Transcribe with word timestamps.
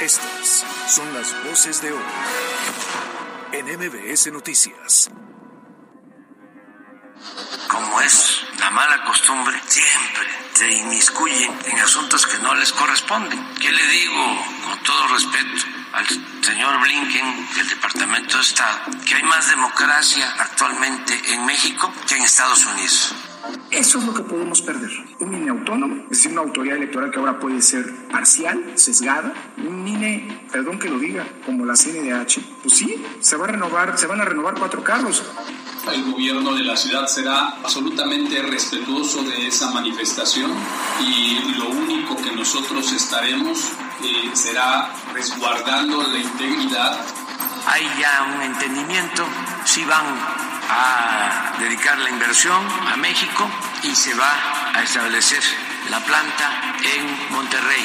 Estas 0.00 0.62
son 0.88 1.14
las 1.14 1.32
voces 1.44 1.80
de 1.80 1.90
hoy 1.90 2.04
en 3.52 3.66
MBS 3.78 4.30
Noticias. 4.30 5.10
Como 7.66 8.00
es 8.02 8.42
la 8.58 8.70
mala 8.72 9.04
costumbre, 9.04 9.58
siempre 9.66 10.26
se 10.52 10.70
inmiscuyen 10.70 11.58
en 11.64 11.78
asuntos 11.78 12.26
que 12.26 12.38
no 12.40 12.54
les 12.56 12.72
corresponden. 12.72 13.54
¿Qué 13.54 13.72
le 13.72 13.86
digo 13.86 14.44
con 14.66 14.82
todo 14.82 15.08
respeto 15.08 15.64
al 15.94 16.06
señor 16.44 16.78
Blinken 16.80 17.54
del 17.54 17.68
Departamento 17.70 18.36
de 18.36 18.42
Estado? 18.42 18.78
Que 19.06 19.14
hay 19.14 19.22
más 19.22 19.48
democracia 19.48 20.30
actualmente 20.38 21.32
en 21.32 21.46
México 21.46 21.90
que 22.06 22.16
en 22.16 22.22
Estados 22.24 22.66
Unidos. 22.66 23.14
Eso 23.70 23.98
es 23.98 24.04
lo 24.04 24.14
que 24.14 24.22
podemos 24.22 24.62
perder. 24.62 24.90
Un 25.20 25.34
INE 25.34 25.50
autónomo, 25.50 26.02
es 26.04 26.10
decir, 26.10 26.32
una 26.32 26.42
autoridad 26.42 26.76
electoral 26.76 27.10
que 27.10 27.18
ahora 27.18 27.38
puede 27.38 27.60
ser 27.62 27.92
parcial, 28.10 28.72
sesgada. 28.74 29.32
Un 29.58 29.86
INE, 29.86 30.46
perdón 30.50 30.78
que 30.78 30.88
lo 30.88 30.98
diga, 30.98 31.26
como 31.44 31.64
la 31.64 31.74
CNDH. 31.74 32.62
Pues 32.62 32.76
sí, 32.76 33.04
se 33.20 33.36
va 33.36 33.44
a 33.44 33.48
renovar, 33.48 33.98
se 33.98 34.06
van 34.06 34.20
a 34.20 34.24
renovar 34.24 34.54
cuatro 34.54 34.82
carros. 34.82 35.22
El 35.92 36.10
gobierno 36.10 36.54
de 36.54 36.64
la 36.64 36.76
ciudad 36.76 37.06
será 37.06 37.58
absolutamente 37.62 38.42
respetuoso 38.42 39.22
de 39.22 39.46
esa 39.46 39.70
manifestación 39.70 40.50
y 41.00 41.58
lo 41.58 41.68
único 41.68 42.16
que 42.16 42.32
nosotros 42.32 42.92
estaremos 42.92 43.70
eh, 44.02 44.30
será 44.32 44.90
resguardando 45.14 46.02
la 46.02 46.18
integridad. 46.18 46.98
Hay 47.68 47.84
ya 48.00 48.34
un 48.34 48.42
entendimiento, 48.42 49.24
si 49.66 49.84
van 49.84 50.06
a 50.70 51.56
dedicar 51.58 51.98
la 51.98 52.08
inversión 52.08 52.64
a 52.88 52.96
México 52.96 53.48
y 53.82 53.94
se 53.94 54.14
va 54.14 54.32
a 54.72 54.82
establecer 54.82 55.42
la 55.90 55.98
planta 56.00 56.76
en 56.82 57.32
Monterrey. 57.32 57.84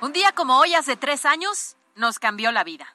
Un 0.00 0.12
día 0.12 0.32
como 0.32 0.58
hoy, 0.58 0.74
hace 0.74 0.96
tres 0.96 1.24
años, 1.24 1.76
nos 1.96 2.18
cambió 2.18 2.52
la 2.52 2.62
vida. 2.62 2.94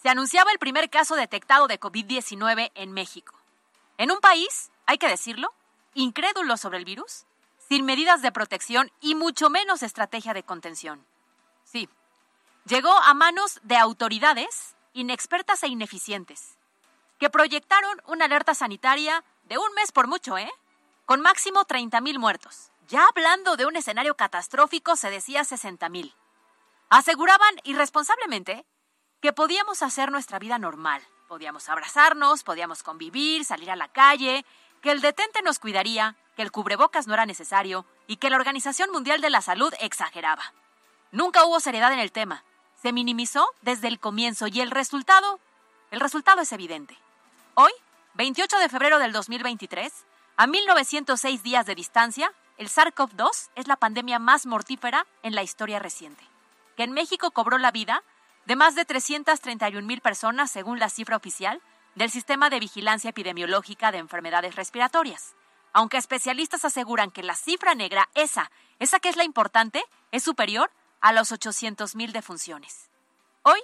Se 0.00 0.08
anunciaba 0.08 0.52
el 0.52 0.58
primer 0.58 0.88
caso 0.88 1.16
detectado 1.16 1.66
de 1.66 1.80
COVID-19 1.80 2.70
en 2.74 2.92
México. 2.92 3.34
En 3.98 4.10
un 4.10 4.20
país, 4.20 4.70
hay 4.86 4.98
que 4.98 5.08
decirlo, 5.08 5.52
incrédulo 5.94 6.56
sobre 6.56 6.78
el 6.78 6.84
virus, 6.84 7.26
sin 7.68 7.84
medidas 7.84 8.22
de 8.22 8.32
protección 8.32 8.90
y 9.00 9.14
mucho 9.14 9.50
menos 9.50 9.82
estrategia 9.82 10.34
de 10.34 10.42
contención. 10.42 11.06
Sí, 11.64 11.88
llegó 12.64 12.92
a 12.92 13.14
manos 13.14 13.60
de 13.62 13.76
autoridades 13.76 14.76
inexpertas 14.92 15.62
e 15.62 15.68
ineficientes, 15.68 16.58
que 17.18 17.30
proyectaron 17.30 18.02
una 18.06 18.26
alerta 18.26 18.54
sanitaria 18.54 19.24
de 19.44 19.58
un 19.58 19.72
mes 19.74 19.92
por 19.92 20.06
mucho, 20.06 20.36
¿eh? 20.38 20.50
Con 21.06 21.20
máximo 21.20 21.64
30.000 21.64 22.18
muertos. 22.18 22.70
Ya 22.88 23.06
hablando 23.06 23.56
de 23.56 23.66
un 23.66 23.76
escenario 23.76 24.16
catastrófico, 24.16 24.96
se 24.96 25.10
decía 25.10 25.42
60.000. 25.42 26.14
Aseguraban 26.90 27.54
irresponsablemente 27.64 28.66
que 29.20 29.32
podíamos 29.32 29.82
hacer 29.82 30.10
nuestra 30.10 30.38
vida 30.38 30.58
normal. 30.58 31.02
Podíamos 31.28 31.68
abrazarnos, 31.68 32.42
podíamos 32.42 32.82
convivir, 32.82 33.44
salir 33.44 33.70
a 33.70 33.76
la 33.76 33.88
calle, 33.88 34.44
que 34.82 34.90
el 34.90 35.00
detente 35.00 35.40
nos 35.42 35.58
cuidaría, 35.58 36.16
que 36.36 36.42
el 36.42 36.50
cubrebocas 36.50 37.06
no 37.06 37.14
era 37.14 37.26
necesario 37.26 37.86
y 38.06 38.16
que 38.16 38.30
la 38.30 38.36
Organización 38.36 38.90
Mundial 38.90 39.20
de 39.20 39.30
la 39.30 39.40
Salud 39.40 39.72
exageraba. 39.80 40.52
Nunca 41.10 41.44
hubo 41.44 41.60
seriedad 41.60 41.92
en 41.92 41.98
el 41.98 42.12
tema. 42.12 42.44
Se 42.80 42.92
minimizó 42.92 43.46
desde 43.60 43.88
el 43.88 44.00
comienzo 44.00 44.46
y 44.46 44.60
el 44.60 44.70
resultado, 44.70 45.38
el 45.90 46.00
resultado 46.00 46.40
es 46.40 46.52
evidente. 46.52 46.96
Hoy, 47.54 47.72
28 48.14 48.58
de 48.58 48.68
febrero 48.68 48.98
del 48.98 49.12
2023, 49.12 49.92
a 50.36 50.46
1906 50.46 51.42
días 51.42 51.66
de 51.66 51.74
distancia, 51.74 52.32
el 52.56 52.68
SARS-CoV-2 52.68 53.50
es 53.54 53.68
la 53.68 53.76
pandemia 53.76 54.18
más 54.18 54.46
mortífera 54.46 55.06
en 55.22 55.34
la 55.34 55.42
historia 55.42 55.78
reciente, 55.78 56.24
que 56.76 56.84
en 56.84 56.92
México 56.92 57.30
cobró 57.30 57.58
la 57.58 57.70
vida 57.70 58.02
de 58.46 58.56
más 58.56 58.74
de 58.74 58.84
331 58.84 59.86
mil 59.86 60.00
personas 60.00 60.50
según 60.50 60.78
la 60.78 60.88
cifra 60.88 61.16
oficial 61.16 61.60
del 61.94 62.10
Sistema 62.10 62.50
de 62.50 62.60
Vigilancia 62.60 63.10
Epidemiológica 63.10 63.92
de 63.92 63.98
Enfermedades 63.98 64.56
Respiratorias. 64.56 65.34
Aunque 65.72 65.96
especialistas 65.96 66.64
aseguran 66.64 67.10
que 67.10 67.22
la 67.22 67.34
cifra 67.34 67.74
negra, 67.74 68.08
esa, 68.14 68.50
esa 68.78 69.00
que 69.00 69.08
es 69.08 69.16
la 69.16 69.24
importante, 69.24 69.82
es 70.10 70.22
superior 70.22 70.70
a 71.00 71.12
los 71.12 71.32
800.000 71.32 72.12
defunciones. 72.12 72.90
Hoy, 73.42 73.60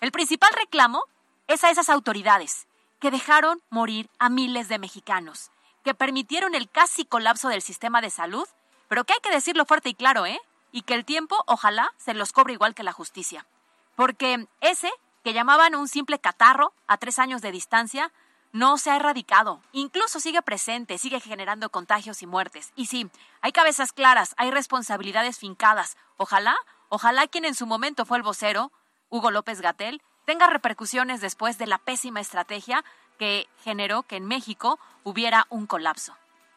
el 0.00 0.10
principal 0.10 0.50
reclamo 0.54 1.04
es 1.46 1.64
a 1.64 1.70
esas 1.70 1.88
autoridades 1.88 2.66
que 2.98 3.10
dejaron 3.10 3.62
morir 3.70 4.08
a 4.18 4.28
miles 4.28 4.68
de 4.68 4.78
mexicanos, 4.78 5.50
que 5.84 5.94
permitieron 5.94 6.54
el 6.54 6.70
casi 6.70 7.04
colapso 7.04 7.48
del 7.48 7.62
sistema 7.62 8.00
de 8.00 8.10
salud, 8.10 8.48
pero 8.88 9.04
que 9.04 9.12
hay 9.12 9.20
que 9.22 9.30
decirlo 9.30 9.66
fuerte 9.66 9.90
y 9.90 9.94
claro, 9.94 10.26
¿eh? 10.26 10.40
Y 10.72 10.82
que 10.82 10.94
el 10.94 11.04
tiempo, 11.04 11.44
ojalá, 11.46 11.92
se 11.98 12.14
los 12.14 12.32
cobre 12.32 12.54
igual 12.54 12.74
que 12.74 12.82
la 12.82 12.92
justicia. 12.92 13.46
Porque 13.94 14.48
ese, 14.60 14.90
que 15.22 15.32
llamaban 15.32 15.74
un 15.74 15.88
simple 15.88 16.18
catarro 16.18 16.72
a 16.86 16.96
tres 16.96 17.18
años 17.18 17.42
de 17.42 17.52
distancia, 17.52 18.10
no 18.54 18.78
se 18.78 18.92
ha 18.92 18.96
erradicado, 18.96 19.60
incluso 19.72 20.20
sigue 20.20 20.40
presente, 20.40 20.96
sigue 20.96 21.18
generando 21.18 21.70
contagios 21.70 22.22
y 22.22 22.26
muertes. 22.26 22.72
Y 22.76 22.86
sí, 22.86 23.10
hay 23.40 23.50
cabezas 23.50 23.92
claras, 23.92 24.32
hay 24.38 24.52
responsabilidades 24.52 25.40
fincadas. 25.40 25.96
Ojalá, 26.18 26.54
ojalá 26.88 27.26
quien 27.26 27.44
en 27.44 27.56
su 27.56 27.66
momento 27.66 28.06
fue 28.06 28.16
el 28.16 28.22
vocero, 28.22 28.70
Hugo 29.10 29.32
López 29.32 29.60
Gatel, 29.60 30.00
tenga 30.24 30.46
repercusiones 30.46 31.20
después 31.20 31.58
de 31.58 31.66
la 31.66 31.78
pésima 31.78 32.20
estrategia 32.20 32.84
que 33.18 33.48
generó 33.64 34.04
que 34.04 34.16
en 34.16 34.24
México 34.24 34.78
hubiera 35.02 35.48
un 35.50 35.66
colapso. 35.66 36.16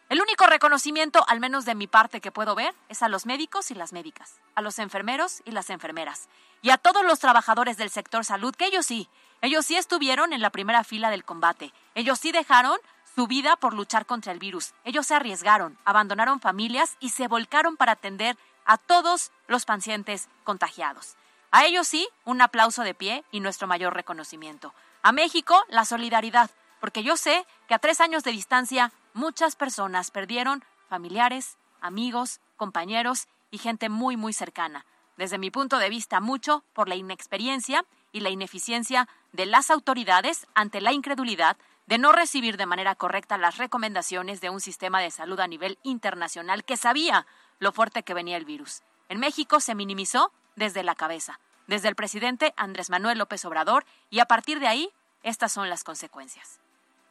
El 0.10 0.22
único 0.22 0.46
reconocimiento, 0.46 1.26
al 1.28 1.40
menos 1.40 1.66
de 1.66 1.74
mi 1.74 1.88
parte 1.88 2.22
que 2.22 2.32
puedo 2.32 2.54
ver, 2.54 2.76
es 2.90 3.02
a 3.02 3.10
los 3.10 3.26
médicos 3.26 3.72
y 3.72 3.74
las 3.74 3.92
médicas, 3.92 4.40
a 4.54 4.62
los 4.62 4.78
enfermeros 4.78 5.42
y 5.46 5.52
las 5.52 5.72
enfermeras, 5.72 6.30
y 6.62 6.70
a 6.70 6.78
todos 6.78 7.04
los 7.04 7.18
trabajadores 7.18 7.76
del 7.76 7.90
sector 7.90 8.24
salud, 8.24 8.56
que 8.56 8.68
ellos 8.68 8.86
sí, 8.86 9.10
ellos 9.42 9.66
sí 9.66 9.76
estuvieron 9.76 10.34
en 10.34 10.42
la 10.42 10.50
primera 10.50 10.84
fila 10.84 11.10
del 11.10 11.24
combate. 11.24 11.74
Ellos 11.96 12.20
sí 12.20 12.32
dejaron 12.32 12.78
su 13.16 13.28
vida 13.28 13.56
por 13.56 13.74
luchar 13.74 14.06
contra 14.06 14.32
el 14.32 14.40
virus. 14.40 14.74
Ellos 14.84 15.08
se 15.08 15.16
arriesgaron, 15.16 15.78
abandonaron 15.86 16.40
familias 16.40 16.98
y 17.00 17.10
se 17.10 17.28
volcaron 17.28 17.78
para 17.78 17.94
atender 17.94 18.38
a 18.66 18.78
todos 18.78 19.32
los 19.48 19.66
pacientes 19.66 20.30
contagiados. 20.44 21.16
A 21.52 21.66
ellos 21.66 21.88
sí, 21.88 22.08
un 22.26 22.42
aplauso 22.42 22.84
de 22.84 22.94
pie 22.94 23.24
y 23.32 23.40
nuestro 23.40 23.68
mayor 23.68 23.94
reconocimiento. 23.94 24.74
A 25.02 25.12
México, 25.12 25.64
la 25.70 25.86
solidaridad, 25.86 26.52
porque 26.80 27.04
yo 27.04 27.16
sé 27.16 27.46
que 27.68 27.74
a 27.74 27.80
tres 27.80 28.02
años 28.02 28.24
de 28.24 28.32
distancia 28.32 28.92
muchas 29.14 29.56
personas 29.56 30.12
perdieron 30.12 30.64
familiares, 30.90 31.58
amigos, 31.80 32.40
compañeros 32.58 33.28
y 33.52 33.58
gente 33.60 33.90
muy, 33.90 34.18
muy 34.18 34.34
cercana. 34.34 34.86
Desde 35.16 35.38
mi 35.38 35.50
punto 35.50 35.80
de 35.80 35.90
vista, 35.90 36.20
mucho 36.20 36.64
por 36.74 36.90
la 36.90 36.96
inexperiencia 36.96 37.86
y 38.12 38.20
la 38.20 38.30
ineficiencia 38.30 39.08
de 39.34 39.46
las 39.46 39.70
autoridades 39.72 40.48
ante 40.54 40.82
la 40.82 40.94
incredulidad 40.94 41.58
de 41.86 41.98
no 41.98 42.12
recibir 42.12 42.58
de 42.58 42.66
manera 42.66 42.96
correcta 42.96 43.38
las 43.38 43.58
recomendaciones 43.58 44.42
de 44.42 44.50
un 44.50 44.60
sistema 44.60 45.02
de 45.02 45.10
salud 45.10 45.40
a 45.40 45.48
nivel 45.48 45.80
internacional 45.84 46.64
que 46.64 46.78
sabía 46.78 47.26
lo 47.60 47.72
fuerte 47.72 48.04
que 48.04 48.14
venía 48.14 48.38
el 48.38 48.46
virus. 48.46 48.84
En 49.10 49.20
México 49.20 49.60
se 49.60 49.74
minimizó 49.74 50.32
desde 50.56 50.84
la 50.84 50.96
cabeza, 50.96 51.40
desde 51.66 51.88
el 51.88 51.96
presidente 51.96 52.54
Andrés 52.58 52.90
Manuel 52.90 53.18
López 53.18 53.44
Obrador, 53.46 53.86
y 54.10 54.20
a 54.20 54.26
partir 54.26 54.60
de 54.60 54.68
ahí, 54.68 54.90
estas 55.24 55.52
son 55.52 55.70
las 55.70 55.84
consecuencias. 55.84 56.60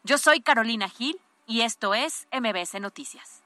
Yo 0.04 0.18
soy 0.18 0.40
Carolina 0.40 0.88
Gil 0.88 1.18
y 1.46 1.62
esto 1.62 1.94
es 1.94 2.26
MBS 2.32 2.80
Noticias. 2.80 3.45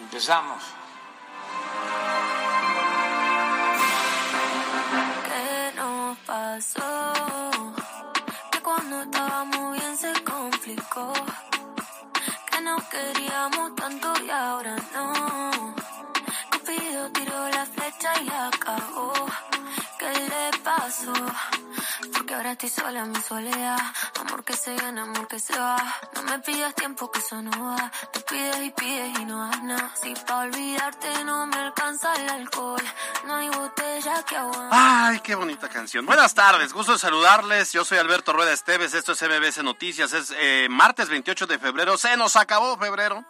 Empezamos. 0.00 0.62
¿Qué 5.26 5.72
nos 5.76 6.18
pasó? 6.18 7.12
Que 8.50 8.60
cuando 8.60 9.02
estábamos 9.02 9.72
bien 9.72 9.96
se 9.96 10.12
complicó. 10.24 11.12
Que 12.50 12.60
no 12.60 12.76
queríamos 12.90 13.74
tanto 13.74 14.12
y 14.24 14.30
ahora 14.30 14.76
no. 14.94 15.74
Cupido 16.52 17.10
tiró 17.12 17.48
la 17.48 17.66
flecha 17.66 18.12
y 18.22 18.28
acabó. 18.28 19.12
Qué 19.98 20.12
le 20.12 20.58
pasó. 20.62 21.12
Ahora 22.36 22.52
estoy 22.52 22.68
sola 22.68 23.00
en 23.00 23.12
mi 23.12 23.22
soledad. 23.22 23.78
Amor 24.20 24.44
que 24.44 24.52
se 24.52 24.76
gana, 24.76 25.04
amor 25.04 25.26
que 25.26 25.38
se 25.38 25.58
va. 25.58 25.78
No 26.14 26.22
me 26.24 26.38
pidas 26.40 26.74
tiempo 26.74 27.10
que 27.10 27.20
eso 27.20 27.40
no 27.40 27.50
va. 27.64 27.90
Tú 28.12 28.20
pides 28.28 28.62
y 28.62 28.70
pides 28.72 29.18
y 29.18 29.24
no 29.24 29.48
das 29.48 29.62
nada. 29.62 29.90
Si 30.02 30.12
pa' 30.14 30.40
olvidarte 30.40 31.24
no 31.24 31.46
me 31.46 31.56
alcanza 31.56 32.14
el 32.16 32.28
alcohol. 32.28 32.82
No 33.26 33.36
hay 33.36 33.48
botella 33.48 34.22
que 34.24 34.36
aguante. 34.36 34.68
Ay, 34.70 35.20
qué 35.20 35.34
bonita 35.34 35.70
canción. 35.70 36.04
Buenas 36.04 36.34
tardes, 36.34 36.74
gusto 36.74 36.92
de 36.92 36.98
saludarles. 36.98 37.72
Yo 37.72 37.86
soy 37.86 37.96
Alberto 37.96 38.34
Rueda 38.34 38.52
Esteves, 38.52 38.92
esto 38.92 39.12
es 39.12 39.22
MBS 39.22 39.62
Noticias. 39.62 40.12
Es 40.12 40.34
eh, 40.36 40.66
martes 40.68 41.08
28 41.08 41.46
de 41.46 41.58
febrero, 41.58 41.96
se 41.96 42.18
nos 42.18 42.36
acabó 42.36 42.76
febrero. 42.76 43.24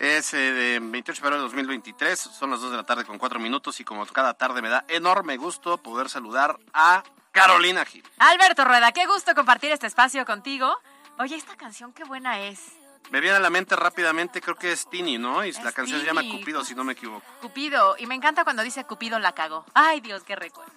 Es 0.00 0.34
eh, 0.34 0.52
de 0.52 0.80
28 0.80 1.12
de 1.12 1.14
febrero 1.14 1.36
de 1.36 1.42
2023, 1.42 2.18
son 2.18 2.50
las 2.50 2.60
2 2.60 2.72
de 2.72 2.76
la 2.76 2.84
tarde 2.84 3.04
con 3.04 3.18
4 3.18 3.38
minutos 3.38 3.78
y 3.78 3.84
como 3.84 4.04
cada 4.06 4.34
tarde 4.34 4.62
me 4.62 4.68
da 4.68 4.84
enorme 4.88 5.36
gusto 5.36 5.78
poder 5.78 6.10
saludar 6.10 6.58
a 6.74 7.04
Carolina 7.36 7.84
Gil. 7.84 8.02
Alberto 8.18 8.64
Rueda, 8.64 8.92
qué 8.92 9.04
gusto 9.04 9.34
compartir 9.34 9.70
este 9.70 9.86
espacio 9.86 10.24
contigo. 10.24 10.74
Oye, 11.18 11.36
esta 11.36 11.54
canción 11.54 11.92
qué 11.92 12.02
buena 12.04 12.40
es. 12.40 12.72
Me 13.10 13.20
viene 13.20 13.36
a 13.36 13.40
la 13.40 13.50
mente 13.50 13.76
rápidamente, 13.76 14.40
creo 14.40 14.56
que 14.56 14.72
es 14.72 14.88
Tini, 14.88 15.18
¿no? 15.18 15.44
Y 15.44 15.52
la 15.52 15.68
Es 15.68 15.74
canción 15.74 16.00
se 16.00 16.06
llama. 16.06 16.22
Cupido, 16.22 16.64
si 16.64 16.74
no 16.74 16.82
me 16.82 16.94
equivoco. 16.94 17.26
Cupido, 17.42 17.94
y 17.98 18.06
me 18.06 18.14
encanta 18.14 18.42
cuando 18.42 18.62
dice 18.62 18.84
Cupido 18.84 19.18
la 19.18 19.32
cagó. 19.32 19.66
Ay, 19.74 20.00
Dios, 20.00 20.22
qué 20.24 20.34
recuerdo. 20.34 20.72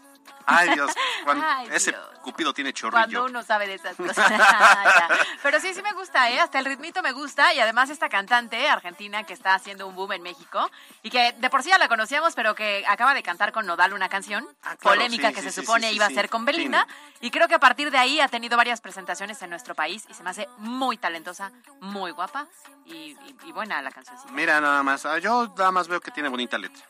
Ay, 0.46 0.70
Dios, 0.74 0.92
cuando 1.24 1.46
Ay, 1.48 1.68
ese. 1.72 1.96
Cupido 2.22 2.54
tiene 2.54 2.74
Cuando 2.74 2.98
chorrillo. 3.00 3.26
uno 3.26 3.44
sabe 3.44 3.66
de 3.68 3.76
esas 3.76 3.96
cosas. 3.96 4.18
Pero 5.44 5.60
sí, 5.62 5.74
sí 5.74 5.82
me 5.82 5.94
gusta, 5.94 6.30
¿eh? 6.30 6.40
Hasta 6.40 6.60
el 6.60 6.66
ritmito 6.66 7.02
me 7.02 7.12
gusta. 7.14 7.54
Y 7.54 7.60
además 7.60 7.90
esta 7.90 8.10
cantante 8.10 8.68
argentina 8.68 9.24
que 9.24 9.34
está 9.34 9.54
haciendo 9.54 9.88
un 9.88 9.96
boom 9.96 10.12
en 10.14 10.22
México 10.22 10.70
y 11.02 11.10
que 11.10 11.32
de 11.34 11.50
por 11.50 11.64
sí 11.64 11.70
ya 11.70 11.78
la 11.78 11.88
conocíamos, 11.88 12.36
pero 12.36 12.56
que 12.56 12.84
acaba 12.88 13.14
de 13.14 13.24
cantar 13.24 13.52
con 13.54 13.66
Nodal 13.66 13.94
una 13.94 14.10
canción 14.10 14.46
Ah, 14.64 14.76
claro, 14.76 14.98
polémica 14.98 15.30
sí, 15.30 15.36
que 15.36 15.42
sí, 15.42 15.48
se 15.48 15.54
sí, 15.54 15.62
supone 15.66 15.92
iba 15.94 16.06
a 16.06 16.10
ser 16.10 16.30
con 16.30 16.44
Belinda. 16.46 16.86
Y 17.22 17.32
creo 17.32 17.48
que 17.48 17.56
a 17.56 17.60
partir 17.60 17.90
de 17.90 17.98
ahí 17.98 18.20
ha 18.20 18.28
tenido 18.28 18.58
varias 18.58 18.82
presentaciones 18.82 19.42
en 19.42 19.50
nuestro 19.50 19.74
país 19.76 20.06
y 20.10 20.14
se 20.14 20.22
me 20.24 20.30
hace 20.32 20.48
muy 20.58 20.98
talentosa, 20.98 21.52
muy 21.80 22.12
guapa 22.12 22.48
y, 22.86 22.92
y- 22.94 23.36
y 23.46 23.52
buena 23.54 23.82
la 23.82 23.92
canción. 23.92 24.18
Mira, 24.32 24.60
nada 24.60 24.84
más, 24.84 25.06
ah, 25.06 25.18
yo 25.20 25.54
nada 25.58 25.72
más 25.72 25.88
veo 25.88 26.02
que 26.02 26.12
tiene 26.12 26.28
bonita 26.30 26.58
letra 26.58 26.84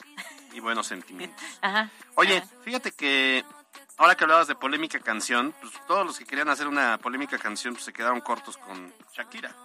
y 0.53 0.59
buenos 0.59 0.87
sentimientos. 0.87 1.43
Ajá. 1.61 1.89
Oye, 2.15 2.37
Ajá. 2.37 2.47
fíjate 2.63 2.91
que 2.91 3.43
ahora 3.97 4.15
que 4.15 4.23
hablabas 4.23 4.47
de 4.47 4.55
polémica 4.55 4.99
canción, 4.99 5.53
pues 5.61 5.73
todos 5.87 6.05
los 6.05 6.17
que 6.17 6.25
querían 6.25 6.49
hacer 6.49 6.67
una 6.67 6.97
polémica 6.97 7.37
canción 7.37 7.73
pues, 7.73 7.85
se 7.85 7.93
quedaron 7.93 8.21
cortos 8.21 8.57
con 8.57 8.93
Shakira. 9.13 9.55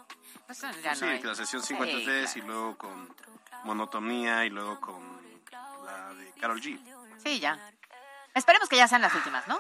Pues, 0.47 0.59
sí, 0.59 0.67
no 1.01 1.09
hay. 1.09 1.21
que 1.21 1.27
la 1.27 1.35
sesión 1.35 1.63
Sí, 1.63 1.69
53 1.69 2.33
claro. 2.33 2.39
y 2.39 2.49
luego 2.49 2.79
con 2.79 3.15
Monotonía 3.65 4.45
y 4.45 4.51
luego 4.51 4.81
con 4.81 5.03
la 5.85 6.13
de 6.15 6.33
Carol 6.41 6.61
G. 6.61 6.79
Sí, 7.23 7.41
ya. 7.41 7.59
Esperemos 8.35 8.69
que 8.69 8.77
ya 8.77 8.89
sean 8.89 9.01
las 9.03 9.15
últimas, 9.15 9.47
¿no? 9.49 9.59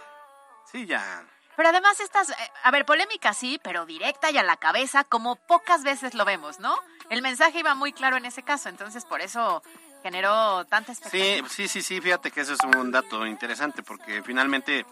Sí, 0.70 0.84
ya. 0.86 1.24
Pero 1.56 1.68
además 1.68 2.00
estas, 2.00 2.30
eh, 2.30 2.34
a 2.64 2.70
ver, 2.72 2.84
polémica 2.84 3.32
sí, 3.32 3.60
pero 3.62 3.86
directa 3.86 4.30
y 4.32 4.38
a 4.38 4.42
la 4.42 4.56
cabeza, 4.56 5.04
como 5.04 5.36
pocas 5.36 5.84
veces 5.84 6.14
lo 6.14 6.24
vemos, 6.24 6.58
¿no? 6.58 6.76
El 7.10 7.22
mensaje 7.22 7.60
iba 7.60 7.74
muy 7.76 7.92
claro 7.92 8.16
en 8.16 8.24
ese 8.26 8.42
caso, 8.42 8.68
entonces 8.68 9.04
por 9.04 9.20
eso 9.20 9.62
generó 10.04 10.66
tanta 10.66 10.92
Sí, 10.94 11.00
expectativa. 11.02 11.48
sí, 11.48 11.66
sí, 11.66 11.80
sí, 11.82 11.98
fíjate 11.98 12.30
que 12.30 12.42
eso 12.42 12.52
es 12.52 12.60
un 12.76 12.92
dato 12.92 13.26
interesante 13.26 13.82
porque 13.82 14.22
finalmente 14.22 14.84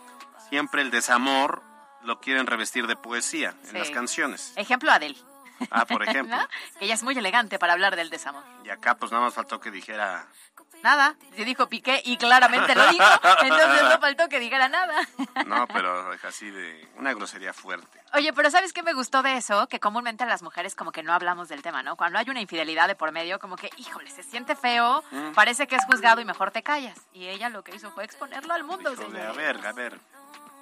siempre 0.49 0.81
el 0.81 0.91
desamor 0.91 1.63
lo 2.03 2.19
quieren 2.19 2.47
revestir 2.47 2.87
de 2.87 2.97
poesía 2.97 3.51
en 3.65 3.71
Sí. 3.73 3.79
las 3.79 3.91
canciones. 3.91 4.55
Ejemplo 4.57 4.91
Adele, 4.91 5.19
Ah, 5.71 5.85
por 5.85 6.03
ejemplo. 6.03 6.35
¿no? 6.39 6.49
Que 6.79 6.87
ella 6.87 6.95
es 6.95 7.03
muy 7.03 7.17
elegante 7.17 7.59
para 7.59 7.75
hablar 7.75 7.95
del 7.95 8.09
desamor. 8.09 8.43
Y 8.65 8.71
acá 8.71 8.97
pues 8.97 9.13
nada 9.13 9.23
más 9.25 9.35
faltó 9.35 9.61
que 9.61 9.71
dijera 9.71 10.27
Nada, 10.83 11.15
se 11.37 11.45
dijo 11.45 11.69
Piqué 11.69 12.01
y 12.07 12.17
claramente 12.17 12.75
lo 12.75 12.89
dijo, 12.89 13.05
entonces 13.43 13.83
no 13.85 14.01
faltó 14.01 14.29
que 14.31 14.41
dijera 14.41 14.69
nada. 14.71 14.97
No, 15.47 15.69
pero 15.69 16.11
así 16.27 16.51
de 16.51 16.89
una 16.97 17.13
grosería 17.13 17.53
fuerte. 17.53 18.02
Oye, 18.15 18.33
pero 18.35 18.51
¿sabes 18.51 18.73
qué 18.75 18.83
me 18.83 18.93
gustó 18.93 19.23
de 19.23 19.37
eso? 19.39 19.67
Que 19.69 19.81
comúnmente 19.81 20.27
las 20.27 20.43
mujeres 20.43 20.75
como 20.75 20.93
que 20.93 21.03
no 21.03 21.15
hablamos 21.15 21.49
del 21.49 21.63
tema, 21.63 21.83
¿no? 21.83 21.97
Cuando 21.97 22.19
hay 22.19 22.29
una 22.29 22.41
infidelidad 22.41 22.87
de 22.87 22.95
por 22.95 23.11
medio, 23.11 23.39
como 23.39 23.57
que, 23.57 23.71
híjole, 23.79 24.11
se 24.11 24.23
siente 24.23 24.55
feo, 24.55 25.03
Mm. 25.11 25.33
parece 25.33 25.67
que 25.67 25.77
es 25.77 25.85
juzgado 25.87 26.21
y 26.21 26.25
mejor 26.27 26.51
te 26.51 26.63
callas. 26.63 26.99
Y 27.15 27.27
ella 27.29 27.49
lo 27.49 27.65
que 27.65 27.75
hizo 27.75 27.91
fue 27.93 28.05
exponerlo 28.05 28.53
al 28.53 28.65
mundo, 28.65 28.93
Híjole, 28.93 29.07
señores. 29.09 29.29
a 29.29 29.33
ver, 29.33 29.67
a 29.67 29.73
ver, 29.73 29.99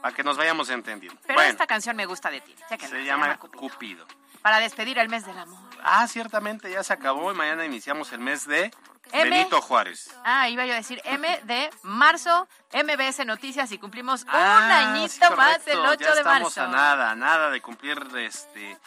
para 0.00 0.14
que 0.14 0.23
nos 0.23 0.37
vayamos 0.37 0.70
entendiendo. 0.70 1.20
Pero 1.26 1.35
bueno, 1.38 1.50
esta 1.50 1.67
canción 1.67 1.97
me 1.97 2.06
gusta 2.06 2.31
de 2.31 2.41
ti. 2.41 2.55
chéquenla, 2.69 2.97
se 2.97 3.05
llama 3.05 3.37
Cupido. 3.38 3.61
Cupido. 3.61 4.06
Para 4.43 4.58
despedir 4.61 4.99
el 4.99 5.08
mes 5.08 5.26
del 5.26 5.37
amor. 5.38 5.58
Ah, 5.82 6.06
ciertamente 6.06 6.70
ya 6.70 6.85
se 6.85 6.93
acabó 6.93 7.32
y 7.32 7.35
mañana 7.35 7.64
iniciamos 7.64 8.12
el 8.12 8.20
mes 8.20 8.47
de 8.47 8.73
M. 9.12 9.31
Benito 9.31 9.61
Juárez. 9.61 10.11
Ah, 10.25 10.49
iba 10.49 10.65
yo 10.67 10.73
a 10.73 10.77
decir 10.77 11.01
M 11.05 11.41
de 11.45 11.71
marzo, 11.83 12.47
MBS 12.73 13.25
Noticias 13.25 13.71
y 13.73 13.79
cumplimos 13.79 14.23
un 14.25 14.31
Ah, 14.31 14.91
añito 14.93 15.27
sí, 15.29 15.35
más 15.37 15.67
el 15.67 15.79
8 15.79 16.01
ya 16.01 16.12
de 16.15 16.19
estamos 16.21 16.57
marzo. 16.57 16.62
a 16.62 16.69
nada, 16.69 17.15
nada 17.15 17.51
de 17.51 17.61
cumplir 17.61 17.99
este 18.17 18.79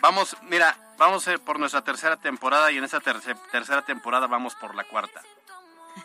Vamos, 0.00 0.36
mira, 0.42 0.76
vamos 0.98 1.26
eh, 1.28 1.38
por 1.38 1.58
nuestra 1.58 1.80
tercera 1.82 2.16
temporada 2.18 2.70
y 2.70 2.76
en 2.76 2.84
esa 2.84 3.00
terce- 3.00 3.34
tercera 3.50 3.80
temporada 3.82 4.26
vamos 4.26 4.54
por 4.56 4.74
la 4.74 4.84
cuarta. 4.84 5.22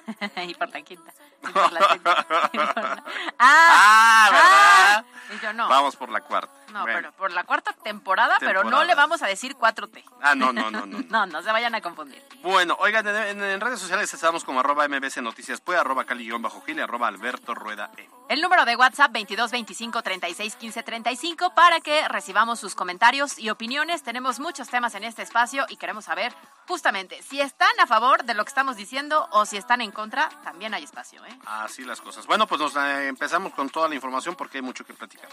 y 0.47 0.53
por 0.55 0.69
la 0.69 0.81
quinta. 0.81 1.11
Y 1.49 1.51
por 1.51 1.71
la 1.71 1.87
quinta. 1.87 2.25
y 2.53 2.57
por 2.57 2.75
la- 2.77 3.03
Ah, 3.39 4.29
Ah, 4.29 4.29
¿verdad? 4.31 5.05
y 5.35 5.39
yo 5.39 5.53
no. 5.53 5.69
Vamos 5.69 5.95
por 5.95 6.09
la 6.09 6.21
cuarta. 6.21 6.53
No, 6.71 6.81
Bueno. 6.81 6.97
pero 6.99 7.11
por 7.13 7.31
la 7.31 7.43
cuarta 7.45 7.73
temporada, 7.73 8.37
pero 8.39 8.63
no 8.63 8.83
le 8.83 8.93
vamos 8.93 9.23
a 9.23 9.27
decir 9.27 9.55
4T. 9.55 10.03
Ah, 10.21 10.35
no, 10.35 10.53
no, 10.53 10.69
no, 10.69 10.85
no. 10.85 10.99
No, 11.09 11.25
no 11.25 11.41
se 11.41 11.51
vayan 11.51 11.73
a 11.73 11.81
confundir. 11.81 12.23
Bueno, 12.43 12.75
oigan, 12.79 13.07
en, 13.07 13.59
redes 13.59 13.79
sociales 13.79 14.13
estamos 14.13 14.43
como 14.43 14.59
arroba 14.59 14.87
mbc 14.87 15.17
noticias, 15.21 15.61
pues 15.61 15.79
arroba 15.79 16.05
cali-gil 16.05 16.39
y 16.67 16.79
arroba 16.79 17.07
alberto 17.07 17.55
rueda 17.55 17.89
e. 17.97 18.07
El 18.29 18.41
número 18.41 18.63
de 18.65 18.75
WhatsApp 18.75 19.11
22 19.11 19.49
25 19.49 20.03
36 20.03 20.55
15 20.55 20.83
35 20.83 21.55
para 21.55 21.79
que 21.79 22.07
recibamos 22.07 22.59
sus 22.59 22.75
comentarios 22.75 23.39
y 23.39 23.49
opiniones. 23.49 24.03
Tenemos 24.03 24.39
muchos 24.39 24.69
temas 24.69 24.93
en 24.93 25.03
este 25.03 25.23
espacio 25.23 25.65
y 25.69 25.77
queremos 25.77 26.05
saber 26.05 26.35
justamente 26.67 27.23
si 27.23 27.41
están 27.41 27.71
a 27.81 27.87
favor 27.87 28.23
de 28.25 28.35
lo 28.35 28.45
que 28.45 28.49
estamos 28.49 28.75
diciendo 28.75 29.27
o 29.31 29.47
si 29.47 29.57
están 29.57 29.81
en 29.81 29.91
contra. 29.91 30.29
También 30.43 30.75
hay 30.75 30.83
espacio, 30.83 31.25
¿eh? 31.25 31.28
Así 31.45 31.83
las 31.83 32.01
cosas. 32.01 32.25
Bueno, 32.25 32.47
pues 32.47 32.61
nos 32.61 32.75
eh, 32.75 33.07
empezamos 33.07 33.53
con 33.53 33.69
toda 33.69 33.87
la 33.87 33.95
información 33.95 34.35
porque 34.35 34.59
hay 34.59 34.61
mucho 34.61 34.85
que 34.85 34.93
platicar. 34.93 35.29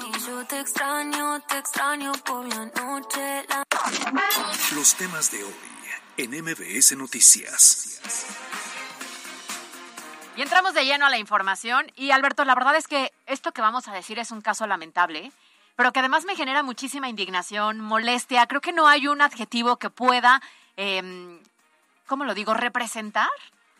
Si 0.00 0.26
yo 0.26 0.44
te 0.46 0.60
extraño, 0.60 1.40
te 1.40 1.58
extraño 1.58 2.12
por 2.24 2.46
la 2.48 2.64
noche. 2.66 3.44
La... 3.48 3.64
Los 4.74 4.94
temas 4.94 5.30
de 5.30 5.44
hoy 5.44 5.54
en 6.16 6.30
MBS 6.30 6.96
Noticias. 6.96 8.00
Y 10.36 10.42
entramos 10.42 10.74
de 10.74 10.84
lleno 10.84 11.06
a 11.06 11.10
la 11.10 11.18
información. 11.18 11.86
Y 11.94 12.10
Alberto, 12.10 12.44
la 12.44 12.54
verdad 12.54 12.76
es 12.76 12.88
que 12.88 13.12
esto 13.26 13.52
que 13.52 13.60
vamos 13.60 13.88
a 13.88 13.92
decir 13.92 14.18
es 14.18 14.30
un 14.30 14.40
caso 14.40 14.66
lamentable, 14.66 15.30
pero 15.76 15.92
que 15.92 16.00
además 16.00 16.24
me 16.24 16.36
genera 16.36 16.62
muchísima 16.62 17.08
indignación, 17.08 17.80
molestia. 17.80 18.46
Creo 18.46 18.60
que 18.60 18.72
no 18.72 18.88
hay 18.88 19.08
un 19.08 19.20
adjetivo 19.20 19.76
que 19.76 19.90
pueda, 19.90 20.40
eh, 20.76 21.38
¿cómo 22.06 22.24
lo 22.24 22.34
digo?, 22.34 22.54
representar 22.54 23.28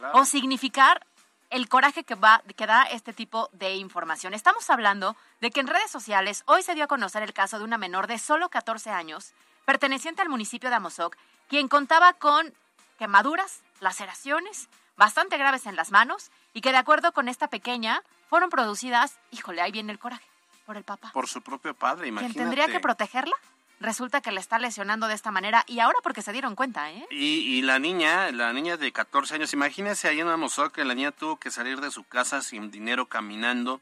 Claro. 0.03 0.19
o 0.19 0.25
significar 0.25 1.07
el 1.51 1.69
coraje 1.69 2.03
que, 2.03 2.17
va, 2.17 2.43
que 2.57 2.67
da 2.67 2.83
este 2.83 3.13
tipo 3.13 3.49
de 3.53 3.77
información. 3.77 4.35
Estamos 4.35 4.69
hablando 4.69 5.15
de 5.41 5.53
que 5.53 5.61
en 5.61 5.69
redes 5.69 5.93
sociales 5.93 6.43
hoy 6.47 6.65
se 6.65 6.75
dio 6.75 6.85
a 6.85 6.89
conocer 6.89 7.23
el 7.23 7.33
caso 7.33 7.59
de 7.59 7.65
una 7.65 7.79
menor 7.79 8.09
de 8.09 8.19
solo 8.19 8.49
14 8.49 8.91
años, 8.91 9.33
perteneciente 9.65 10.21
al 10.21 10.29
municipio 10.29 10.71
de 10.71 10.77
Amozoc, 10.77 11.17
quien 11.49 11.69
contaba 11.69 12.15
con 12.15 12.53
quemaduras, 12.99 13.63
laceraciones 13.79 14.69
bastante 14.97 15.39
graves 15.39 15.67
en 15.67 15.77
las 15.77 15.93
manos 15.93 16.33
y 16.53 16.63
que 16.63 16.73
de 16.73 16.79
acuerdo 16.79 17.13
con 17.13 17.29
esta 17.29 17.47
pequeña 17.47 18.03
fueron 18.29 18.51
producidas, 18.51 19.21
híjole, 19.31 19.63
ahí 19.63 19.71
viene 19.71 19.93
el 19.93 20.01
coraje, 20.01 20.27
por 20.67 20.77
el 20.77 20.83
papá. 20.83 21.13
Por 21.13 21.29
su 21.29 21.43
propio 21.43 21.75
padre, 21.75 22.09
imagínate. 22.09 22.41
tendría 22.41 22.67
que 22.67 22.81
protegerla, 22.81 23.37
resulta 23.83 24.21
que 24.21 24.33
la 24.33 24.41
está 24.41 24.59
lesionando 24.59 25.09
de 25.09 25.15
esta 25.15 25.31
manera 25.31 25.65
y 25.67 25.81
ahora 25.81 25.99
porque 26.03 26.23
se 26.23 26.33
dieron 26.33 26.55
cuenta, 26.55 26.91
¿eh? 26.91 27.07
Y, 27.11 27.59
y 27.59 27.63
la 27.63 27.79
niña, 27.79 28.31
la 28.33 28.53
niña 28.53 28.77
de 28.77 28.93
14 28.93 29.35
años, 29.35 29.53
imagínese 29.53 30.09
ahí 30.09 30.21
en 30.21 30.29
Amozoc 30.29 30.73
que 30.73 30.85
la 30.85 30.95
niña 30.95 31.13
tuvo 31.13 31.37
que 31.37 31.51
salir 31.51 31.81
de 31.81 31.91
su 31.91 32.05
casa 32.05 32.41
sin 32.43 32.71
dinero 32.71 33.07
caminando 33.07 33.81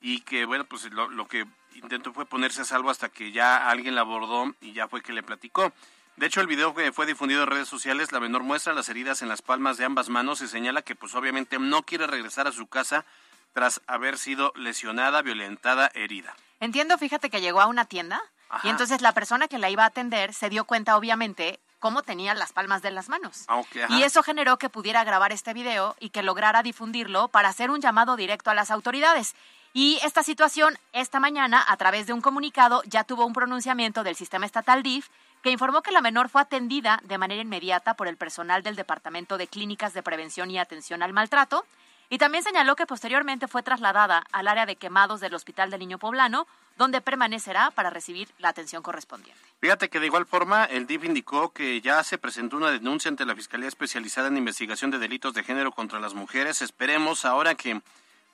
y 0.00 0.20
que, 0.22 0.44
bueno, 0.44 0.64
pues 0.64 0.90
lo, 0.90 1.08
lo 1.08 1.28
que 1.28 1.46
intentó 1.74 2.12
fue 2.12 2.26
ponerse 2.26 2.62
a 2.62 2.64
salvo 2.64 2.90
hasta 2.90 3.08
que 3.08 3.32
ya 3.32 3.68
alguien 3.68 3.94
la 3.94 4.00
abordó 4.00 4.54
y 4.60 4.72
ya 4.72 4.88
fue 4.88 5.02
que 5.02 5.12
le 5.12 5.22
platicó. 5.22 5.72
De 6.16 6.26
hecho, 6.26 6.40
el 6.40 6.46
video 6.46 6.74
que 6.74 6.92
fue 6.92 7.06
difundido 7.06 7.42
en 7.42 7.48
redes 7.48 7.68
sociales, 7.68 8.12
la 8.12 8.20
menor 8.20 8.42
muestra 8.42 8.74
las 8.74 8.88
heridas 8.88 9.22
en 9.22 9.28
las 9.28 9.40
palmas 9.40 9.78
de 9.78 9.84
ambas 9.84 10.08
manos 10.08 10.42
y 10.42 10.48
señala 10.48 10.82
que 10.82 10.94
pues 10.94 11.14
obviamente 11.14 11.58
no 11.58 11.82
quiere 11.84 12.06
regresar 12.06 12.46
a 12.46 12.52
su 12.52 12.66
casa 12.66 13.04
tras 13.52 13.80
haber 13.86 14.18
sido 14.18 14.52
lesionada, 14.56 15.22
violentada, 15.22 15.90
herida. 15.94 16.34
Entiendo, 16.60 16.96
fíjate 16.98 17.30
que 17.30 17.40
llegó 17.40 17.60
a 17.60 17.66
una 17.66 17.86
tienda 17.86 18.20
Ajá. 18.52 18.68
y 18.68 18.70
entonces 18.70 19.00
la 19.00 19.12
persona 19.12 19.48
que 19.48 19.58
la 19.58 19.70
iba 19.70 19.82
a 19.82 19.86
atender 19.86 20.32
se 20.34 20.50
dio 20.50 20.64
cuenta, 20.64 20.96
obviamente, 20.96 21.58
cómo 21.82 22.02
tenía 22.02 22.32
las 22.34 22.52
palmas 22.52 22.80
de 22.80 22.92
las 22.92 23.08
manos. 23.08 23.44
Ah. 23.48 23.62
Y 23.88 24.04
eso 24.04 24.22
generó 24.22 24.56
que 24.56 24.68
pudiera 24.68 25.02
grabar 25.02 25.32
este 25.32 25.52
video 25.52 25.96
y 25.98 26.10
que 26.10 26.22
lograra 26.22 26.62
difundirlo 26.62 27.26
para 27.26 27.48
hacer 27.48 27.70
un 27.70 27.80
llamado 27.80 28.14
directo 28.14 28.50
a 28.50 28.54
las 28.54 28.70
autoridades. 28.70 29.34
Y 29.74 29.98
esta 30.04 30.22
situación, 30.22 30.78
esta 30.92 31.18
mañana, 31.18 31.64
a 31.66 31.76
través 31.76 32.06
de 32.06 32.12
un 32.12 32.20
comunicado, 32.20 32.82
ya 32.84 33.02
tuvo 33.02 33.26
un 33.26 33.32
pronunciamiento 33.32 34.04
del 34.04 34.14
sistema 34.14 34.46
estatal 34.46 34.84
DIF 34.84 35.08
que 35.42 35.50
informó 35.50 35.82
que 35.82 35.90
la 35.90 36.00
menor 36.00 36.28
fue 36.28 36.42
atendida 36.42 37.00
de 37.02 37.18
manera 37.18 37.42
inmediata 37.42 37.94
por 37.94 38.06
el 38.06 38.16
personal 38.16 38.62
del 38.62 38.76
Departamento 38.76 39.36
de 39.36 39.48
Clínicas 39.48 39.92
de 39.92 40.04
Prevención 40.04 40.52
y 40.52 40.58
Atención 40.58 41.02
al 41.02 41.12
Maltrato. 41.12 41.64
Y 42.12 42.18
también 42.18 42.44
señaló 42.44 42.76
que 42.76 42.84
posteriormente 42.84 43.48
fue 43.48 43.62
trasladada 43.62 44.26
al 44.32 44.46
área 44.46 44.66
de 44.66 44.76
quemados 44.76 45.20
del 45.20 45.32
Hospital 45.32 45.70
del 45.70 45.80
Niño 45.80 45.96
Poblano, 45.96 46.46
donde 46.76 47.00
permanecerá 47.00 47.70
para 47.70 47.88
recibir 47.88 48.28
la 48.38 48.50
atención 48.50 48.82
correspondiente. 48.82 49.40
Fíjate 49.62 49.88
que 49.88 49.98
de 49.98 50.06
igual 50.06 50.26
forma 50.26 50.66
el 50.66 50.86
DIF 50.86 51.04
indicó 51.04 51.54
que 51.54 51.80
ya 51.80 52.04
se 52.04 52.18
presentó 52.18 52.58
una 52.58 52.70
denuncia 52.70 53.08
ante 53.08 53.24
la 53.24 53.34
Fiscalía 53.34 53.66
Especializada 53.66 54.28
en 54.28 54.36
Investigación 54.36 54.90
de 54.90 54.98
Delitos 54.98 55.32
de 55.32 55.42
Género 55.42 55.72
contra 55.72 56.00
las 56.00 56.12
Mujeres. 56.12 56.60
Esperemos 56.60 57.24
ahora 57.24 57.54
que 57.54 57.80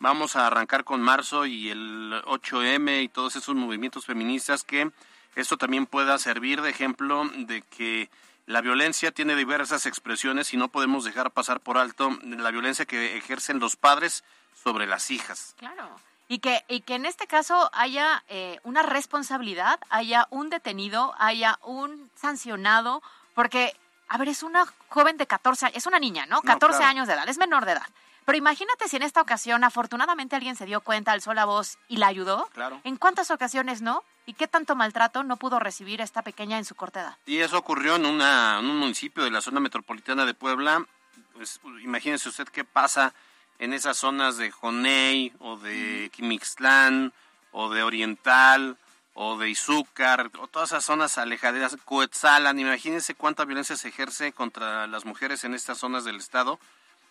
vamos 0.00 0.34
a 0.34 0.48
arrancar 0.48 0.82
con 0.82 1.00
marzo 1.00 1.46
y 1.46 1.70
el 1.70 2.20
8M 2.26 3.04
y 3.04 3.08
todos 3.08 3.36
esos 3.36 3.54
movimientos 3.54 4.06
feministas 4.06 4.64
que 4.64 4.90
esto 5.36 5.56
también 5.56 5.86
pueda 5.86 6.18
servir 6.18 6.62
de 6.62 6.70
ejemplo 6.70 7.30
de 7.32 7.62
que 7.62 8.10
la 8.48 8.62
violencia 8.62 9.12
tiene 9.12 9.36
diversas 9.36 9.84
expresiones 9.84 10.54
y 10.54 10.56
no 10.56 10.68
podemos 10.68 11.04
dejar 11.04 11.30
pasar 11.32 11.60
por 11.60 11.76
alto 11.76 12.18
la 12.22 12.50
violencia 12.50 12.86
que 12.86 13.18
ejercen 13.18 13.58
los 13.58 13.76
padres 13.76 14.24
sobre 14.64 14.86
las 14.86 15.10
hijas. 15.10 15.54
Claro. 15.58 16.00
Y 16.28 16.38
que, 16.38 16.64
y 16.66 16.80
que 16.80 16.94
en 16.94 17.04
este 17.04 17.26
caso 17.26 17.68
haya 17.74 18.24
eh, 18.28 18.58
una 18.62 18.82
responsabilidad, 18.82 19.78
haya 19.90 20.26
un 20.30 20.48
detenido, 20.48 21.14
haya 21.18 21.58
un 21.62 22.10
sancionado, 22.14 23.02
porque, 23.34 23.76
a 24.08 24.16
ver, 24.16 24.28
es 24.28 24.42
una 24.42 24.64
joven 24.88 25.18
de 25.18 25.26
14 25.26 25.66
años, 25.66 25.76
es 25.76 25.86
una 25.86 25.98
niña, 25.98 26.24
¿no? 26.24 26.40
14 26.40 26.82
años 26.84 27.06
de 27.06 27.14
edad, 27.14 27.28
es 27.28 27.36
menor 27.36 27.66
de 27.66 27.72
edad. 27.72 27.86
Pero 28.28 28.36
imagínate 28.36 28.88
si 28.88 28.96
en 28.96 29.04
esta 29.04 29.22
ocasión 29.22 29.64
afortunadamente 29.64 30.36
alguien 30.36 30.54
se 30.54 30.66
dio 30.66 30.82
cuenta, 30.82 31.12
alzó 31.12 31.32
la 31.32 31.46
voz 31.46 31.78
y 31.88 31.96
la 31.96 32.08
ayudó. 32.08 32.46
Claro. 32.52 32.78
¿En 32.84 32.98
cuántas 32.98 33.30
ocasiones 33.30 33.80
no? 33.80 34.04
¿Y 34.26 34.34
qué 34.34 34.46
tanto 34.46 34.76
maltrato 34.76 35.24
no 35.24 35.38
pudo 35.38 35.58
recibir 35.58 36.02
esta 36.02 36.20
pequeña 36.20 36.58
en 36.58 36.66
su 36.66 36.74
corta 36.74 37.00
edad? 37.00 37.16
Y 37.24 37.38
eso 37.38 37.56
ocurrió 37.56 37.96
en, 37.96 38.04
una, 38.04 38.58
en 38.58 38.66
un 38.66 38.76
municipio 38.76 39.24
de 39.24 39.30
la 39.30 39.40
zona 39.40 39.60
metropolitana 39.60 40.26
de 40.26 40.34
Puebla. 40.34 40.84
Pues, 41.32 41.58
imagínese 41.82 42.28
usted 42.28 42.46
qué 42.48 42.64
pasa 42.64 43.14
en 43.58 43.72
esas 43.72 43.96
zonas 43.96 44.36
de 44.36 44.50
Joney 44.50 45.32
o 45.38 45.56
de 45.56 46.10
Quimixtlán 46.12 47.14
o 47.52 47.70
de 47.70 47.82
Oriental 47.82 48.76
o 49.14 49.38
de 49.38 49.48
Izúcar 49.48 50.30
o 50.38 50.48
todas 50.48 50.72
esas 50.72 50.84
zonas 50.84 51.16
alejaderas, 51.16 51.78
Coetzalan, 51.82 52.58
imagínense 52.58 53.14
cuánta 53.14 53.46
violencia 53.46 53.74
se 53.74 53.88
ejerce 53.88 54.32
contra 54.32 54.86
las 54.86 55.06
mujeres 55.06 55.44
en 55.44 55.54
estas 55.54 55.78
zonas 55.78 56.04
del 56.04 56.16
estado 56.16 56.60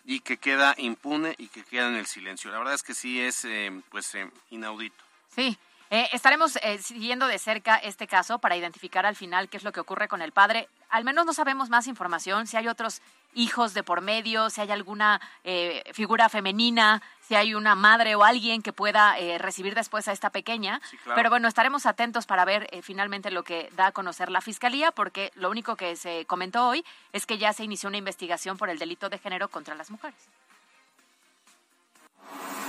y 0.08 0.20
que 0.20 0.38
queda 0.38 0.74
impune 0.78 1.34
y 1.36 1.48
que 1.48 1.62
queda 1.62 1.86
en 1.88 1.96
el 1.96 2.06
silencio. 2.06 2.50
La 2.50 2.56
verdad 2.56 2.72
es 2.72 2.82
que 2.82 2.94
sí 2.94 3.20
es 3.20 3.44
eh, 3.44 3.70
pues 3.90 4.14
eh, 4.14 4.26
inaudito. 4.50 4.96
Sí, 5.28 5.58
eh, 5.90 6.08
estaremos 6.12 6.56
eh, 6.56 6.78
siguiendo 6.78 7.26
de 7.26 7.38
cerca 7.38 7.76
este 7.76 8.06
caso 8.06 8.38
para 8.38 8.56
identificar 8.56 9.04
al 9.04 9.16
final 9.16 9.50
qué 9.50 9.58
es 9.58 9.64
lo 9.64 9.72
que 9.72 9.80
ocurre 9.80 10.08
con 10.08 10.22
el 10.22 10.32
padre. 10.32 10.66
Al 10.88 11.04
menos 11.04 11.26
no 11.26 11.34
sabemos 11.34 11.68
más 11.68 11.86
información, 11.86 12.46
si 12.46 12.56
hay 12.56 12.68
otros 12.68 13.02
hijos 13.34 13.74
de 13.74 13.82
por 13.82 14.00
medio, 14.00 14.50
si 14.50 14.60
hay 14.60 14.70
alguna 14.70 15.20
eh, 15.44 15.82
figura 15.92 16.28
femenina, 16.28 17.02
si 17.20 17.34
hay 17.34 17.54
una 17.54 17.74
madre 17.74 18.14
o 18.14 18.24
alguien 18.24 18.62
que 18.62 18.72
pueda 18.72 19.14
recibir 19.38 19.74
después 19.74 20.08
a 20.08 20.12
esta 20.12 20.30
pequeña. 20.30 20.80
Pero 21.14 21.28
bueno, 21.28 21.46
estaremos 21.46 21.84
atentos 21.84 22.24
para 22.24 22.46
ver 22.46 22.68
finalmente 22.82 23.30
lo 23.30 23.44
que 23.44 23.70
da 23.76 23.88
a 23.88 23.92
conocer 23.92 24.30
la 24.30 24.40
Fiscalía, 24.40 24.92
porque 24.92 25.30
lo 25.34 25.50
único 25.50 25.76
que 25.76 25.94
se 25.96 26.24
comentó 26.24 26.66
hoy 26.66 26.84
es 27.12 27.26
que 27.26 27.36
ya 27.36 27.52
se 27.52 27.64
inició 27.64 27.88
una 27.90 27.98
investigación 27.98 28.56
por 28.56 28.70
el 28.70 28.78
delito 28.78 29.10
de 29.10 29.18
género 29.18 29.48
contra 29.48 29.74
las 29.74 29.90
mujeres. 29.90 30.18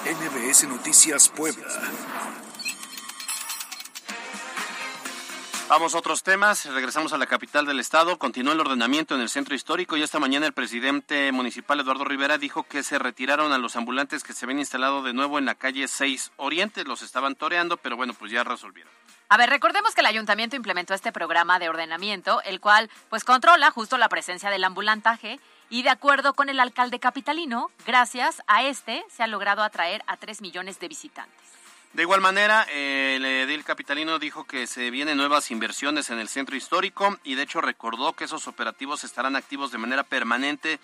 NBS 0.05 0.67
Noticias 0.67 1.29
Puebla. 1.29 1.67
Vamos 5.69 5.93
a 5.93 5.99
otros 5.99 6.23
temas. 6.23 6.65
Regresamos 6.65 7.13
a 7.13 7.19
la 7.19 7.27
capital 7.27 7.63
del 7.67 7.79
estado. 7.79 8.17
Continúa 8.17 8.53
el 8.53 8.59
ordenamiento 8.59 9.13
en 9.13 9.21
el 9.21 9.29
centro 9.29 9.53
histórico 9.53 9.95
y 9.95 10.01
esta 10.01 10.17
mañana 10.17 10.47
el 10.47 10.53
presidente 10.53 11.31
municipal 11.31 11.79
Eduardo 11.79 12.05
Rivera 12.05 12.39
dijo 12.39 12.63
que 12.63 12.81
se 12.81 12.97
retiraron 12.97 13.51
a 13.51 13.59
los 13.59 13.75
ambulantes 13.75 14.23
que 14.23 14.33
se 14.33 14.45
habían 14.45 14.57
instalado 14.57 15.03
de 15.03 15.13
nuevo 15.13 15.38
en 15.38 15.45
la 15.45 15.53
calle 15.53 15.88
6 15.88 16.31
Oriente. 16.38 16.85
Los 16.85 17.03
estaban 17.03 17.35
toreando, 17.35 17.77
pero 17.77 17.95
bueno, 17.95 18.15
pues 18.15 18.31
ya 18.31 18.43
resolvieron. 18.43 18.91
A 19.29 19.38
ver, 19.38 19.51
recordemos 19.51 19.93
que 19.93 20.01
el 20.01 20.07
ayuntamiento 20.07 20.55
implementó 20.55 20.95
este 20.95 21.11
programa 21.11 21.59
de 21.59 21.69
ordenamiento, 21.69 22.41
el 22.41 22.59
cual 22.59 22.89
pues 23.11 23.23
controla 23.23 23.69
justo 23.69 23.99
la 23.99 24.09
presencia 24.09 24.49
del 24.49 24.63
ambulantaje 24.63 25.39
y 25.69 25.83
de 25.83 25.91
acuerdo 25.91 26.33
con 26.33 26.49
el 26.49 26.59
alcalde 26.59 26.99
capitalino, 26.99 27.69
gracias 27.85 28.41
a 28.47 28.63
este 28.63 29.05
se 29.11 29.21
ha 29.21 29.27
logrado 29.27 29.61
atraer 29.61 30.01
a 30.07 30.17
3 30.17 30.41
millones 30.41 30.79
de 30.79 30.88
visitantes. 30.88 31.48
De 31.93 32.03
igual 32.03 32.22
manera, 32.22 32.63
el 32.72 33.25
edil 33.25 33.63
capitalino 33.63 34.19
dijo 34.19 34.46
que 34.46 34.67
se 34.67 34.91
vienen 34.91 35.17
nuevas 35.17 35.50
inversiones 35.50 36.12
en 36.12 36.19
el 36.19 36.29
centro 36.29 36.55
histórico 36.55 37.17
y 37.24 37.34
de 37.34 37.43
hecho 37.43 37.62
recordó 37.62 38.13
que 38.13 38.25
esos 38.25 38.48
operativos 38.48 39.03
estarán 39.03 39.36
activos 39.36 39.72
de 39.72 39.79
manera 39.79 40.03
permanente 40.03 40.79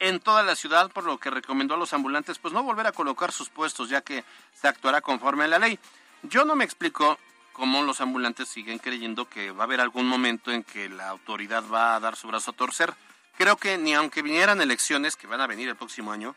en 0.00 0.18
toda 0.18 0.42
la 0.42 0.56
ciudad, 0.56 0.90
por 0.90 1.04
lo 1.04 1.18
que 1.18 1.30
recomendó 1.30 1.74
a 1.74 1.78
los 1.78 1.92
ambulantes 1.92 2.38
pues 2.38 2.52
no 2.52 2.64
volver 2.64 2.88
a 2.88 2.92
colocar 2.92 3.30
sus 3.30 3.48
puestos 3.50 3.88
ya 3.88 4.00
que 4.00 4.24
se 4.52 4.66
actuará 4.66 5.00
conforme 5.00 5.44
a 5.44 5.48
la 5.48 5.60
ley. 5.60 5.78
Yo 6.22 6.44
no 6.44 6.56
me 6.56 6.64
explico 6.64 7.18
cómo 7.52 7.82
los 7.82 8.00
ambulantes 8.00 8.48
siguen 8.48 8.78
creyendo 8.78 9.28
que 9.28 9.52
va 9.52 9.62
a 9.62 9.66
haber 9.66 9.80
algún 9.80 10.06
momento 10.06 10.50
en 10.50 10.64
que 10.64 10.88
la 10.88 11.08
autoridad 11.08 11.62
va 11.72 11.94
a 11.94 12.00
dar 12.00 12.16
su 12.16 12.26
brazo 12.26 12.50
a 12.50 12.54
torcer. 12.54 12.94
Creo 13.36 13.56
que 13.56 13.78
ni 13.78 13.94
aunque 13.94 14.22
vinieran 14.22 14.60
elecciones, 14.60 15.14
que 15.14 15.28
van 15.28 15.40
a 15.40 15.46
venir 15.46 15.68
el 15.68 15.76
próximo 15.76 16.10
año, 16.10 16.34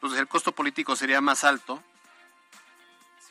pues 0.00 0.12
el 0.14 0.28
costo 0.28 0.52
político 0.52 0.94
sería 0.94 1.22
más 1.22 1.44
alto 1.44 1.82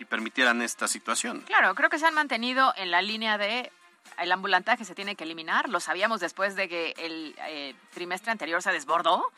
y 0.01 0.05
permitieran 0.05 0.61
esta 0.61 0.87
situación. 0.87 1.41
Claro, 1.41 1.75
creo 1.75 1.89
que 1.89 1.99
se 1.99 2.05
han 2.05 2.13
mantenido 2.13 2.73
en 2.77 2.91
la 2.91 3.01
línea 3.01 3.37
de 3.37 3.71
el 4.17 4.31
ambulantaje 4.31 4.85
se 4.85 4.95
tiene 4.95 5.15
que 5.15 5.23
eliminar. 5.23 5.69
Lo 5.69 5.79
sabíamos 5.79 6.19
después 6.19 6.55
de 6.55 6.67
que 6.67 6.93
el 6.97 7.35
eh, 7.47 7.75
trimestre 7.93 8.31
anterior 8.31 8.61
se 8.61 8.71
desbordó. 8.71 9.31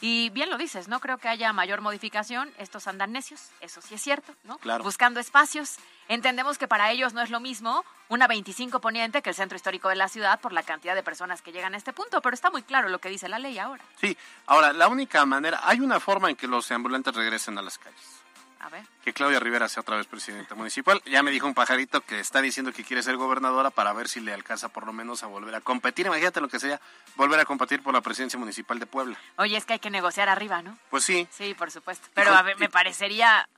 Y 0.00 0.30
bien 0.30 0.50
lo 0.50 0.58
dices, 0.58 0.88
no 0.88 0.98
creo 0.98 1.18
que 1.18 1.28
haya 1.28 1.52
mayor 1.52 1.80
modificación. 1.80 2.52
Estos 2.58 2.88
andan 2.88 3.12
necios, 3.12 3.50
eso 3.60 3.80
sí 3.80 3.94
es 3.94 4.02
cierto, 4.02 4.34
¿no? 4.42 4.58
Claro. 4.58 4.82
Buscando 4.82 5.20
espacios. 5.20 5.76
Entendemos 6.08 6.58
que 6.58 6.66
para 6.66 6.90
ellos 6.90 7.14
no 7.14 7.22
es 7.22 7.30
lo 7.30 7.38
mismo 7.38 7.84
una 8.08 8.26
25 8.26 8.80
poniente 8.80 9.22
que 9.22 9.30
el 9.30 9.36
centro 9.36 9.54
histórico 9.54 9.88
de 9.88 9.94
la 9.94 10.08
ciudad 10.08 10.40
por 10.40 10.52
la 10.52 10.64
cantidad 10.64 10.96
de 10.96 11.04
personas 11.04 11.40
que 11.40 11.52
llegan 11.52 11.74
a 11.74 11.76
este 11.76 11.92
punto, 11.92 12.20
pero 12.20 12.34
está 12.34 12.50
muy 12.50 12.64
claro 12.64 12.88
lo 12.88 12.98
que 12.98 13.10
dice 13.10 13.28
la 13.28 13.38
ley 13.38 13.58
ahora. 13.58 13.84
Sí, 14.00 14.16
ahora, 14.46 14.72
la 14.72 14.88
única 14.88 15.24
manera, 15.24 15.60
hay 15.62 15.78
una 15.78 16.00
forma 16.00 16.28
en 16.30 16.36
que 16.36 16.48
los 16.48 16.70
ambulantes 16.72 17.14
regresen 17.14 17.56
a 17.58 17.62
las 17.62 17.78
calles. 17.78 18.21
A 18.62 18.68
ver. 18.68 18.84
Que 19.04 19.12
Claudia 19.12 19.40
Rivera 19.40 19.68
sea 19.68 19.80
otra 19.80 19.96
vez 19.96 20.06
presidenta 20.06 20.54
municipal. 20.54 21.02
Ya 21.04 21.22
me 21.22 21.30
dijo 21.30 21.46
un 21.46 21.54
pajarito 21.54 22.00
que 22.00 22.20
está 22.20 22.40
diciendo 22.40 22.72
que 22.72 22.84
quiere 22.84 23.02
ser 23.02 23.16
gobernadora 23.16 23.70
para 23.70 23.92
ver 23.92 24.08
si 24.08 24.20
le 24.20 24.32
alcanza 24.32 24.68
por 24.68 24.86
lo 24.86 24.92
menos 24.92 25.22
a 25.22 25.26
volver 25.26 25.54
a 25.56 25.60
competir. 25.60 26.06
Imagínate 26.06 26.40
lo 26.40 26.48
que 26.48 26.60
sería 26.60 26.80
volver 27.16 27.40
a 27.40 27.44
competir 27.44 27.82
por 27.82 27.92
la 27.92 28.00
presidencia 28.00 28.38
municipal 28.38 28.78
de 28.78 28.86
Puebla. 28.86 29.18
Oye, 29.36 29.56
es 29.56 29.66
que 29.66 29.74
hay 29.74 29.78
que 29.80 29.90
negociar 29.90 30.28
arriba, 30.28 30.62
¿no? 30.62 30.78
Pues 30.90 31.04
sí. 31.04 31.26
Sí, 31.30 31.54
por 31.54 31.70
supuesto. 31.70 32.08
Pero 32.14 32.32
a 32.34 32.42
ver, 32.42 32.56
me 32.58 32.68
parecería 32.68 33.48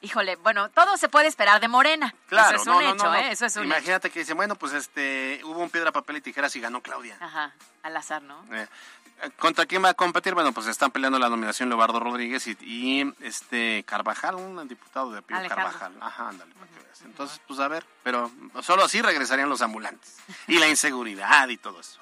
Híjole, 0.00 0.34
bueno, 0.36 0.68
todo 0.70 0.96
se 0.96 1.08
puede 1.08 1.28
esperar 1.28 1.60
de 1.60 1.68
Morena. 1.68 2.12
Claro, 2.28 2.56
eso 2.56 2.72
es 2.72 2.76
un 2.76 2.82
hecho, 2.82 3.14
¿eh? 3.14 3.30
Eso 3.30 3.46
es 3.46 3.56
un 3.56 3.64
Imagínate 3.64 4.10
que 4.10 4.18
dicen, 4.18 4.36
bueno, 4.36 4.56
pues 4.56 4.72
este, 4.72 5.40
hubo 5.44 5.60
un 5.60 5.70
piedra, 5.70 5.92
papel 5.92 6.16
y 6.16 6.20
tijeras 6.20 6.54
y 6.56 6.60
ganó 6.60 6.80
Claudia. 6.82 7.16
Ajá, 7.20 7.54
al 7.84 7.96
azar, 7.96 8.20
¿no? 8.20 8.44
Eh, 8.52 8.66
¿Contra 9.38 9.66
quién 9.66 9.84
va 9.84 9.90
a 9.90 9.94
competir? 9.94 10.34
Bueno, 10.34 10.52
pues 10.52 10.66
están 10.66 10.90
peleando 10.90 11.18
la 11.18 11.28
nominación 11.28 11.68
Leobardo 11.68 12.00
Rodríguez 12.00 12.46
y, 12.46 13.14
este 13.20 13.84
Carvajal, 13.84 14.34
un 14.34 14.66
diputado 14.66 15.12
de 15.12 15.18
apellido 15.18 15.48
Carvajal. 15.48 15.92
Ajá, 16.00 16.28
ándale, 16.28 16.52
para 16.54 16.66
que 16.66 16.82
veas. 16.82 17.02
Entonces, 17.02 17.40
pues 17.46 17.60
a 17.60 17.68
ver, 17.68 17.84
pero 18.02 18.30
solo 18.62 18.84
así 18.84 19.00
regresarían 19.00 19.48
los 19.48 19.62
ambulantes. 19.62 20.16
Y 20.48 20.58
la 20.58 20.68
inseguridad 20.68 21.48
y 21.48 21.56
todo 21.56 21.80
eso. 21.80 22.00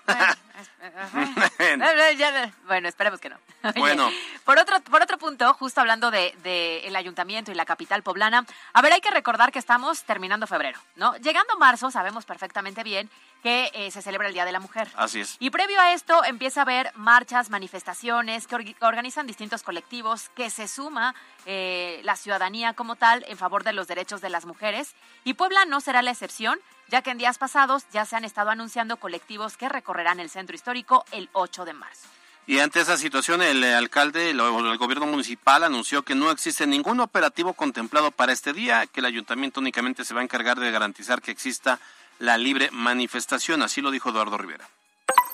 bueno, 2.66 2.88
esperemos 2.88 3.20
que 3.20 3.28
no. 3.28 3.38
bueno. 3.76 4.10
Por 4.44 4.58
otro, 4.58 4.80
por 4.82 5.02
otro 5.02 5.18
punto, 5.18 5.52
justo 5.54 5.80
hablando 5.80 6.10
de, 6.10 6.34
de, 6.42 6.86
el 6.86 6.96
ayuntamiento 6.96 7.52
y 7.52 7.54
la 7.54 7.66
capital 7.66 8.02
poblana, 8.02 8.46
a 8.72 8.82
ver, 8.82 8.94
hay 8.94 9.00
que 9.00 9.10
recordar 9.10 9.52
que 9.52 9.58
estamos 9.58 10.04
terminando 10.04 10.46
febrero, 10.46 10.80
¿no? 10.96 11.14
Llegando 11.16 11.56
marzo, 11.58 11.90
sabemos 11.90 12.24
perfectamente 12.24 12.82
bien 12.82 13.10
que 13.42 13.70
eh, 13.75 13.90
se 13.90 14.02
celebra 14.02 14.28
el 14.28 14.35
Día 14.35 14.44
de 14.44 14.52
la 14.52 14.61
Mujer. 14.61 14.88
Así 14.97 15.20
es. 15.20 15.37
Y 15.38 15.50
previo 15.50 15.80
a 15.80 15.92
esto 15.92 16.25
empieza 16.25 16.61
a 16.61 16.62
haber 16.62 16.92
marchas, 16.94 17.50
manifestaciones 17.50 18.47
que 18.47 18.76
organizan 18.80 19.26
distintos 19.26 19.62
colectivos, 19.62 20.28
que 20.35 20.50
se 20.50 20.68
suma 20.68 21.14
eh, 21.47 22.00
la 22.04 22.16
ciudadanía 22.16 22.75
como 22.75 22.97
tal 22.97 23.25
en 23.28 23.37
favor 23.37 23.64
de 23.64 23.73
los 23.73 23.88
derechos 23.88 24.20
de 24.20 24.30
las 24.30 24.47
mujeres. 24.47 24.94
Y 25.25 25.35
Puebla 25.35 25.64
no 25.64 25.80
será 25.80 26.02
la 26.02 26.11
excepción, 26.11 26.59
ya 26.88 27.02
que 27.02 27.11
en 27.11 27.18
días 27.18 27.38
pasados 27.38 27.85
ya 27.92 28.04
se 28.04 28.16
han 28.16 28.25
estado 28.25 28.50
anunciando 28.50 28.99
colectivos 28.99 29.56
que 29.56 29.68
recorrerán 29.68 30.20
el 30.20 30.30
centro 30.30 30.54
histórico 30.54 31.04
el 31.12 31.28
8 31.32 31.64
de 31.64 31.73
marzo. 31.73 32.09
Y 32.47 32.59
ante 32.59 32.80
esa 32.80 32.97
situación, 32.97 33.42
el 33.42 33.62
alcalde, 33.62 34.30
el, 34.30 34.40
el 34.40 34.76
gobierno 34.76 35.06
municipal 35.06 35.62
anunció 35.62 36.02
que 36.02 36.16
no 36.16 36.32
existe 36.32 36.66
ningún 36.66 36.99
operativo 36.99 37.52
contemplado 37.52 38.11
para 38.11 38.32
este 38.32 38.52
día, 38.52 38.87
que 38.88 38.99
el 38.99 39.06
ayuntamiento 39.06 39.61
únicamente 39.61 40.04
se 40.04 40.14
va 40.14 40.20
a 40.20 40.25
encargar 40.25 40.59
de 40.59 40.70
garantizar 40.73 41.23
que 41.23 41.30
exista 41.30 41.78
la 42.20 42.38
libre 42.38 42.70
manifestación. 42.70 43.62
Así 43.62 43.80
lo 43.80 43.90
dijo 43.90 44.10
Eduardo 44.10 44.38
Rivera. 44.38 44.68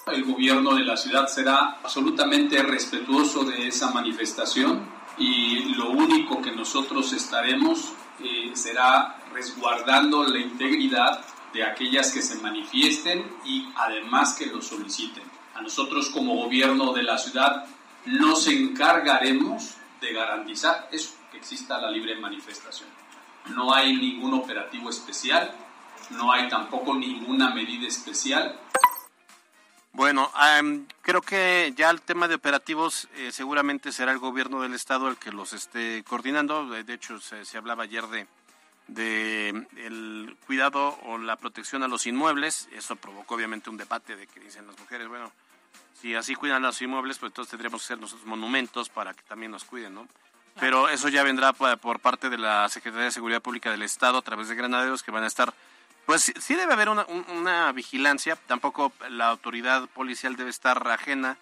El 0.07 0.25
gobierno 0.25 0.75
de 0.75 0.85
la 0.85 0.97
ciudad 0.97 1.26
será 1.26 1.78
absolutamente 1.83 2.62
respetuoso 2.62 3.45
de 3.45 3.69
esa 3.69 3.90
manifestación 3.90 4.88
y 5.19 5.75
lo 5.75 5.90
único 5.90 6.40
que 6.40 6.52
nosotros 6.52 7.12
estaremos 7.12 7.93
eh, 8.21 8.52
será 8.55 9.19
resguardando 9.33 10.25
la 10.25 10.38
integridad 10.38 11.25
de 11.52 11.64
aquellas 11.64 12.12
que 12.12 12.23
se 12.23 12.37
manifiesten 12.37 13.26
y 13.45 13.69
además 13.76 14.35
que 14.35 14.47
lo 14.47 14.62
soliciten. 14.62 15.25
A 15.55 15.62
nosotros 15.62 16.11
como 16.11 16.37
gobierno 16.37 16.93
de 16.93 17.02
la 17.02 17.19
ciudad 17.19 17.64
nos 18.05 18.47
encargaremos 18.47 19.75
de 20.00 20.12
garantizar 20.12 20.88
eso, 20.93 21.11
que 21.33 21.38
exista 21.38 21.81
la 21.81 21.90
libre 21.90 22.14
manifestación. 22.16 22.88
No 23.47 23.75
hay 23.75 23.97
ningún 23.97 24.35
operativo 24.35 24.90
especial, 24.90 25.52
no 26.11 26.33
hay 26.33 26.49
tampoco 26.49 26.95
ninguna 26.95 27.55
medida 27.55 27.87
especial. 27.87 28.59
Bueno, 29.93 30.31
creo 31.01 31.23
que 31.23 31.73
ya 31.75 31.89
el 31.89 32.03
tema 32.03 32.29
de 32.29 32.35
operativos 32.35 33.09
eh, 33.15 33.33
seguramente 33.33 33.93
será 33.93 34.13
el 34.13 34.19
gobierno 34.19 34.61
del 34.61 34.75
estado 34.75 35.09
el 35.09 35.17
que 35.17 35.33
los 35.33 35.55
esté 35.55 36.05
coordinando. 36.05 36.69
De 36.69 36.93
hecho, 36.93 37.19
se, 37.19 37.47
se 37.47 37.57
hablaba 37.57 37.85
ayer 37.85 38.07
de, 38.09 38.27
de 38.89 39.49
el 39.77 40.37
cuidado 40.47 40.99
o 41.05 41.17
la 41.17 41.37
protección 41.37 41.83
a 41.83 41.89
los 41.89 42.07
inmuebles. 42.07 42.69
Eso 42.73 42.97
provocó 42.97 43.37
obviamente 43.37 43.71
un 43.71 43.79
debate 43.79 44.17
de 44.17 44.27
que 44.27 44.39
dicen 44.39 44.67
las 44.67 44.79
mujeres, 44.79 45.09
bueno, 45.09 45.33
si 46.01 46.15
así 46.15 46.35
cuidan 46.35 46.63
los 46.63 46.81
inmuebles, 46.83 47.19
pues 47.19 47.31
entonces 47.31 47.51
tendríamos 47.51 47.81
que 47.81 47.87
hacer 47.87 47.99
nosotros 47.99 48.27
monumentos 48.27 48.91
para 48.91 49.15
que 49.15 49.23
también 49.23 49.51
nos 49.51 49.65
cuiden, 49.65 49.95
¿no? 49.95 50.07
Pero 50.61 50.89
eso 50.89 51.09
ya 51.09 51.23
vendrá 51.23 51.53
por 51.53 52.01
parte 52.01 52.31
de 52.31 52.39
la 52.39 52.69
Secretaría 52.69 53.07
de 53.07 53.11
Seguridad 53.13 53.43
Pública 53.43 53.71
del 53.71 53.83
Estado 53.83 54.19
a 54.19 54.23
través 54.23 54.49
de 54.49 54.55
granaderos 54.55 55.03
que 55.03 55.11
van 55.11 55.25
a 55.25 55.27
estar 55.27 55.53
pues 56.07 56.33
sí 56.39 56.55
debe 56.55 56.73
haber 56.73 56.89
una, 56.89 57.05
una, 57.37 57.73
vigilancia, 57.73 58.37
tampoco 58.47 58.93
la 59.11 59.29
autoridad 59.29 59.89
policial 59.89 60.37
debe 60.37 60.51
estar 60.51 60.87
ajena 60.89 61.37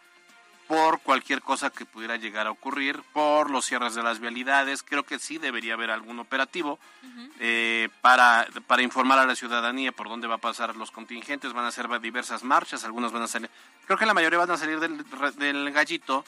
por 0.66 1.00
cualquier 1.00 1.42
cosa 1.42 1.68
que 1.68 1.84
pudiera 1.84 2.16
llegar 2.16 2.46
a 2.46 2.50
ocurrir, 2.50 3.02
por 3.12 3.50
los 3.50 3.66
cierres 3.66 3.94
de 3.94 4.02
las 4.02 4.18
vialidades, 4.18 4.82
creo 4.82 5.02
que 5.02 5.18
sí 5.18 5.36
debería 5.36 5.74
haber 5.74 5.90
algún 5.90 6.18
operativo 6.18 6.78
eh, 7.38 7.90
para, 8.00 8.48
para 8.66 8.82
informar 8.82 9.18
a 9.18 9.26
la 9.26 9.36
ciudadanía 9.36 9.92
por 9.92 10.08
dónde 10.08 10.26
va 10.26 10.36
a 10.36 10.38
pasar 10.38 10.74
los 10.76 10.90
contingentes, 10.90 11.52
van 11.52 11.66
a 11.66 11.70
ser 11.70 11.88
diversas 12.00 12.42
marchas, 12.44 12.84
algunos 12.84 13.12
van 13.12 13.22
a 13.22 13.28
salir, 13.28 13.50
creo 13.84 13.98
que 13.98 14.06
la 14.06 14.14
mayoría 14.14 14.38
van 14.38 14.50
a 14.50 14.56
salir 14.56 14.80
del, 14.80 15.04
del 15.36 15.70
gallito, 15.70 16.24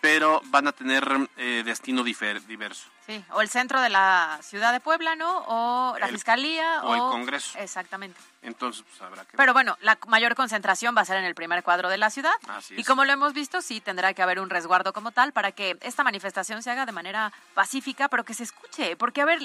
pero 0.00 0.40
van 0.46 0.68
a 0.68 0.72
tener 0.72 1.04
eh, 1.36 1.62
destino 1.64 2.02
diverso. 2.04 2.88
Sí, 3.06 3.24
o 3.32 3.40
el 3.40 3.48
centro 3.48 3.80
de 3.80 3.88
la 3.88 4.38
ciudad 4.42 4.72
de 4.72 4.80
Puebla, 4.80 5.14
¿no? 5.14 5.44
O 5.46 5.96
la 5.98 6.08
fiscalía. 6.08 6.82
O, 6.82 6.94
el 6.94 7.00
Congreso. 7.00 7.56
Exactamente. 7.58 8.20
Entonces, 8.42 8.84
pues 8.88 9.00
habrá 9.00 9.24
que. 9.24 9.36
Pero 9.36 9.52
bueno, 9.52 9.76
la 9.80 9.96
mayor 10.08 10.34
concentración 10.34 10.96
va 10.96 11.02
a 11.02 11.04
ser 11.04 11.16
en 11.18 11.24
el 11.24 11.34
primer 11.34 11.62
cuadro 11.62 11.88
de 11.88 11.98
la 11.98 12.10
ciudad. 12.10 12.34
Así 12.48 12.74
Y 12.76 12.84
como 12.84 13.04
lo 13.04 13.12
hemos 13.12 13.32
visto, 13.32 13.62
sí 13.62 13.80
tendrá 13.80 14.12
que 14.12 14.22
haber 14.22 14.40
un 14.40 14.50
resguardo 14.50 14.92
como 14.92 15.12
tal 15.12 15.32
para 15.32 15.52
que 15.52 15.78
esta 15.82 16.02
manifestación 16.02 16.62
se 16.62 16.70
haga 16.70 16.84
de 16.84 16.92
manera 16.92 17.32
pacífica, 17.54 18.08
pero 18.08 18.24
que 18.24 18.34
se 18.34 18.42
escuche. 18.42 18.96
Porque, 18.96 19.22
a 19.22 19.24
ver, 19.24 19.40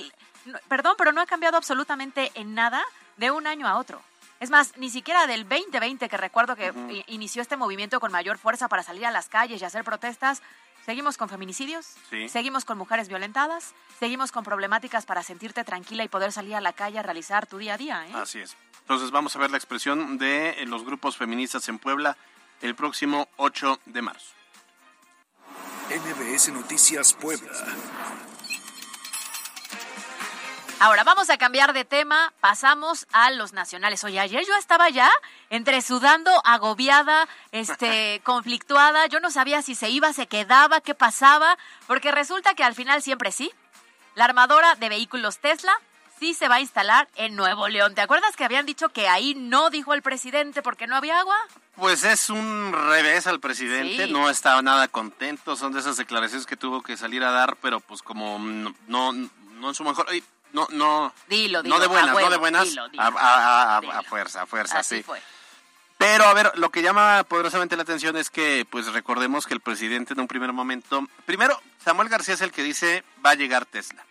perdón, 0.67 0.95
pero 0.97 1.11
no 1.11 1.21
ha 1.21 1.27
cambiado 1.27 1.57
absolutamente 1.57 2.31
en 2.33 2.55
nada 2.55 2.83
de 3.17 3.29
un 3.29 3.45
año 3.45 3.67
a 3.67 3.77
otro. 3.77 4.01
Es 4.41 4.49
más, 4.49 4.75
ni 4.77 4.89
siquiera 4.89 5.27
del 5.27 5.47
2020, 5.47 6.09
que 6.09 6.17
recuerdo 6.17 6.55
que 6.55 6.73
inició 7.05 7.43
este 7.43 7.57
movimiento 7.57 7.99
con 7.99 8.11
mayor 8.11 8.39
fuerza 8.39 8.67
para 8.67 8.81
salir 8.81 9.05
a 9.05 9.11
las 9.11 9.29
calles 9.29 9.61
y 9.61 9.65
hacer 9.65 9.83
protestas, 9.83 10.41
seguimos 10.83 11.15
con 11.15 11.29
feminicidios, 11.29 11.93
seguimos 12.27 12.65
con 12.65 12.79
mujeres 12.79 13.07
violentadas, 13.07 13.75
seguimos 13.99 14.31
con 14.31 14.43
problemáticas 14.43 15.05
para 15.05 15.21
sentirte 15.21 15.63
tranquila 15.63 16.03
y 16.03 16.07
poder 16.07 16.31
salir 16.31 16.55
a 16.55 16.61
la 16.61 16.73
calle 16.73 16.97
a 16.97 17.03
realizar 17.03 17.45
tu 17.45 17.59
día 17.59 17.75
a 17.75 17.77
día. 17.77 18.07
¿eh? 18.07 18.13
Así 18.15 18.39
es. 18.39 18.57
Entonces 18.79 19.11
vamos 19.11 19.35
a 19.35 19.39
ver 19.39 19.51
la 19.51 19.57
expresión 19.57 20.17
de 20.17 20.55
los 20.65 20.83
grupos 20.83 21.17
feministas 21.17 21.69
en 21.69 21.77
Puebla 21.77 22.17
el 22.61 22.73
próximo 22.73 23.29
8 23.37 23.79
de 23.85 24.01
marzo. 24.01 24.33
NBS 25.87 26.51
Noticias 26.51 27.13
Puebla. 27.13 27.51
Ahora 30.81 31.03
vamos 31.03 31.29
a 31.29 31.37
cambiar 31.37 31.73
de 31.73 31.85
tema, 31.85 32.33
pasamos 32.39 33.05
a 33.11 33.29
los 33.29 33.53
nacionales. 33.53 34.03
Oye, 34.03 34.19
ayer 34.19 34.43
yo 34.47 34.55
estaba 34.55 34.89
ya 34.89 35.11
entre 35.51 35.79
sudando, 35.83 36.31
agobiada, 36.43 37.27
este, 37.51 38.19
conflictuada, 38.25 39.05
yo 39.05 39.19
no 39.19 39.29
sabía 39.29 39.61
si 39.61 39.75
se 39.75 39.91
iba, 39.91 40.11
se 40.11 40.25
quedaba, 40.25 40.81
qué 40.81 40.95
pasaba, 40.95 41.55
porque 41.85 42.11
resulta 42.11 42.55
que 42.55 42.63
al 42.63 42.73
final 42.73 43.03
siempre 43.03 43.31
sí. 43.31 43.51
La 44.15 44.25
armadora 44.25 44.73
de 44.73 44.89
vehículos 44.89 45.37
Tesla 45.37 45.71
sí 46.19 46.33
se 46.33 46.47
va 46.47 46.55
a 46.55 46.61
instalar 46.61 47.07
en 47.15 47.35
Nuevo 47.35 47.67
León. 47.67 47.93
¿Te 47.93 48.01
acuerdas 48.01 48.35
que 48.35 48.43
habían 48.43 48.65
dicho 48.65 48.89
que 48.89 49.07
ahí 49.07 49.35
no 49.35 49.69
dijo 49.69 49.93
el 49.93 50.01
presidente 50.01 50.63
porque 50.63 50.87
no 50.87 50.95
había 50.95 51.19
agua? 51.19 51.37
Pues 51.75 52.03
es 52.03 52.31
un 52.31 52.73
revés 52.73 53.27
al 53.27 53.39
presidente, 53.39 54.07
no 54.07 54.31
estaba 54.31 54.63
nada 54.63 54.87
contento, 54.87 55.55
son 55.55 55.73
de 55.73 55.79
esas 55.81 55.97
declaraciones 55.97 56.47
que 56.47 56.57
tuvo 56.57 56.81
que 56.81 56.97
salir 56.97 57.23
a 57.23 57.29
dar, 57.29 57.55
pero 57.61 57.81
pues 57.81 58.01
como 58.01 58.39
no, 58.39 58.73
no, 58.87 59.11
en 59.69 59.75
su 59.75 59.83
mejor 59.83 60.07
no, 60.53 60.67
no. 60.71 61.13
Dilo, 61.27 61.61
dilo. 61.63 61.75
No 61.75 61.81
de 61.81 61.87
buenas, 61.87 62.15
no 62.15 62.29
de 62.29 62.37
buenas. 62.37 62.67
A, 62.97 64.01
fuerza, 64.07 64.43
a 64.43 64.45
fuerza, 64.45 64.83
sí. 64.83 65.03
Pero 65.97 66.25
a 66.25 66.33
ver, 66.33 66.51
lo 66.55 66.71
que 66.71 66.81
llama 66.81 67.23
poderosamente 67.25 67.75
la 67.75 67.83
atención 67.83 68.17
es 68.17 68.31
que, 68.31 68.65
pues 68.69 68.91
recordemos 68.91 69.45
que 69.45 69.53
el 69.53 69.59
presidente 69.59 70.13
en 70.13 70.19
un 70.19 70.27
primer 70.27 70.51
momento, 70.51 71.05
primero, 71.25 71.61
Samuel 71.83 72.09
García 72.09 72.33
es 72.33 72.41
el 72.41 72.51
que 72.51 72.63
dice 72.63 73.03
va 73.23 73.31
a 73.31 73.35
llegar 73.35 73.65
Tesla. 73.65 74.03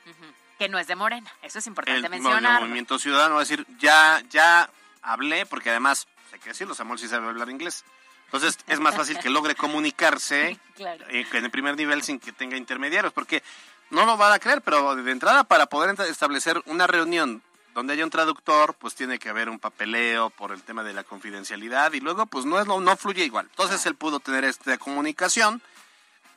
Que 0.57 0.69
no 0.69 0.79
es 0.79 0.87
de 0.87 0.95
Morena, 0.95 1.33
eso 1.43 1.59
es 1.59 1.67
importante 1.67 2.09
mencionar. 2.09 2.57
El 2.57 2.61
movimiento 2.61 2.99
ciudadano 2.99 3.35
va 3.35 3.41
a 3.41 3.45
decir, 3.45 3.67
ya, 3.79 4.23
ya 4.31 4.71
hablé, 5.03 5.47
porque 5.47 5.71
además, 5.71 6.07
hay 6.33 6.39
que 6.39 6.51
decirlo, 6.51 6.75
Samuel 6.75 6.99
sí 7.01 7.09
sabe 7.09 7.27
hablar 7.27 7.49
inglés. 7.51 7.85
Entonces 8.27 8.59
es 8.69 8.79
más 8.79 8.95
fácil 8.95 9.19
que 9.19 9.29
logre 9.29 9.57
comunicarse 9.57 10.57
eh, 10.79 11.27
en 11.33 11.45
el 11.45 11.51
primer 11.51 11.77
nivel 11.77 12.03
sin 12.03 12.21
que 12.21 12.31
tenga 12.31 12.57
intermediarios, 12.57 13.13
porque 13.13 13.43
no 13.91 14.07
lo 14.07 14.17
van 14.17 14.33
a 14.33 14.39
creer, 14.39 14.63
pero 14.63 14.97
de 14.97 15.11
entrada 15.11 15.45
para 15.45 15.67
poder 15.67 15.95
establecer 16.09 16.63
una 16.67 16.87
reunión 16.87 17.43
donde 17.75 17.93
haya 17.93 18.05
un 18.05 18.11
traductor, 18.11 18.75
pues 18.75 18.95
tiene 18.95 19.19
que 19.19 19.29
haber 19.29 19.49
un 19.49 19.59
papeleo 19.59 20.31
por 20.31 20.53
el 20.53 20.63
tema 20.63 20.83
de 20.83 20.93
la 20.93 21.05
confidencialidad 21.05 21.93
y 21.93 22.01
luego 22.01 22.27
pues 22.27 22.45
no 22.45 22.61
es 22.61 22.67
no 22.67 22.97
fluye 22.97 23.25
igual. 23.25 23.47
Entonces 23.51 23.85
él 23.87 23.95
pudo 23.95 24.21
tener 24.21 24.45
esta 24.45 24.77
comunicación 24.79 25.63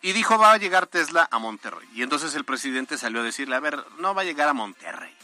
y 0.02 0.12
dijo 0.12 0.38
va 0.38 0.52
a 0.52 0.58
llegar 0.58 0.88
Tesla 0.88 1.28
a 1.32 1.40
Monterrey. 1.40 1.88
Y 1.94 2.04
entonces 2.04 2.36
el 2.36 2.44
presidente 2.44 2.98
salió 2.98 3.22
a 3.22 3.24
decirle, 3.24 3.56
a 3.56 3.60
ver, 3.60 3.84
no 3.98 4.14
va 4.14 4.22
a 4.22 4.26
llegar 4.26 4.50
a 4.50 4.54
Monterrey. 4.54 5.16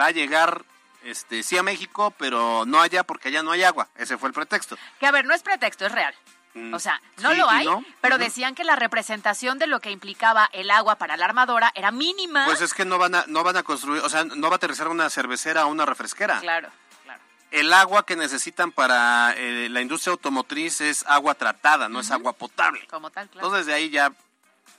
Va 0.00 0.06
a 0.06 0.10
llegar 0.10 0.64
este 1.04 1.42
sí 1.42 1.58
a 1.58 1.62
México, 1.62 2.12
pero 2.18 2.64
no 2.66 2.80
allá 2.80 3.04
porque 3.04 3.28
allá 3.28 3.42
no 3.42 3.52
hay 3.52 3.62
agua. 3.62 3.88
Ese 3.96 4.18
fue 4.18 4.28
el 4.28 4.34
pretexto. 4.34 4.76
Que 4.98 5.06
a 5.06 5.10
ver, 5.10 5.26
no 5.26 5.34
es 5.34 5.42
pretexto, 5.42 5.86
es 5.86 5.92
real. 5.92 6.14
Mm. 6.54 6.74
O 6.74 6.78
sea, 6.78 7.00
no 7.18 7.32
lo 7.32 7.48
hay, 7.48 7.66
pero 8.00 8.18
decían 8.18 8.54
que 8.54 8.64
la 8.64 8.76
representación 8.76 9.58
de 9.58 9.66
lo 9.66 9.80
que 9.80 9.90
implicaba 9.90 10.50
el 10.52 10.70
agua 10.70 10.96
para 10.96 11.16
la 11.16 11.24
armadora 11.24 11.72
era 11.74 11.90
mínima. 11.90 12.44
Pues 12.44 12.60
es 12.60 12.74
que 12.74 12.84
no 12.84 12.98
van 12.98 13.14
a, 13.14 13.24
no 13.26 13.42
van 13.42 13.56
a 13.56 13.62
construir, 13.62 14.02
o 14.02 14.08
sea, 14.08 14.24
no 14.24 14.48
va 14.48 14.54
a 14.54 14.56
aterrizar 14.56 14.88
una 14.88 15.08
cervecera 15.08 15.64
o 15.66 15.70
una 15.70 15.86
refresquera. 15.86 16.40
Claro, 16.40 16.68
claro. 17.04 17.20
El 17.50 17.72
agua 17.72 18.04
que 18.04 18.16
necesitan 18.16 18.70
para 18.70 19.34
eh, 19.36 19.68
la 19.70 19.80
industria 19.80 20.12
automotriz 20.12 20.82
es 20.82 21.04
agua 21.06 21.34
tratada, 21.34 21.88
no 21.88 22.00
es 22.00 22.10
agua 22.10 22.34
potable. 22.34 22.86
Como 22.88 23.10
tal, 23.10 23.28
claro. 23.30 23.46
Entonces 23.46 23.66
de 23.66 23.74
ahí 23.74 23.88
ya... 23.90 24.12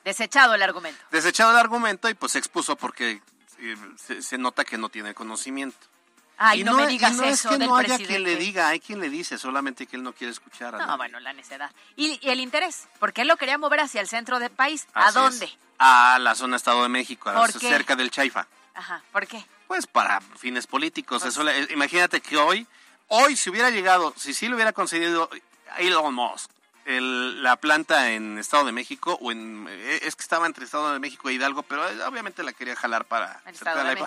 Desechado 0.04 0.54
el 0.54 0.62
argumento. 0.62 1.04
Desechado 1.12 1.52
el 1.52 1.58
argumento 1.58 2.08
y 2.10 2.14
pues 2.14 2.34
se 2.34 2.40
expuso 2.40 2.76
porque 2.76 3.22
eh, 3.60 3.78
se 4.20 4.38
nota 4.38 4.64
que 4.64 4.78
no 4.78 4.90
tiene 4.90 5.14
conocimiento. 5.16 5.88
Ay, 6.38 6.64
no, 6.64 6.74
me 6.74 6.88
digas 6.88 7.14
no 7.14 7.24
eso 7.24 7.50
es 7.50 7.58
que 7.58 7.66
no 7.66 7.76
haya 7.76 7.98
quien 7.98 8.24
le 8.24 8.36
diga, 8.36 8.70
hay 8.70 8.80
quien 8.80 9.00
le 9.00 9.10
dice, 9.10 9.38
solamente 9.38 9.86
que 9.86 9.96
él 9.96 10.04
no 10.04 10.14
quiere 10.14 10.32
escuchar. 10.32 10.74
no, 10.74 10.98
bueno, 10.98 11.20
la 11.20 11.34
necedad. 11.34 11.72
¿Y, 11.96 12.20
el 12.28 12.40
interés, 12.40 12.88
porque 13.00 13.22
él 13.22 13.28
lo 13.28 13.38
quería 13.38 13.58
mover 13.58 13.82
hacia 13.82 14.02
el 14.02 14.08
centro 14.08 14.40
del 14.40 14.50
país. 14.50 14.88
¿A 14.94 15.12
dónde? 15.12 15.50
A 15.78 16.18
la 16.20 16.36
zona 16.36 16.56
Estado 16.56 16.84
de 16.84 16.90
México, 16.90 17.32
cerca 17.60 17.96
del 17.96 18.12
Chaifa. 18.12 18.48
Ajá, 18.74 19.04
¿por 19.12 19.28
qué? 19.28 19.46
Pues 19.68 19.88
para 19.88 20.22
fines 20.22 20.68
políticos. 20.68 21.22
Pues 21.22 21.36
eso, 21.36 21.44
imagínate 21.72 22.22
que 22.22 22.38
hoy, 22.38 22.68
hoy 23.08 23.36
si 23.36 23.50
hubiera 23.50 23.70
llegado, 23.70 24.14
si 24.18 24.34
sí 24.34 24.48
lo 24.48 24.56
hubiera 24.56 24.74
concedido 24.74 25.30
Elon 25.78 26.14
Musk, 26.14 26.50
la 26.86 27.56
planta 27.58 28.12
en 28.12 28.38
Estado 28.38 28.66
de 28.66 28.72
México, 28.72 29.18
o 29.22 29.32
en, 29.32 29.68
eh, 29.70 30.00
es 30.04 30.16
que 30.16 30.24
estaba 30.24 30.46
entre 30.46 30.66
Estado 30.66 30.92
de 30.94 31.00
México 31.00 31.30
e 31.30 31.34
Hidalgo, 31.34 31.64
pero 31.64 31.84
obviamente 32.08 32.44
la 32.44 32.54
quería 32.54 32.76
jalar 32.76 33.06
para... 33.06 33.42
Estado 33.46 33.84
de 33.84 34.06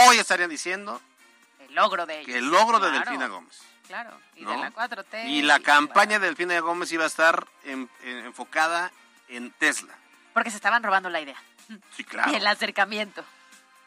Hoy 0.00 0.18
estarían 0.18 0.48
diciendo, 0.48 1.02
el 1.68 1.74
logro 1.74 2.06
de 2.06 2.20
ellos. 2.20 2.36
el 2.36 2.46
logro 2.46 2.80
de 2.80 2.90
Delfina 2.90 3.26
Gómez. 3.28 3.60
Claro, 3.86 4.10
y 4.36 4.44
de 4.44 4.56
la 4.56 4.70
4T. 4.70 5.28
Y 5.28 5.42
la 5.42 5.60
campaña 5.60 6.18
de 6.18 6.26
Delfina 6.26 6.58
Gómez 6.60 6.92
iba 6.92 7.04
a 7.04 7.06
estar 7.06 7.46
enfocada 8.04 8.92
en 9.28 9.50
Tesla. 9.52 9.94
Porque 10.34 10.50
se 10.50 10.56
estaban 10.56 10.82
robando 10.82 11.08
la 11.08 11.20
idea. 11.20 11.36
Sí, 11.96 12.04
claro. 12.04 12.30
Y 12.32 12.36
el 12.36 12.46
acercamiento. 12.46 13.24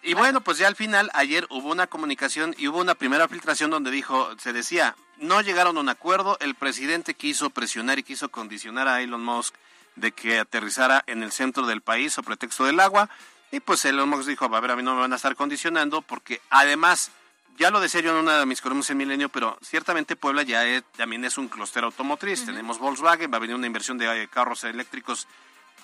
Y 0.03 0.15
bueno, 0.15 0.41
pues 0.41 0.57
ya 0.57 0.67
al 0.67 0.75
final, 0.75 1.11
ayer 1.13 1.45
hubo 1.49 1.69
una 1.69 1.85
comunicación 1.85 2.55
y 2.57 2.67
hubo 2.67 2.79
una 2.79 2.95
primera 2.95 3.27
filtración 3.27 3.69
donde 3.69 3.91
dijo, 3.91 4.35
se 4.39 4.51
decía, 4.51 4.95
no 5.17 5.41
llegaron 5.41 5.77
a 5.77 5.79
un 5.79 5.89
acuerdo, 5.89 6.37
el 6.39 6.55
presidente 6.55 7.13
quiso 7.13 7.51
presionar 7.51 7.99
y 7.99 8.03
quiso 8.03 8.29
condicionar 8.29 8.87
a 8.87 9.01
Elon 9.01 9.23
Musk 9.23 9.53
de 9.95 10.11
que 10.11 10.39
aterrizara 10.39 11.03
en 11.05 11.21
el 11.21 11.31
centro 11.31 11.67
del 11.67 11.81
país 11.81 12.17
o 12.17 12.23
pretexto 12.23 12.65
del 12.65 12.79
agua. 12.79 13.09
Y 13.51 13.59
pues 13.59 13.85
Elon 13.85 14.09
Musk 14.09 14.27
dijo, 14.27 14.45
a 14.45 14.59
ver, 14.59 14.71
a 14.71 14.75
mí 14.75 14.81
no 14.81 14.95
me 14.95 15.01
van 15.01 15.13
a 15.13 15.17
estar 15.17 15.35
condicionando 15.35 16.01
porque 16.01 16.41
además 16.49 17.11
ya 17.57 17.69
lo 17.71 17.79
decía 17.79 18.01
yo 18.01 18.11
en 18.11 18.17
una 18.17 18.39
de 18.39 18.45
mis 18.45 18.61
columnas 18.61 18.89
en 18.89 18.97
Milenio, 18.97 19.29
pero 19.29 19.57
ciertamente 19.61 20.15
Puebla 20.15 20.43
ya 20.43 20.63
también 20.97 21.23
es 21.25 21.37
un 21.37 21.47
clúster 21.47 21.83
automotriz. 21.83 22.45
Tenemos 22.45 22.79
Volkswagen, 22.79 23.31
va 23.31 23.37
a 23.37 23.39
venir 23.39 23.55
una 23.55 23.67
inversión 23.67 23.97
de 23.97 24.23
eh, 24.23 24.27
carros 24.27 24.63
eléctricos 24.63 25.27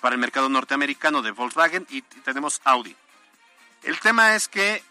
para 0.00 0.14
el 0.14 0.20
mercado 0.20 0.48
norteamericano 0.48 1.22
de 1.22 1.30
Volkswagen 1.32 1.86
y 1.90 2.02
tenemos 2.02 2.60
Audi. 2.64 2.96
El 3.82 3.98
tema 4.00 4.34
es 4.34 4.48
que 4.48 4.82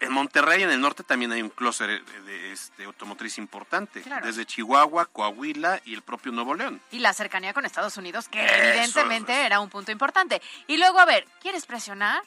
En 0.00 0.12
Monterrey, 0.12 0.62
en 0.62 0.70
el 0.70 0.80
norte, 0.80 1.02
también 1.04 1.32
hay 1.32 1.40
un 1.42 1.48
clúster 1.48 2.04
de 2.04 2.52
este, 2.52 2.84
automotriz 2.84 3.38
importante, 3.38 4.02
desde 4.22 4.44
Chihuahua, 4.44 5.06
Coahuila 5.06 5.80
y 5.84 5.94
el 5.94 6.02
propio 6.02 6.32
Nuevo 6.32 6.54
León. 6.54 6.80
Y 6.90 6.98
la 6.98 7.14
cercanía 7.14 7.54
con 7.54 7.64
Estados 7.64 7.96
Unidos, 7.96 8.28
que 8.28 8.44
evidentemente 8.44 9.32
era 9.46 9.60
un 9.60 9.70
punto 9.70 9.92
importante. 9.92 10.42
Y 10.66 10.76
luego, 10.76 10.98
a 10.98 11.06
ver, 11.06 11.26
¿quieres 11.40 11.64
presionar? 11.66 12.22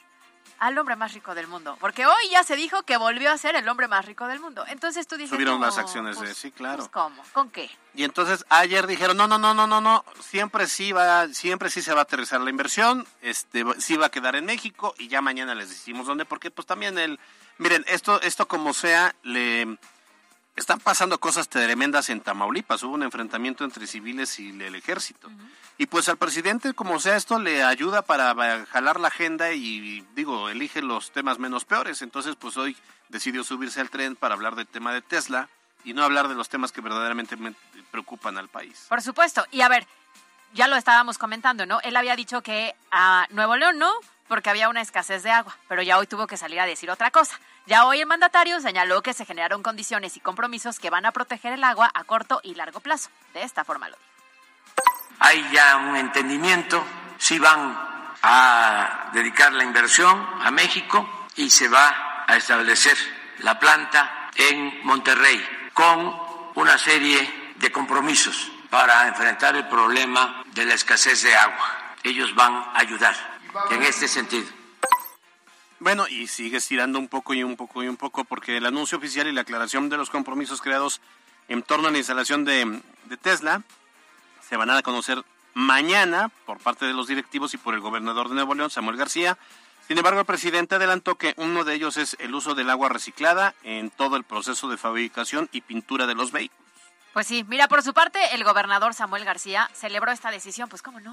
Al 0.60 0.78
hombre 0.78 0.94
más 0.94 1.12
rico 1.14 1.34
del 1.34 1.48
mundo. 1.48 1.76
Porque 1.80 2.06
hoy 2.06 2.28
ya 2.30 2.44
se 2.44 2.54
dijo 2.54 2.82
que 2.82 2.96
volvió 2.96 3.32
a 3.32 3.38
ser 3.38 3.56
el 3.56 3.68
hombre 3.68 3.88
más 3.88 4.04
rico 4.04 4.28
del 4.28 4.40
mundo. 4.40 4.64
Entonces 4.68 5.06
tú 5.08 5.16
dices. 5.16 5.30
Subieron 5.30 5.60
las 5.60 5.78
acciones 5.78 6.20
de. 6.20 6.26
Pues, 6.26 6.36
sí, 6.38 6.52
claro. 6.52 6.76
Pues, 6.76 6.90
¿Cómo? 6.90 7.22
¿Con 7.32 7.50
qué? 7.50 7.70
Y 7.94 8.04
entonces 8.04 8.44
ayer 8.50 8.86
dijeron: 8.86 9.16
no, 9.16 9.26
no, 9.26 9.38
no, 9.38 9.54
no, 9.54 9.66
no, 9.66 9.80
no. 9.80 10.04
Siempre 10.20 10.66
sí 10.68 10.92
va, 10.92 11.28
siempre 11.28 11.70
sí 11.70 11.82
se 11.82 11.92
va 11.92 12.00
a 12.00 12.02
aterrizar 12.02 12.40
la 12.40 12.50
inversión. 12.50 13.06
Este, 13.22 13.64
sí 13.78 13.96
va 13.96 14.06
a 14.06 14.10
quedar 14.10 14.36
en 14.36 14.44
México. 14.44 14.94
Y 14.98 15.08
ya 15.08 15.22
mañana 15.22 15.54
les 15.54 15.70
decimos 15.70 16.06
dónde. 16.06 16.26
Porque 16.26 16.50
pues 16.50 16.66
también 16.66 16.98
el. 16.98 17.18
Miren, 17.58 17.84
esto, 17.88 18.20
esto 18.20 18.46
como 18.46 18.72
sea, 18.72 19.14
le 19.22 19.78
están 20.56 20.80
pasando 20.80 21.18
cosas 21.18 21.48
tremendas 21.48 22.10
en 22.10 22.20
Tamaulipas. 22.20 22.82
Hubo 22.82 22.94
un 22.94 23.02
enfrentamiento 23.02 23.64
entre 23.64 23.86
civiles 23.86 24.38
y 24.38 24.50
el 24.50 24.74
ejército. 24.74 25.30
Y 25.78 25.86
pues 25.86 26.08
al 26.08 26.18
presidente, 26.18 26.74
como 26.74 27.00
sea 27.00 27.16
esto, 27.16 27.38
le 27.38 27.62
ayuda 27.62 28.02
para 28.02 28.66
jalar 28.66 29.00
la 29.00 29.08
agenda 29.08 29.52
y, 29.52 30.06
digo, 30.14 30.50
elige 30.50 30.82
los 30.82 31.10
temas 31.12 31.38
menos 31.38 31.64
peores. 31.64 32.02
Entonces, 32.02 32.36
pues 32.36 32.56
hoy 32.56 32.76
decidió 33.08 33.44
subirse 33.44 33.80
al 33.80 33.90
tren 33.90 34.16
para 34.16 34.34
hablar 34.34 34.56
del 34.56 34.66
tema 34.66 34.92
de 34.92 35.02
Tesla 35.02 35.48
y 35.84 35.94
no 35.94 36.04
hablar 36.04 36.28
de 36.28 36.34
los 36.34 36.48
temas 36.48 36.72
que 36.72 36.82
verdaderamente 36.82 37.36
preocupan 37.90 38.36
al 38.36 38.48
país. 38.48 38.86
Por 38.88 39.00
supuesto. 39.00 39.46
Y 39.50 39.62
a 39.62 39.68
ver, 39.68 39.86
ya 40.52 40.68
lo 40.68 40.76
estábamos 40.76 41.16
comentando, 41.16 41.64
¿no? 41.64 41.80
Él 41.80 41.96
había 41.96 42.16
dicho 42.16 42.42
que 42.42 42.74
a 42.90 43.26
Nuevo 43.30 43.56
León 43.56 43.78
no, 43.78 43.92
porque 44.30 44.48
había 44.48 44.70
una 44.70 44.80
escasez 44.80 45.22
de 45.22 45.30
agua, 45.30 45.54
pero 45.68 45.82
ya 45.82 45.98
hoy 45.98 46.06
tuvo 46.06 46.26
que 46.26 46.38
salir 46.38 46.58
a 46.60 46.64
decir 46.64 46.90
otra 46.90 47.10
cosa. 47.10 47.38
Ya 47.66 47.84
hoy 47.84 48.00
el 48.00 48.06
mandatario 48.06 48.60
señaló 48.60 49.02
que 49.02 49.12
se 49.12 49.26
generaron 49.26 49.62
condiciones 49.62 50.16
y 50.16 50.20
compromisos 50.20 50.78
que 50.78 50.88
van 50.88 51.04
a 51.04 51.12
proteger 51.12 51.52
el 51.52 51.64
agua 51.64 51.90
a 51.92 52.04
corto 52.04 52.40
y 52.42 52.54
largo 52.54 52.80
plazo. 52.80 53.10
De 53.34 53.42
esta 53.42 53.64
forma 53.64 53.90
lo 53.90 53.96
dijo 53.96 54.10
hay 55.20 55.46
ya 55.52 55.76
un 55.76 55.96
entendimiento, 55.96 56.82
si 57.18 57.38
van 57.38 57.78
a 58.22 59.10
dedicar 59.12 59.52
la 59.52 59.64
inversión 59.64 60.26
a 60.42 60.50
México 60.50 61.28
y 61.36 61.50
se 61.50 61.68
va 61.68 62.24
a 62.26 62.36
establecer 62.36 62.96
la 63.40 63.58
planta 63.58 64.30
en 64.34 64.80
Monterrey 64.84 65.40
con 65.74 66.16
una 66.54 66.78
serie 66.78 67.52
de 67.56 67.70
compromisos 67.70 68.50
para 68.70 69.08
enfrentar 69.08 69.54
el 69.56 69.68
problema 69.68 70.42
de 70.46 70.64
la 70.64 70.74
escasez 70.74 71.22
de 71.22 71.36
agua. 71.36 71.96
Ellos 72.02 72.34
van 72.34 72.54
a 72.54 72.78
ayudar 72.78 73.29
en 73.70 73.82
este 73.82 74.08
sentido. 74.08 74.46
Bueno, 75.78 76.06
y 76.08 76.26
sigue 76.26 76.58
estirando 76.58 76.98
un 76.98 77.08
poco 77.08 77.32
y 77.32 77.42
un 77.42 77.56
poco 77.56 77.82
y 77.82 77.88
un 77.88 77.96
poco 77.96 78.24
porque 78.24 78.58
el 78.58 78.66
anuncio 78.66 78.98
oficial 78.98 79.26
y 79.26 79.32
la 79.32 79.42
aclaración 79.42 79.88
de 79.88 79.96
los 79.96 80.10
compromisos 80.10 80.60
creados 80.60 81.00
en 81.48 81.62
torno 81.62 81.88
a 81.88 81.90
la 81.90 81.98
instalación 81.98 82.44
de, 82.44 82.82
de 83.04 83.16
Tesla 83.16 83.62
se 84.46 84.56
van 84.56 84.70
a 84.70 84.82
conocer 84.82 85.24
mañana 85.54 86.28
por 86.44 86.58
parte 86.58 86.84
de 86.84 86.92
los 86.92 87.06
directivos 87.06 87.54
y 87.54 87.58
por 87.58 87.74
el 87.74 87.80
gobernador 87.80 88.28
de 88.28 88.34
Nuevo 88.34 88.54
León, 88.54 88.70
Samuel 88.70 88.96
García. 88.96 89.38
Sin 89.88 89.96
embargo, 89.96 90.20
el 90.20 90.26
presidente 90.26 90.76
adelantó 90.76 91.16
que 91.16 91.34
uno 91.36 91.64
de 91.64 91.74
ellos 91.74 91.96
es 91.96 92.16
el 92.20 92.34
uso 92.34 92.54
del 92.54 92.70
agua 92.70 92.88
reciclada 92.88 93.54
en 93.62 93.90
todo 93.90 94.16
el 94.16 94.24
proceso 94.24 94.68
de 94.68 94.76
fabricación 94.76 95.48
y 95.50 95.62
pintura 95.62 96.06
de 96.06 96.14
los 96.14 96.30
vehículos. 96.30 96.64
Pues 97.12 97.26
sí, 97.26 97.44
mira, 97.48 97.66
por 97.66 97.82
su 97.82 97.92
parte, 97.92 98.20
el 98.34 98.44
gobernador 98.44 98.94
Samuel 98.94 99.24
García 99.24 99.68
celebró 99.74 100.12
esta 100.12 100.30
decisión, 100.30 100.68
pues 100.68 100.82
cómo 100.82 101.00
no. 101.00 101.12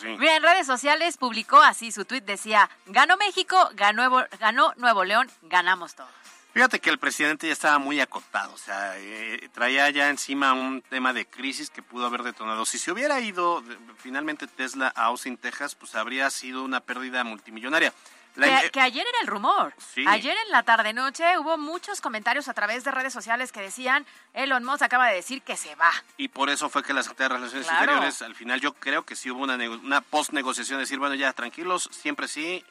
Pues 0.00 0.18
mira, 0.18 0.36
en 0.36 0.42
redes 0.42 0.66
sociales 0.66 1.16
publicó 1.16 1.60
así 1.60 1.92
su 1.92 2.04
tuit, 2.04 2.24
decía, 2.24 2.68
ganó 2.86 3.16
México, 3.16 3.56
ganó, 3.74 4.26
ganó 4.40 4.72
Nuevo 4.76 5.04
León, 5.04 5.30
ganamos 5.42 5.94
todos. 5.94 6.10
Fíjate 6.52 6.78
que 6.78 6.88
el 6.88 6.98
presidente 6.98 7.48
ya 7.48 7.52
estaba 7.52 7.78
muy 7.78 8.00
acotado, 8.00 8.54
o 8.54 8.58
sea, 8.58 8.94
eh, 8.96 9.48
traía 9.52 9.90
ya 9.90 10.08
encima 10.08 10.52
un 10.52 10.82
tema 10.82 11.12
de 11.12 11.26
crisis 11.26 11.68
que 11.68 11.82
pudo 11.82 12.06
haber 12.06 12.22
detonado. 12.22 12.64
Si 12.64 12.78
se 12.78 12.92
hubiera 12.92 13.20
ido 13.20 13.62
finalmente 13.98 14.46
Tesla 14.46 14.92
a 14.94 15.06
Austin, 15.06 15.36
Texas, 15.36 15.74
pues 15.74 15.96
habría 15.96 16.30
sido 16.30 16.62
una 16.62 16.78
pérdida 16.78 17.24
multimillonaria. 17.24 17.92
Que, 18.34 18.80
ayer 18.80 19.06
era 19.06 19.20
el 19.20 19.26
rumor. 19.26 19.74
Ayer 20.06 20.36
en 20.44 20.50
la 20.50 20.62
tarde-noche 20.62 21.38
hubo 21.38 21.56
muchos 21.56 22.00
comentarios 22.00 22.48
a 22.48 22.54
través 22.54 22.84
de 22.84 22.90
redes 22.90 23.12
sociales 23.12 23.52
que 23.52 23.60
decían, 23.60 24.04
Elon 24.32 24.64
Musk 24.64 24.82
acaba 24.82 25.08
de 25.08 25.16
decir 25.16 25.42
que 25.42 25.56
se 25.56 25.74
va. 25.76 25.92
Y 26.16 26.28
por 26.28 26.50
eso 26.50 26.68
fue 26.68 26.82
que 26.82 26.92
la 26.92 27.02
Secretaría 27.02 27.28
de 27.28 27.40
Relaciones 27.40 27.68
Exteriores, 27.68 28.22
al 28.22 28.34
final 28.34 28.60
yo 28.60 28.74
creo 28.74 29.04
que 29.04 29.16
sí 29.16 29.30
hubo 29.30 29.42
una, 29.42 29.54
una 29.54 30.00
post-negociación, 30.00 30.80
decir, 30.80 30.98
bueno, 30.98 31.14
ya, 31.14 31.32
tranquilos, 31.32 31.88
siempre 31.92 32.28
sí, 32.28 32.64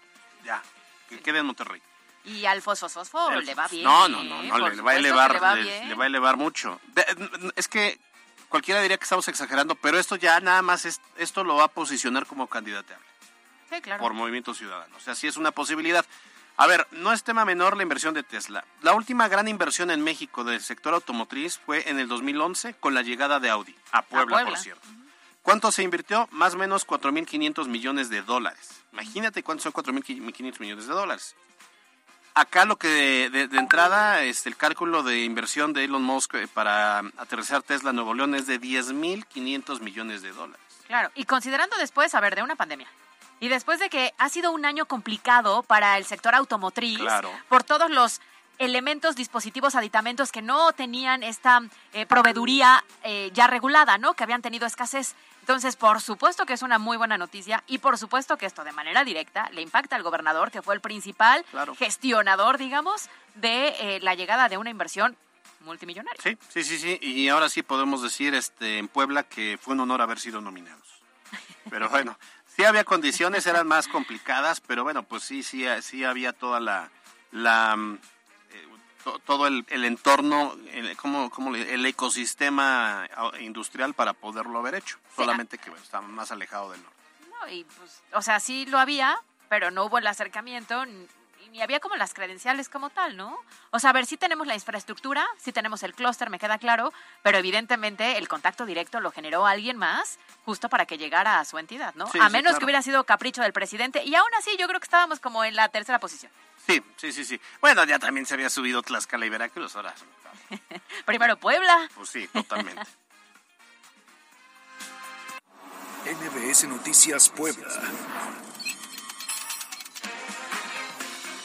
ya, 0.44 0.62
que 1.10 1.20
quede 1.20 1.40
en 1.40 1.46
Monterrey. 1.46 1.82
Y 2.26 2.46
al 2.46 2.62
fosfosfosfo 2.62 3.32
le 3.32 3.54
va 3.54 3.68
bien. 3.68 3.84
No, 3.84 4.08
no, 4.08 4.24
no, 4.24 4.44
no 4.44 4.70
le, 4.70 4.82
va 4.82 4.92
a 4.92 4.96
elevar, 4.96 5.34
le 5.34 5.40
va, 5.40 5.56
le, 5.56 5.96
va 5.96 6.04
a 6.06 6.08
elevar 6.08 6.38
mucho. 6.38 6.80
es 7.56 7.68
que 7.68 8.00
cualquiera 8.48 8.82
diría 8.82 8.98
que 8.98 9.04
estamos 9.04 9.28
exagerando, 9.28 9.76
pero 9.76 10.00
esto 10.00 10.16
ya 10.16 10.40
nada 10.40 10.62
más 10.62 10.86
es, 10.86 11.02
esto 11.18 11.44
lo 11.44 11.56
va 11.56 11.66
a 11.66 11.68
posicionar 11.68 12.26
como 12.26 12.48
candidato 12.48 12.94
Sí, 13.74 13.82
claro. 13.82 14.02
Por 14.02 14.14
Movimiento 14.14 14.54
Ciudadano. 14.54 14.96
O 14.96 15.00
sea, 15.00 15.16
sí 15.16 15.28
es 15.28 15.38
una 15.38 15.52
posibilidad. 15.52 16.06
A 16.58 16.68
ver, 16.68 16.88
no 16.92 17.12
es 17.12 17.24
tema 17.24 17.46
menor 17.46 17.76
la 17.76 17.84
inversión 17.84 18.14
de 18.14 18.22
Tesla. 18.22 18.64
La 18.82 18.94
última 18.94 19.28
gran 19.28 19.48
inversión 19.48 19.90
en 19.90 20.04
México 20.04 20.44
del 20.44 20.62
sector 20.62 20.94
automotriz 20.94 21.58
fue 21.58 21.90
en 21.90 22.00
el 22.00 22.08
2011 22.08 22.76
con 22.76 22.94
la 22.94 23.02
llegada 23.02 23.40
de 23.40 23.50
Audi 23.50 23.76
a 23.92 24.04
Puebla, 24.04 24.46
por 24.46 24.58
cierto. 24.58 24.88
¿Cuánto 25.42 25.72
se 25.72 25.84
invirtió? 25.84 26.28
Más 26.32 26.54
o 26.54 26.58
menos 26.58 26.88
4.500 26.88 27.68
millones 27.68 28.10
de 28.10 28.22
dólares. 28.22 28.84
Imagínate 28.94 29.42
cuántos 29.42 29.64
son 29.64 29.74
4.500 29.74 30.60
millones 30.60 30.88
de 30.88 30.94
dólares. 30.94 31.36
Acá 32.36 32.66
lo 32.66 32.78
que 32.78 33.30
de, 33.30 33.58
entrada, 33.58 34.24
este, 34.24 34.50
el 34.50 34.56
cálculo 34.56 35.04
de 35.04 35.24
inversión 35.24 35.74
de 35.74 35.84
Elon 35.84 36.02
Musk 36.02 36.36
eh, 36.36 36.48
para 36.48 37.00
aterrizar 37.18 37.62
Tesla 37.62 37.94
Nuevo 37.94 38.14
León 38.14 38.36
es 38.36 38.48
de 38.48 38.60
10.500 38.60 39.82
millones 39.82 40.22
de 40.22 40.32
dólares. 40.32 40.62
Claro, 40.88 41.12
y 41.16 41.26
considerando 41.26 41.76
después, 41.78 42.14
a 42.16 42.20
ver, 42.22 42.36
de 42.36 42.44
una 42.44 42.56
pandemia. 42.56 42.88
Y 43.44 43.50
después 43.50 43.78
de 43.78 43.90
que 43.90 44.14
ha 44.20 44.30
sido 44.30 44.54
un 44.54 44.64
año 44.64 44.86
complicado 44.86 45.64
para 45.64 45.98
el 45.98 46.06
sector 46.06 46.34
automotriz, 46.34 47.02
por 47.50 47.62
todos 47.62 47.92
los 47.92 48.22
elementos, 48.58 49.18
dispositivos, 49.18 49.76
aditamentos 49.76 50.32
que 50.32 50.42
no 50.42 50.72
tenían 50.72 51.24
esta 51.24 51.62
eh, 51.92 52.06
proveeduría 52.06 52.86
eh, 53.04 53.32
ya 53.34 53.48
regulada, 53.48 53.98
¿no? 53.98 54.14
Que 54.14 54.24
habían 54.24 54.42
tenido 54.42 54.66
escasez. 54.66 55.16
Entonces, 55.42 55.76
por 55.76 56.00
supuesto 56.00 56.46
que 56.46 56.54
es 56.54 56.62
una 56.62 56.80
muy 56.80 56.96
buena 56.96 57.18
noticia 57.18 57.66
y 57.68 57.80
por 57.80 57.98
supuesto 57.98 58.38
que 58.38 58.46
esto 58.46 58.64
de 58.64 58.72
manera 58.72 59.04
directa 59.04 59.50
le 59.50 59.62
impacta 59.62 59.98
al 59.98 60.04
gobernador, 60.04 60.50
que 60.50 60.62
fue 60.62 60.76
el 60.76 60.80
principal 60.80 61.44
gestionador, 61.78 62.58
digamos, 62.58 63.10
de 63.36 63.76
eh, 63.78 64.00
la 64.04 64.16
llegada 64.16 64.48
de 64.48 64.58
una 64.58 64.70
inversión 64.70 65.18
multimillonaria. 65.66 66.24
Sí, 66.24 66.38
sí, 66.48 66.64
sí, 66.64 66.78
sí. 66.78 66.98
Y 67.02 67.28
ahora 67.28 67.50
sí 67.50 67.62
podemos 67.62 68.02
decir 68.02 68.36
este, 68.36 68.78
en 68.78 68.88
Puebla 68.88 69.24
que 69.24 69.60
fue 69.62 69.74
un 69.74 69.82
honor 69.82 70.02
haber 70.02 70.22
sido 70.22 70.40
nominados. 70.40 71.04
Pero 71.70 71.90
bueno, 71.90 72.18
sí 72.56 72.64
había 72.64 72.84
condiciones, 72.84 73.46
eran 73.48 73.68
más 73.68 73.88
complicadas, 73.88 74.62
pero 74.62 74.84
bueno, 74.84 75.04
pues 75.04 75.24
sí, 75.24 75.44
sí, 75.44 75.66
sí 75.82 76.04
había 76.04 76.34
toda 76.34 76.60
la, 76.60 76.90
la 77.32 77.76
mm, 77.76 78.00
todo 79.26 79.48
el, 79.48 79.66
entorno, 79.70 80.56
el, 80.72 80.96
como, 80.96 81.30
como 81.30 81.56
el 81.56 81.86
ecosistema 81.86 83.08
industrial 83.40 83.94
para 83.94 84.14
poderlo 84.14 84.60
haber 84.60 84.76
hecho, 84.76 84.98
solamente 85.16 85.58
que 85.58 85.70
está 85.72 86.02
más 86.02 86.32
alejado 86.32 86.72
del 86.72 86.82
norte. 86.82 86.98
No, 87.30 87.50
y 87.50 87.64
pues, 87.66 88.02
o 88.14 88.22
sea, 88.22 88.40
sí 88.40 88.66
lo 88.66 88.80
había, 88.80 89.18
pero 89.50 89.72
no 89.72 89.86
hubo 89.86 89.98
el 89.98 90.08
acercamiento 90.08 90.86
ni 91.54 91.62
había 91.62 91.80
como 91.80 91.96
las 91.96 92.16
credenciales 92.16 92.68
como 92.68 92.90
tal, 92.90 93.16
¿no? 93.16 93.38
O 93.70 93.80
sea, 93.80 93.92
a 93.92 93.94
ver, 93.94 94.08
sí 94.08 94.18
tenemos 94.18 94.48
la 94.48 94.56
infraestructura, 94.56 95.24
sí 95.38 95.52
tenemos 95.52 95.84
el 95.84 95.94
clúster, 95.94 96.32
me 96.32 96.40
queda 96.40 96.58
claro, 96.58 96.92
pero 97.22 97.38
evidentemente 97.38 98.18
el 98.18 98.28
contacto 98.28 98.66
directo 98.66 99.00
lo 99.00 99.12
generó 99.12 99.46
alguien 99.46 99.78
más 99.78 100.18
justo 100.46 100.68
para 100.68 100.88
que 100.88 100.98
llegara 100.98 101.40
a 101.40 101.46
su 101.46 101.60
entidad, 101.60 101.94
¿no? 101.94 102.10
a 102.20 102.30
menos 102.30 102.58
que 102.58 102.66
hubiera 102.66 102.82
sido 102.82 103.04
capricho 103.04 103.44
del 103.44 103.54
presidente 103.54 104.04
y 104.04 104.16
aún 104.16 104.30
así 104.38 104.58
yo 104.58 104.68
creo 104.68 104.80
que 104.80 104.86
estábamos 104.86 105.20
como 105.20 105.44
en 105.46 105.56
la 105.56 105.70
tercera 105.70 106.00
posición. 106.00 106.32
Sí, 106.66 106.82
sí, 106.98 107.12
sí, 107.12 107.24
sí. 107.24 107.40
Bueno, 107.62 107.84
ya 107.84 108.00
también 108.00 108.26
se 108.26 108.34
había 108.34 108.50
subido 108.50 108.82
Tlaxcala 108.82 109.26
y 109.26 109.30
Veracruz, 109.30 109.76
ahora. 109.76 109.94
Primero 111.06 111.38
Puebla. 111.38 111.88
Pues 111.94 112.10
sí, 112.10 112.28
totalmente. 112.30 112.82
NBS 116.06 116.68
Noticias 116.68 117.30
Puebla. 117.30 117.68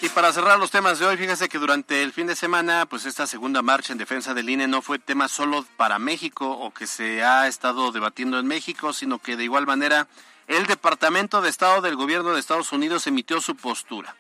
Y 0.01 0.09
para 0.11 0.33
cerrar 0.33 0.61
los 0.61 0.71
temas 0.71 1.01
de 1.01 1.07
hoy, 1.07 1.17
fíjese 1.17 1.49
que 1.49 1.59
durante 1.59 2.05
el 2.05 2.13
fin 2.13 2.29
de 2.29 2.37
semana, 2.37 2.87
pues 2.87 3.05
esta 3.05 3.27
segunda 3.27 3.63
marcha 3.63 3.93
en 3.93 3.99
defensa 3.99 4.33
del 4.33 4.49
INE 4.49 4.69
no 4.69 4.81
fue 4.81 5.01
tema 5.01 5.27
solo 5.27 5.65
para 5.77 5.99
México 5.99 6.49
o 6.49 6.73
que 6.73 6.87
se 6.87 7.25
ha 7.25 7.49
estado 7.49 7.91
debatiendo 7.91 8.39
en 8.39 8.47
México, 8.47 8.93
sino 8.93 9.19
que 9.19 9.37
de 9.37 9.43
igual 9.43 9.67
manera 9.67 10.07
el 10.47 10.67
Departamento 10.67 11.41
de 11.41 11.49
Estado 11.49 11.81
del 11.81 11.97
Gobierno 11.97 12.31
de 12.31 12.39
Estados 12.39 12.71
Unidos 12.73 13.09
emitió 13.09 13.41
su 13.41 13.57
postura. 13.57 14.15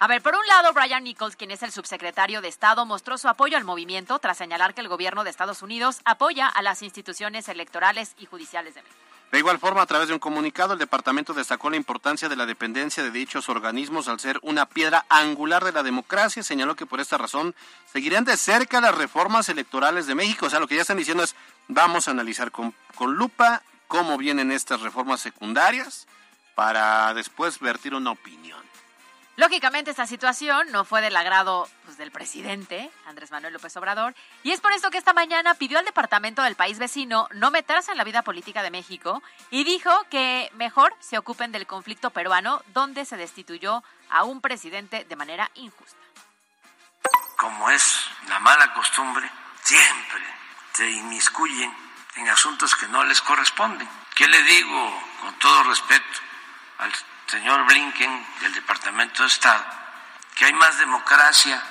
A 0.00 0.08
ver, 0.08 0.20
por 0.20 0.34
un 0.34 0.46
lado, 0.48 0.72
Brian 0.72 1.04
Nichols, 1.04 1.36
quien 1.36 1.52
es 1.52 1.62
el 1.62 1.70
subsecretario 1.70 2.40
de 2.40 2.48
Estado, 2.48 2.84
mostró 2.84 3.16
su 3.16 3.28
apoyo 3.28 3.56
al 3.56 3.64
movimiento 3.64 4.18
tras 4.18 4.36
señalar 4.36 4.74
que 4.74 4.80
el 4.80 4.88
gobierno 4.88 5.22
de 5.22 5.30
Estados 5.30 5.62
Unidos 5.62 6.00
apoya 6.04 6.48
a 6.48 6.60
las 6.60 6.82
instituciones 6.82 7.48
electorales 7.48 8.16
y 8.18 8.26
judiciales 8.26 8.74
de 8.74 8.82
México. 8.82 9.13
De 9.34 9.40
igual 9.40 9.58
forma, 9.58 9.82
a 9.82 9.86
través 9.86 10.06
de 10.06 10.14
un 10.14 10.20
comunicado, 10.20 10.74
el 10.74 10.78
departamento 10.78 11.34
destacó 11.34 11.68
la 11.68 11.76
importancia 11.76 12.28
de 12.28 12.36
la 12.36 12.46
dependencia 12.46 13.02
de 13.02 13.10
dichos 13.10 13.48
organismos 13.48 14.06
al 14.06 14.20
ser 14.20 14.38
una 14.42 14.64
piedra 14.64 15.06
angular 15.08 15.64
de 15.64 15.72
la 15.72 15.82
democracia. 15.82 16.44
Señaló 16.44 16.76
que 16.76 16.86
por 16.86 17.00
esta 17.00 17.18
razón 17.18 17.52
seguirían 17.92 18.24
de 18.24 18.36
cerca 18.36 18.80
las 18.80 18.94
reformas 18.94 19.48
electorales 19.48 20.06
de 20.06 20.14
México. 20.14 20.46
O 20.46 20.50
sea, 20.50 20.60
lo 20.60 20.68
que 20.68 20.76
ya 20.76 20.82
están 20.82 20.98
diciendo 20.98 21.24
es, 21.24 21.34
vamos 21.66 22.06
a 22.06 22.12
analizar 22.12 22.52
con, 22.52 22.76
con 22.94 23.16
lupa 23.16 23.62
cómo 23.88 24.18
vienen 24.18 24.52
estas 24.52 24.82
reformas 24.82 25.20
secundarias 25.20 26.06
para 26.54 27.12
después 27.12 27.58
vertir 27.58 27.96
una 27.96 28.12
opinión. 28.12 28.63
Lógicamente 29.36 29.90
esta 29.90 30.06
situación 30.06 30.70
no 30.70 30.84
fue 30.84 31.00
del 31.00 31.16
agrado 31.16 31.68
pues, 31.84 31.98
del 31.98 32.12
presidente, 32.12 32.88
Andrés 33.06 33.32
Manuel 33.32 33.52
López 33.52 33.76
Obrador, 33.76 34.14
y 34.44 34.52
es 34.52 34.60
por 34.60 34.72
esto 34.72 34.90
que 34.92 34.98
esta 34.98 35.12
mañana 35.12 35.54
pidió 35.54 35.78
al 35.78 35.84
departamento 35.84 36.42
del 36.42 36.54
país 36.54 36.78
vecino 36.78 37.28
no 37.32 37.50
meterse 37.50 37.90
en 37.90 37.98
la 37.98 38.04
vida 38.04 38.22
política 38.22 38.62
de 38.62 38.70
México 38.70 39.22
y 39.50 39.64
dijo 39.64 39.90
que 40.08 40.50
mejor 40.54 40.94
se 41.00 41.18
ocupen 41.18 41.50
del 41.50 41.66
conflicto 41.66 42.10
peruano 42.10 42.62
donde 42.68 43.04
se 43.04 43.16
destituyó 43.16 43.82
a 44.08 44.22
un 44.22 44.40
presidente 44.40 45.04
de 45.04 45.16
manera 45.16 45.50
injusta. 45.54 45.98
Como 47.36 47.70
es 47.70 48.06
la 48.28 48.38
mala 48.38 48.72
costumbre, 48.72 49.28
siempre 49.64 50.22
se 50.74 50.88
inmiscuyen 50.88 51.74
en 52.16 52.28
asuntos 52.28 52.76
que 52.76 52.86
no 52.86 53.02
les 53.04 53.20
corresponden. 53.20 53.88
¿Qué 54.14 54.28
le 54.28 54.40
digo 54.44 55.02
con 55.20 55.36
todo 55.40 55.64
respeto 55.64 56.20
al 56.78 56.92
señor 57.26 57.64
Blinken 57.66 58.26
del 58.40 58.54
Departamento 58.54 59.22
de 59.22 59.28
Estado 59.28 59.64
que 60.34 60.44
hay 60.44 60.52
más 60.52 60.78
democracia 60.78 61.62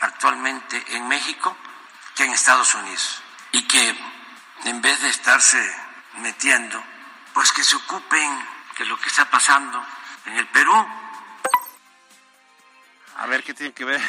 actualmente 0.00 0.82
en 0.88 1.08
México 1.08 1.56
que 2.14 2.24
en 2.24 2.32
Estados 2.32 2.74
Unidos 2.74 3.22
y 3.52 3.66
que 3.66 3.96
en 4.64 4.80
vez 4.80 5.00
de 5.02 5.08
estarse 5.08 5.58
metiendo, 6.18 6.82
pues 7.34 7.52
que 7.52 7.64
se 7.64 7.76
ocupen 7.76 8.46
de 8.78 8.84
lo 8.86 8.98
que 8.98 9.08
está 9.08 9.28
pasando 9.30 9.84
en 10.26 10.36
el 10.36 10.46
Perú. 10.48 10.86
A 13.16 13.26
ver 13.26 13.42
qué 13.42 13.54
tiene 13.54 13.72
que 13.72 13.84
ver. 13.84 14.00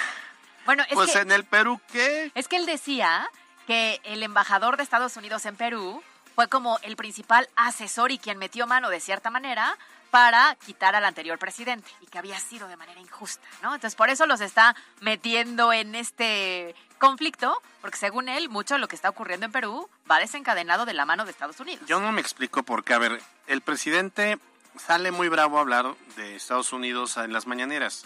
Bueno, 0.65 0.83
es 0.83 0.93
pues 0.93 1.11
que, 1.11 1.19
en 1.19 1.31
el 1.31 1.43
Perú, 1.43 1.81
¿qué? 1.91 2.31
es 2.35 2.47
que 2.47 2.55
él 2.55 2.65
decía 2.65 3.27
que 3.67 3.99
el 4.03 4.23
embajador 4.23 4.77
de 4.77 4.83
Estados 4.83 5.17
Unidos 5.17 5.45
en 5.45 5.55
Perú 5.55 6.03
fue 6.35 6.47
como 6.47 6.79
el 6.83 6.95
principal 6.95 7.49
asesor 7.55 8.11
y 8.11 8.17
quien 8.17 8.37
metió 8.37 8.65
mano 8.65 8.89
de 8.89 8.99
cierta 8.99 9.29
manera 9.29 9.77
para 10.13 10.53
quitar 10.63 10.95
al 10.95 11.05
anterior 11.05 11.39
presidente 11.39 11.89
y 11.99 12.05
que 12.05 12.19
había 12.19 12.39
sido 12.39 12.67
de 12.67 12.77
manera 12.77 13.01
injusta, 13.01 13.47
¿no? 13.63 13.73
Entonces 13.73 13.95
por 13.95 14.11
eso 14.11 14.27
los 14.27 14.41
está 14.41 14.75
metiendo 15.01 15.73
en 15.73 15.95
este 15.95 16.75
conflicto, 16.99 17.59
porque 17.81 17.97
según 17.97 18.29
él, 18.29 18.47
mucho 18.47 18.75
de 18.75 18.79
lo 18.79 18.87
que 18.87 18.95
está 18.95 19.09
ocurriendo 19.09 19.47
en 19.47 19.51
Perú 19.51 19.89
va 20.09 20.19
desencadenado 20.19 20.85
de 20.85 20.93
la 20.93 21.05
mano 21.05 21.25
de 21.25 21.31
Estados 21.31 21.59
Unidos. 21.59 21.87
Yo 21.87 21.99
no 21.99 22.11
me 22.11 22.21
explico 22.21 22.61
por 22.61 22.83
qué. 22.83 22.93
A 22.93 22.99
ver, 22.99 23.23
el 23.47 23.61
presidente 23.61 24.37
sale 24.77 25.09
muy 25.09 25.29
bravo 25.29 25.57
a 25.57 25.61
hablar 25.61 25.95
de 26.15 26.35
Estados 26.35 26.73
Unidos 26.73 27.17
en 27.17 27.33
las 27.33 27.47
mañaneras. 27.47 28.05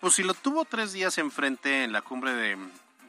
Pues 0.00 0.14
si 0.14 0.24
lo 0.24 0.34
tuvo 0.34 0.64
tres 0.64 0.92
días 0.92 1.16
enfrente 1.16 1.84
en 1.84 1.92
la 1.92 2.02
cumbre 2.02 2.34
de, 2.34 2.58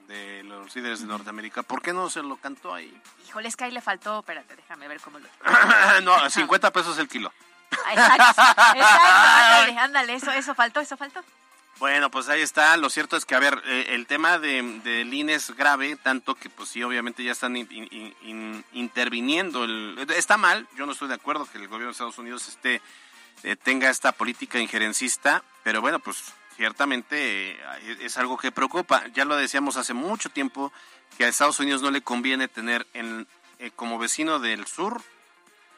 de 0.10 0.44
los 0.44 0.76
líderes 0.76 1.00
de 1.00 1.08
Norteamérica, 1.08 1.64
¿por 1.64 1.82
qué 1.82 1.92
no 1.92 2.08
se 2.12 2.22
lo 2.22 2.38
cantó 2.38 2.76
ahí? 2.76 3.02
Híjole, 3.28 3.48
es 3.48 3.56
que 3.56 3.64
ahí 3.64 3.72
le 3.72 3.82
faltó, 3.82 4.20
espérate, 4.20 4.56
déjame 4.56 4.88
ver 4.88 5.02
cómo 5.02 5.18
lo... 5.18 5.28
no, 6.04 6.30
50 6.30 6.72
pesos 6.72 7.00
el 7.00 7.08
kilo. 7.08 7.34
Exacto, 7.92 8.42
exacto, 8.42 8.62
ándale, 8.76 9.78
ándale, 9.80 10.14
eso, 10.16 10.32
eso 10.32 10.56
faltó, 10.56 10.80
eso 10.80 10.98
faltó. 10.98 11.24
Bueno, 11.80 12.10
pues 12.10 12.28
ahí 12.28 12.42
está. 12.42 12.76
Lo 12.78 12.90
cierto 12.90 13.18
es 13.18 13.26
que, 13.26 13.36
a 13.36 13.40
ver, 13.40 13.62
eh, 13.66 13.88
el 13.90 14.08
tema 14.08 14.40
de, 14.40 14.64
del 14.84 15.14
INE 15.14 15.36
es 15.36 15.56
grave, 15.56 15.96
tanto 15.96 16.34
que, 16.34 16.50
pues 16.50 16.70
sí, 16.70 16.82
obviamente 16.82 17.24
ya 17.24 17.34
están 17.34 17.56
in- 17.56 17.68
in- 17.72 18.16
in- 18.24 18.66
interviniendo. 18.74 19.64
El, 19.64 19.96
está 20.16 20.38
mal, 20.38 20.68
yo 20.76 20.86
no 20.88 20.94
estoy 20.94 21.08
de 21.08 21.14
acuerdo 21.14 21.46
que 21.46 21.60
el 21.60 21.68
gobierno 21.68 21.88
de 21.88 21.92
Estados 21.92 22.18
Unidos 22.18 22.48
esté, 22.48 22.82
eh, 23.44 23.56
tenga 23.56 23.90
esta 23.92 24.12
política 24.12 24.58
injerencista, 24.60 25.44
pero 25.64 25.80
bueno, 25.80 26.00
pues 26.00 26.18
ciertamente 26.56 27.52
eh, 27.52 27.98
es 28.02 28.18
algo 28.18 28.38
que 28.38 28.52
preocupa. 28.52 29.06
Ya 29.14 29.24
lo 29.26 29.36
decíamos 29.36 29.78
hace 29.78 29.94
mucho 29.94 30.30
tiempo 30.30 30.74
que 31.16 31.26
a 31.26 31.28
Estados 31.28 31.60
Unidos 31.60 31.84
no 31.84 31.92
le 31.92 32.02
conviene 32.02 32.48
tener 32.48 32.88
en, 32.96 33.28
como 33.76 34.00
vecino 34.00 34.40
del 34.40 34.66
sur 34.66 35.04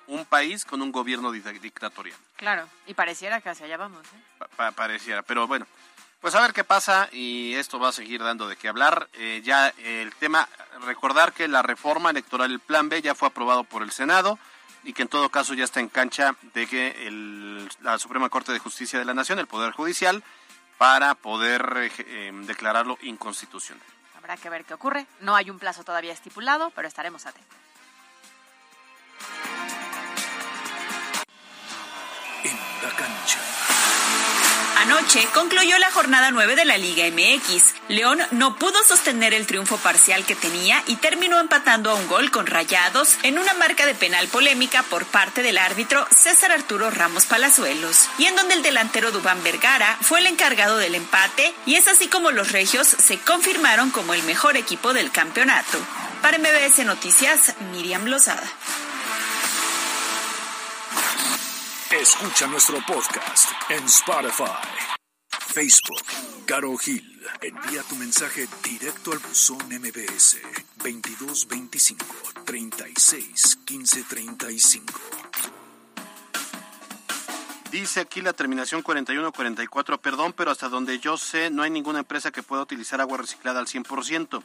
un 0.09 0.25
país 0.25 0.65
con 0.65 0.81
un 0.81 0.91
gobierno 0.91 1.31
dic- 1.31 1.59
dictatorial. 1.61 2.17
Claro, 2.35 2.67
y 2.87 2.93
pareciera 2.93 3.41
que 3.41 3.49
hacia 3.49 3.65
allá 3.65 3.77
vamos. 3.77 4.05
¿eh? 4.07 4.19
Pa- 4.37 4.47
pa- 4.47 4.71
pareciera. 4.71 5.21
Pero 5.23 5.47
bueno, 5.47 5.65
pues 6.21 6.35
a 6.35 6.41
ver 6.41 6.51
qué 6.53 6.63
pasa 6.63 7.07
y 7.11 7.53
esto 7.55 7.79
va 7.79 7.89
a 7.89 7.93
seguir 7.93 8.21
dando 8.23 8.47
de 8.47 8.55
qué 8.57 8.67
hablar. 8.67 9.07
Eh, 9.13 9.41
ya 9.43 9.69
el 9.77 10.13
tema, 10.15 10.47
recordar 10.85 11.31
que 11.33 11.47
la 11.47 11.61
reforma 11.61 12.09
electoral, 12.09 12.51
el 12.51 12.59
Plan 12.59 12.89
B, 12.89 13.01
ya 13.01 13.15
fue 13.15 13.27
aprobado 13.29 13.63
por 13.63 13.83
el 13.83 13.91
Senado 13.91 14.37
y 14.83 14.93
que 14.93 15.01
en 15.03 15.07
todo 15.07 15.29
caso 15.29 15.53
ya 15.53 15.63
está 15.65 15.79
en 15.79 15.89
cancha 15.89 16.35
de 16.53 16.65
que 16.67 17.07
el- 17.07 17.69
la 17.81 17.97
Suprema 17.99 18.29
Corte 18.29 18.51
de 18.51 18.59
Justicia 18.59 18.97
de 18.99 19.05
la 19.05 19.13
Nación, 19.13 19.39
el 19.39 19.47
Poder 19.47 19.71
Judicial, 19.73 20.23
para 20.77 21.13
poder 21.15 21.73
eh, 21.77 21.91
eh, 21.99 22.31
declararlo 22.45 22.97
inconstitucional. 23.01 23.83
Habrá 24.17 24.37
que 24.37 24.49
ver 24.49 24.63
qué 24.65 24.73
ocurre. 24.73 25.05
No 25.21 25.35
hay 25.35 25.49
un 25.49 25.59
plazo 25.59 25.83
todavía 25.83 26.13
estipulado, 26.13 26.71
pero 26.75 26.87
estaremos 26.87 27.25
atentos. 27.25 27.57
Anoche 34.79 35.27
concluyó 35.33 35.77
la 35.77 35.91
jornada 35.91 36.31
9 36.31 36.55
de 36.55 36.63
la 36.63 36.77
Liga 36.77 37.03
MX. 37.11 37.75
León 37.89 38.19
no 38.31 38.55
pudo 38.55 38.81
sostener 38.85 39.33
el 39.33 39.45
triunfo 39.45 39.77
parcial 39.77 40.25
que 40.25 40.35
tenía 40.35 40.81
y 40.87 40.95
terminó 40.95 41.37
empatando 41.39 41.91
a 41.91 41.95
un 41.95 42.07
gol 42.07 42.31
con 42.31 42.47
rayados 42.47 43.17
en 43.23 43.37
una 43.37 43.53
marca 43.55 43.85
de 43.85 43.93
penal 43.93 44.29
polémica 44.29 44.81
por 44.83 45.05
parte 45.05 45.43
del 45.43 45.57
árbitro 45.57 46.07
César 46.11 46.53
Arturo 46.53 46.91
Ramos 46.91 47.25
Palazuelos, 47.25 48.07
y 48.17 48.25
en 48.25 48.37
donde 48.37 48.53
el 48.53 48.63
delantero 48.63 49.11
Dubán 49.11 49.43
Vergara 49.43 49.97
fue 50.01 50.21
el 50.21 50.27
encargado 50.27 50.77
del 50.77 50.95
empate 50.95 51.53
y 51.65 51.75
es 51.75 51.89
así 51.89 52.07
como 52.07 52.31
los 52.31 52.53
regios 52.53 52.87
se 52.87 53.19
confirmaron 53.19 53.91
como 53.91 54.13
el 54.13 54.23
mejor 54.23 54.55
equipo 54.55 54.93
del 54.93 55.11
campeonato. 55.11 55.77
Para 56.21 56.37
MBS 56.37 56.85
Noticias, 56.85 57.53
Miriam 57.73 58.05
Lozada. 58.05 58.49
Escucha 61.91 62.45
nuestro 62.45 62.77
podcast 62.85 63.49
en 63.67 63.83
Spotify, 63.85 64.43
Facebook, 65.47 66.03
Caro 66.45 66.77
Gil. 66.77 67.03
Envía 67.41 67.81
tu 67.81 67.95
mensaje 67.95 68.47
directo 68.63 69.11
al 69.11 69.17
buzón 69.17 69.57
MBS 69.69 70.37
2225 70.83 72.05
36 72.45 73.59
15 73.65 74.03
35. 74.03 74.93
Dice 77.71 78.01
aquí 78.01 78.21
la 78.21 78.33
terminación 78.33 78.83
4144, 78.83 79.99
perdón, 79.99 80.33
pero 80.33 80.51
hasta 80.51 80.69
donde 80.69 80.99
yo 80.99 81.17
sé 81.17 81.49
no 81.49 81.63
hay 81.63 81.71
ninguna 81.71 81.99
empresa 81.99 82.29
que 82.29 82.43
pueda 82.43 82.61
utilizar 82.61 83.01
agua 83.01 83.17
reciclada 83.17 83.59
al 83.59 83.65
100%. 83.65 84.43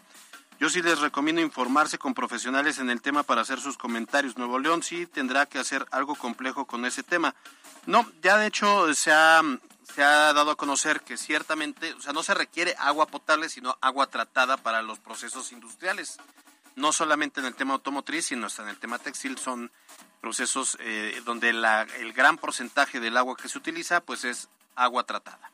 Yo 0.65 0.71
sí 0.71 0.81
les 0.81 0.99
recomiendo 0.99 1.43
informarse 1.43 1.99
con 1.99 2.15
profesionales 2.15 2.79
en 2.79 2.89
el 2.89 3.03
tema 3.03 3.23
para 3.23 3.43
hacer 3.43 3.61
sus 3.61 3.77
comentarios. 3.77 4.39
Nuevo 4.39 4.59
León 4.59 4.83
sí 4.83 5.05
tendrá 5.07 5.45
que 5.45 5.59
hacer 5.59 5.85
algo 5.91 6.15
complejo 6.15 6.65
con 6.65 6.87
ese 6.87 7.03
tema. 7.03 7.35
No, 7.85 8.11
ya 8.23 8.39
de 8.39 8.47
hecho 8.47 8.95
se 8.95 9.13
ha, 9.13 9.43
se 9.95 10.03
ha 10.03 10.33
dado 10.33 10.53
a 10.53 10.57
conocer 10.57 11.03
que 11.03 11.19
ciertamente, 11.19 11.93
o 11.93 12.01
sea, 12.01 12.15
no 12.15 12.23
se 12.23 12.33
requiere 12.33 12.75
agua 12.79 13.05
potable, 13.07 13.51
sino 13.51 13.77
agua 13.83 14.07
tratada 14.07 14.57
para 14.57 14.81
los 14.81 14.99
procesos 15.01 15.53
industriales. 15.53 16.17
No 16.77 16.93
solamente 16.93 17.41
en 17.41 17.47
el 17.47 17.55
tema 17.55 17.75
automotriz, 17.75 18.25
sino 18.25 18.47
hasta 18.47 18.63
en 18.63 18.71
el 18.71 18.79
tema 18.79 18.99
textil 18.99 19.37
son 19.37 19.71
procesos 20.23 20.79
eh, 20.81 21.21
donde 21.27 21.53
la- 21.53 21.83
el 21.99 22.15
gran 22.15 22.39
porcentaje 22.39 23.01
del 23.01 23.19
agua 23.19 23.37
que 23.37 23.51
se 23.51 23.59
utiliza 23.59 24.01
pues 24.01 24.25
es 24.25 24.49
agua 24.77 25.05
tratada. 25.05 25.51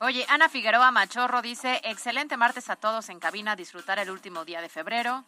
Oye, 0.00 0.24
Ana 0.28 0.48
Figueroa 0.48 0.90
Machorro 0.92 1.42
dice, 1.42 1.80
excelente 1.82 2.36
martes 2.36 2.70
a 2.70 2.76
todos 2.76 3.08
en 3.08 3.18
cabina, 3.18 3.56
disfrutar 3.56 3.98
el 3.98 4.10
último 4.10 4.44
día 4.44 4.60
de 4.60 4.68
febrero. 4.68 5.24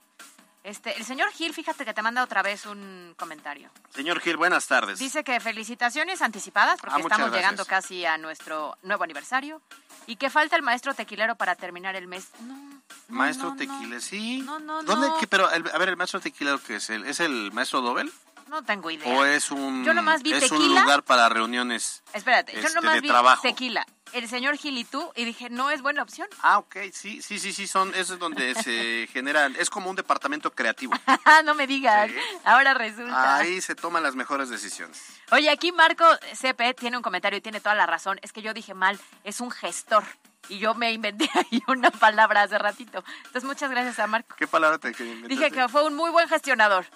Este, 0.63 0.97
el 0.97 1.05
señor 1.07 1.31
Gil, 1.33 1.55
fíjate 1.55 1.85
que 1.87 1.95
te 1.95 2.03
manda 2.03 2.23
otra 2.23 2.43
vez 2.43 2.67
un 2.67 3.15
comentario. 3.19 3.71
Señor 3.89 4.21
Gil, 4.21 4.37
buenas 4.37 4.67
tardes. 4.69 4.99
Dice 4.99 5.25
que 5.25 5.41
felicitaciones 5.41 6.21
anticipadas 6.23 6.79
porque 6.79 6.97
Ah, 6.97 7.01
estamos 7.01 7.33
llegando 7.33 7.65
casi 7.65 8.05
a 8.05 8.19
nuestro 8.19 8.77
nuevo 8.83 9.03
aniversario 9.03 9.61
y 10.07 10.17
que 10.17 10.29
falta 10.31 10.57
el 10.57 10.63
maestro 10.63 10.93
tequilero 10.95 11.35
para 11.35 11.57
terminar 11.57 11.97
el 11.97 12.07
mes. 12.07 12.29
No, 12.41 12.55
no, 12.55 12.83
maestro 13.09 13.51
no. 13.51 13.57
Tequila, 13.57 14.01
sí. 14.01 14.43
No, 14.43 14.61
no, 14.61 14.83
¿Dónde? 14.83 15.09
no. 15.09 15.19
qué- 15.19 15.27
pero, 15.27 15.51
el- 15.51 15.69
a 15.73 15.79
ver, 15.79 15.89
el 15.89 15.97
maestro 15.97 16.21
Tequila, 16.21 16.61
¿qué 16.65 16.77
es? 16.77 16.91
¿El, 16.91 17.07
¿Es 17.07 17.21
el 17.21 17.51
maestro 17.53 17.81
Dobel? 17.81 18.13
No 18.51 18.65
tengo 18.65 18.91
idea. 18.91 19.17
¿O 19.17 19.25
es 19.25 19.53
un, 19.53 19.85
Yo 19.85 19.95
nomás 19.95 20.25
vi 20.25 20.33
es 20.33 20.51
un 20.51 20.59
tequila. 20.59 20.81
lugar 20.81 21.05
para 21.05 21.29
reuniones? 21.29 22.03
Espérate, 22.13 22.53
yo 22.53 22.59
este, 22.59 22.75
nomás 22.75 22.95
de 22.97 23.01
vi 23.03 23.07
trabajo? 23.07 23.43
tequila, 23.43 23.87
el 24.13 24.29
señor 24.29 24.57
Gil 24.57 24.77
y 24.77 24.83
tú 24.83 25.09
y 25.15 25.25
dije, 25.25 25.49
no 25.51 25.71
es 25.71 25.83
buena 25.83 26.03
opción. 26.03 26.27
Ah, 26.43 26.59
ok, 26.59 26.77
sí, 26.93 27.23
sí, 27.23 27.39
sí, 27.39 27.53
sí, 27.53 27.69
son, 27.69 27.95
eso 27.95 28.15
es 28.15 28.19
donde 28.19 28.57
se 28.57 29.07
generan, 29.13 29.55
es 29.57 29.71
como 29.71 29.89
un 29.89 29.95
departamento 29.95 30.51
creativo. 30.53 30.95
no 31.45 31.55
me 31.55 31.69
digas, 31.69 32.11
Sí. 32.11 32.17
ahora 32.45 32.75
resulta. 32.75 33.37
Ahí 33.37 33.61
se 33.61 33.77
toman 33.77 34.03
las 34.03 34.17
mejores 34.17 34.49
decisiones. 34.49 35.01
Oye, 35.31 35.49
aquí 35.49 35.71
Marco 35.71 36.05
CP 36.35 36.75
tiene 36.75 36.97
un 36.97 37.05
comentario 37.05 37.39
y 37.39 37.41
tiene 37.41 37.61
toda 37.61 37.77
la 37.77 37.87
razón. 37.87 38.19
Es 38.21 38.33
que 38.33 38.43
yo 38.43 38.53
dije 38.53 38.75
mal, 38.75 38.99
es 39.23 39.41
un 39.41 39.53
gestor. 39.53 40.03
Y 40.49 40.59
yo 40.59 40.75
me 40.75 40.91
inventé 40.93 41.31
ahí 41.35 41.63
una 41.69 41.93
palabra 41.93 42.43
hace 42.43 42.59
ratito. 42.59 43.05
Entonces, 43.19 43.45
muchas 43.45 43.71
gracias 43.71 44.01
a 44.01 44.09
Marco. 44.09 44.35
¿Qué 44.37 44.49
palabra 44.49 44.79
te 44.79 44.89
inventaste? 44.89 45.29
Dije 45.29 45.51
que 45.53 45.69
fue 45.69 45.85
un 45.85 45.95
muy 45.95 46.11
buen 46.11 46.29
gestionador. 46.29 46.87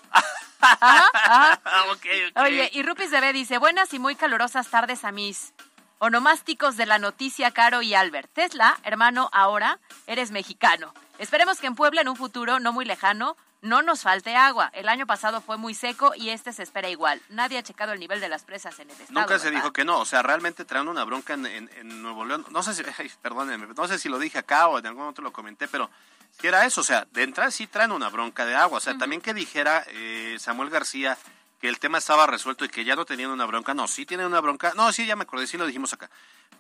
Oye, 2.37 2.71
y 2.73 2.83
Rupis 2.83 3.11
Bebé 3.11 3.33
dice, 3.33 3.59
buenas 3.59 3.93
y 3.95 3.99
muy 3.99 4.17
calurosas 4.17 4.69
tardes 4.69 5.05
a 5.05 5.13
mis 5.13 5.53
onomásticos 5.99 6.77
de 6.77 6.87
la 6.87 6.99
noticia, 6.99 7.51
Caro 7.51 7.83
y 7.83 7.95
Albert. 7.95 8.31
Tesla, 8.33 8.79
hermano, 8.83 9.31
ahora 9.33 9.79
eres 10.07 10.31
mexicano. 10.31 10.93
Esperemos 11.19 11.61
que 11.61 11.67
en 11.67 11.75
Puebla 11.75 12.01
en 12.01 12.09
un 12.09 12.17
futuro 12.17 12.61
no 12.61 12.73
muy 12.73 12.85
lejano 12.85 13.37
no 13.65 13.81
nos 13.81 14.03
falte 14.03 14.37
agua. 14.37 14.71
El 14.75 14.91
año 14.91 15.07
pasado 15.07 15.41
fue 15.41 15.57
muy 15.57 15.73
seco 15.73 16.13
y 16.15 16.29
este 16.29 16.53
se 16.53 16.63
espera 16.63 16.91
igual. 16.91 17.23
Nadie 17.31 17.57
ha 17.57 17.63
checado 17.63 17.93
el 17.93 17.99
nivel 17.99 18.21
de 18.21 18.29
las 18.29 18.45
presas 18.45 18.79
en 18.79 18.91
el 18.91 19.01
estado. 19.01 19.19
Nunca 19.19 19.39
se 19.39 19.51
dijo 19.51 19.73
que 19.73 19.87
no. 19.87 20.01
O 20.01 20.05
sea, 20.05 20.23
realmente 20.23 20.67
traen 20.67 20.87
una 20.87 21.03
bronca 21.05 21.33
en, 21.33 22.03
Nuevo 22.03 22.27
León. 22.27 22.45
No 22.51 22.63
sé 22.63 22.75
si, 22.75 22.83
perdónenme, 23.23 23.69
no 23.75 23.89
sé 23.89 23.99
si 23.99 24.11
lo 24.11 24.19
dije 24.19 24.39
acá 24.39 24.69
o 24.69 24.79
en 24.79 24.87
algún 24.87 25.05
momento 25.05 25.23
lo 25.23 25.33
comenté, 25.33 25.67
pero 25.67 25.91
si 26.41 26.47
era 26.47 26.65
eso. 26.67 26.81
O 26.81 26.85
sea, 26.85 27.07
de 27.13 27.23
entrada 27.23 27.51
sí 27.51 27.67
traen 27.67 27.93
una 27.93 28.09
bronca 28.09 28.45
de 28.45 28.55
agua. 28.55 28.79
O 28.79 28.81
sea, 28.81 28.97
también 28.99 29.21
que 29.21 29.35
dijera 29.35 29.85
eh, 29.89 30.37
Samuel 30.39 30.71
García 30.71 31.19
que 31.61 31.69
el 31.69 31.79
tema 31.79 31.99
estaba 31.99 32.27
resuelto 32.27 32.65
y 32.65 32.69
que 32.69 32.85
ya 32.85 32.95
no 32.95 33.05
tenían 33.05 33.31
una 33.31 33.47
bronca. 33.47 33.73
No, 33.73 33.89
sí 33.89 34.05
tienen 34.05 34.27
una 34.27 34.41
bronca. 34.41 34.73
No, 34.77 34.93
sí, 34.93 35.07
ya 35.07 35.17
me 35.17 35.23
acordé, 35.23 35.47
sí 35.47 35.57
lo 35.57 35.67
dijimos 35.67 35.93
acá. 35.93 36.11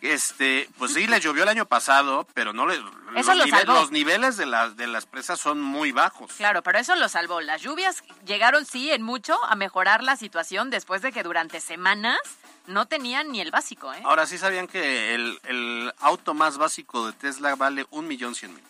Este, 0.01 0.69
pues 0.79 0.93
sí, 0.93 1.07
les 1.07 1.23
llovió 1.23 1.45
el 1.45 1.49
año 1.49 1.67
pasado, 1.67 2.27
pero 2.35 2.53
no 2.53 2.67
le, 2.67 2.79
los, 3.67 3.91
niveles 3.91 4.37
de 4.37 4.45
las, 4.45 4.77
de 4.77 4.87
las 4.87 5.07
presas 5.07 5.41
son 5.41 5.61
muy 5.61 5.93
bajos. 5.93 6.33
Claro, 6.37 6.63
pero 6.63 6.79
eso 6.79 6.95
lo 6.97 7.09
salvó. 7.09 7.41
Las 7.41 7.63
lluvias 7.63 8.03
llegaron, 8.27 8.67
sí, 8.67 8.91
en 8.91 9.03
mucho 9.03 9.43
a 9.45 9.57
mejorar 9.57 10.03
la 10.03 10.17
situación 10.17 10.71
después 10.71 11.01
de 11.01 11.13
que 11.13 11.23
durante 11.23 11.61
semanas 11.61 12.19
no 12.67 12.87
tenían 12.87 13.31
ni 13.31 13.41
el 13.41 13.51
básico. 13.51 13.93
¿eh? 13.93 14.03
Ahora 14.05 14.27
sí 14.27 14.39
sabían 14.39 14.67
que 14.67 15.15
el, 15.15 15.93
auto 16.01 16.35
más 16.35 16.59
básico 16.59 17.07
de 17.07 17.13
Tesla 17.13 17.55
vale 17.57 17.87
un 17.91 18.07
millón 18.07 18.35
cien 18.35 18.55
mil. 18.55 18.65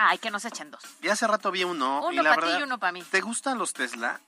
Ay, 0.00 0.18
que 0.18 0.30
nos 0.30 0.44
echen 0.44 0.70
dos. 0.70 0.80
Y 1.02 1.08
hace 1.08 1.26
rato 1.26 1.50
vi 1.50 1.64
uno. 1.64 2.06
Uno 2.06 2.22
para 2.22 2.46
ti 2.46 2.60
y 2.60 2.62
uno 2.62 2.78
para 2.78 2.92
mí. 2.92 3.02
¿Te 3.02 3.20
gustan 3.20 3.58
los 3.58 3.72
Tesla? 3.72 4.20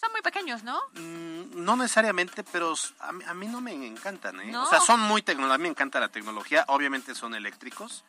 son 0.00 0.12
muy 0.12 0.22
pequeños, 0.22 0.62
¿no? 0.62 0.80
Mm, 0.92 1.64
no 1.64 1.76
necesariamente, 1.76 2.44
pero 2.44 2.74
a 3.00 3.34
mí, 3.34 3.48
no 3.48 3.60
me 3.60 3.72
encantan, 3.72 4.40
¿eh? 4.40 4.56
O 4.56 4.66
sea, 4.66 4.80
son 4.80 5.00
muy 5.00 5.22
tecnológicos, 5.22 5.54
a 5.54 5.58
mí 5.58 5.62
me 5.62 5.68
encanta 5.70 5.98
la 5.98 6.10
tecnología, 6.10 6.64
obviamente 6.68 7.14
son 7.16 7.34
eléctricos. 7.34 8.04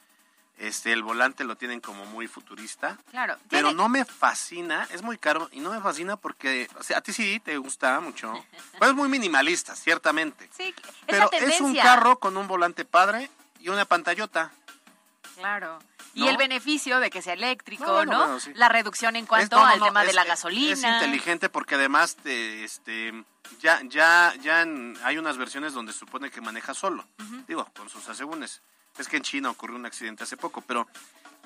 Este, 0.58 0.94
el 0.94 1.02
volante 1.02 1.44
lo 1.44 1.56
tienen 1.56 1.82
como 1.82 2.06
muy 2.06 2.28
futurista. 2.28 2.98
Claro. 3.10 3.38
Pero 3.50 3.72
no 3.74 3.90
me 3.90 4.06
fascina, 4.06 4.88
es 4.92 5.02
muy 5.02 5.18
caro 5.18 5.50
y 5.54 5.62
no 5.62 5.72
me 5.72 5.82
fascina 5.82 6.18
porque, 6.18 6.70
o 6.78 6.84
sea, 6.84 7.00
a 7.00 7.02
ti 7.02 7.14
sí 7.14 7.40
te 7.40 7.58
gusta 7.58 8.00
mucho. 8.00 8.32
Pues 8.78 8.92
es 8.92 8.96
muy 8.96 9.10
minimalista, 9.10 9.76
ciertamente. 9.76 10.50
Sí, 10.56 10.76
pero 11.08 11.32
es 11.32 11.62
un 11.62 11.76
carro 11.76 12.20
con 12.20 12.38
un 12.38 12.48
volante 12.48 12.86
padre 12.86 13.32
y 13.60 13.70
una 13.70 13.86
pantallota. 13.86 14.52
Claro. 15.36 15.80
Y 16.14 16.28
el 16.28 16.38
beneficio 16.38 17.00
de 17.00 17.10
que 17.10 17.22
sea 17.22 17.34
eléctrico, 17.34 18.06
¿no? 18.06 18.38
La 18.56 18.70
reducción 18.70 19.16
en 19.16 19.26
cuanto 19.26 19.58
al 19.58 19.82
tema 19.82 20.04
de 20.06 20.14
la 20.14 20.24
gasolina. 20.24 20.74
Es 20.74 20.84
inteligente 20.84 21.50
porque 21.50 21.76
además 21.76 22.16
te, 22.16 22.64
este, 22.64 23.14
ya, 23.60 23.82
ya, 23.84 24.34
ya 24.42 24.66
hay 25.04 25.18
unas 25.18 25.38
versiones 25.38 25.74
donde 25.74 25.94
se 25.94 26.00
supone 26.00 26.32
que 26.32 26.42
maneja 26.42 26.74
solo. 26.74 27.06
Digo, 27.48 27.68
con 27.76 27.90
sus 27.90 28.08
asegúnes. 28.08 28.62
Es 28.98 29.10
que 29.10 29.18
en 29.18 29.24
China 29.24 29.50
ocurrió 29.50 29.76
un 29.76 29.86
accidente 29.86 30.24
hace 30.24 30.38
poco, 30.38 30.62
pero 30.62 30.88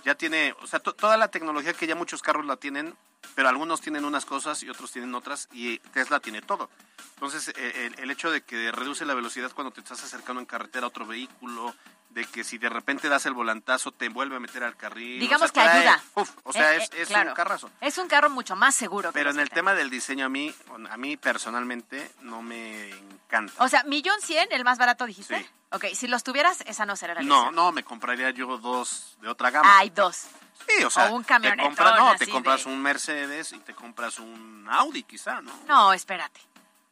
ya 0.06 0.15
tiene, 0.15 0.56
o 0.62 0.67
sea, 0.67 0.80
toda 0.80 1.17
la 1.17 1.30
tecnología 1.30 1.73
que 1.73 1.88
ya 1.88 1.95
muchos 1.95 2.21
carros 2.21 2.45
la 2.45 2.58
tienen, 2.58 2.95
pero 3.36 3.49
algunos 3.49 3.82
tienen 3.82 4.06
unas 4.06 4.25
cosas 4.25 4.62
y 4.63 4.69
otros 4.69 4.91
tienen 4.91 5.13
otras, 5.15 5.49
y 5.52 5.80
Tesla 5.80 6.19
tiene 6.19 6.41
todo. 6.41 6.69
Entonces, 7.15 7.49
e, 7.58 7.88
el, 7.88 7.99
el 7.99 8.12
hecho 8.12 8.32
de 8.32 8.41
que 8.41 8.71
reduce 8.71 9.04
la 9.04 9.15
velocidad 9.15 9.52
cuando 9.52 9.71
te 9.71 9.82
estás 9.82 10.04
acercando 10.04 10.39
en 10.39 10.45
carretera 10.45 10.86
a 10.86 10.89
otro 10.89 11.06
vehículo, 11.06 11.73
de 12.10 12.26
que 12.26 12.43
si 12.43 12.58
de 12.58 12.69
repente 12.69 13.08
das 13.08 13.26
el 13.26 13.34
volantazo 13.34 13.91
te 13.91 14.10
vuelve 14.10 14.36
a 14.36 14.39
meter 14.39 14.63
al 14.63 14.76
carril. 14.76 15.19
Digamos 15.19 15.52
que 15.52 15.60
ayuda. 15.60 16.02
o 16.43 16.54
sea, 16.54 16.76
eh, 16.76 16.89
es, 16.98 17.12
eh, 17.12 17.15
un 17.28 17.34
carrazo. 17.34 17.69
Es 17.82 17.98
un 17.98 18.08
carro 18.08 18.30
mucho 18.30 18.56
más 18.56 18.76
seguro. 18.76 19.12
Pero 19.13 19.30
en 19.30 19.39
el 19.39 19.50
tema 19.50 19.74
del 19.74 19.89
diseño 19.89 20.26
a 20.26 20.30
mí, 20.30 20.54
a 20.89 20.98
mí 20.98 21.17
personalmente 21.17 22.12
no 22.22 22.41
me 22.41 22.89
encanta. 22.89 23.54
O 23.63 23.67
sea, 23.67 23.84
millón 23.84 24.19
cien, 24.22 24.48
el 24.52 24.63
más 24.63 24.78
barato 24.78 25.06
dijiste. 25.06 25.39
Sí. 25.39 25.50
Ok, 25.72 25.86
si 25.93 26.08
los 26.08 26.24
tuvieras, 26.24 26.62
esa 26.62 26.86
no 26.86 26.95
será 26.95 27.13
la 27.13 27.22
No, 27.22 27.52
no, 27.52 27.72
me 27.72 27.84
compraría 27.84 28.32
yo 28.32 28.58
dos 28.58 29.17
de 29.22 29.28
otra 29.28 29.52
gama. 29.52 29.78
Hay 29.78 29.91
dos. 29.91 30.26
Sí, 30.67 30.84
o 30.84 30.89
sea, 30.89 31.12
un 31.12 31.24
te 31.24 31.58
compras, 31.58 32.00
no, 32.00 32.15
te 32.15 32.28
compras 32.28 32.65
un 32.65 32.82
Mercedes 32.82 33.54
y 33.54 33.60
te 33.60 33.74
compras 33.74 34.19
un 34.19 34.67
Audi 34.69 35.04
quizá, 35.04 35.41
¿no? 35.41 35.52
No, 35.67 35.93
espérate. 35.93 36.41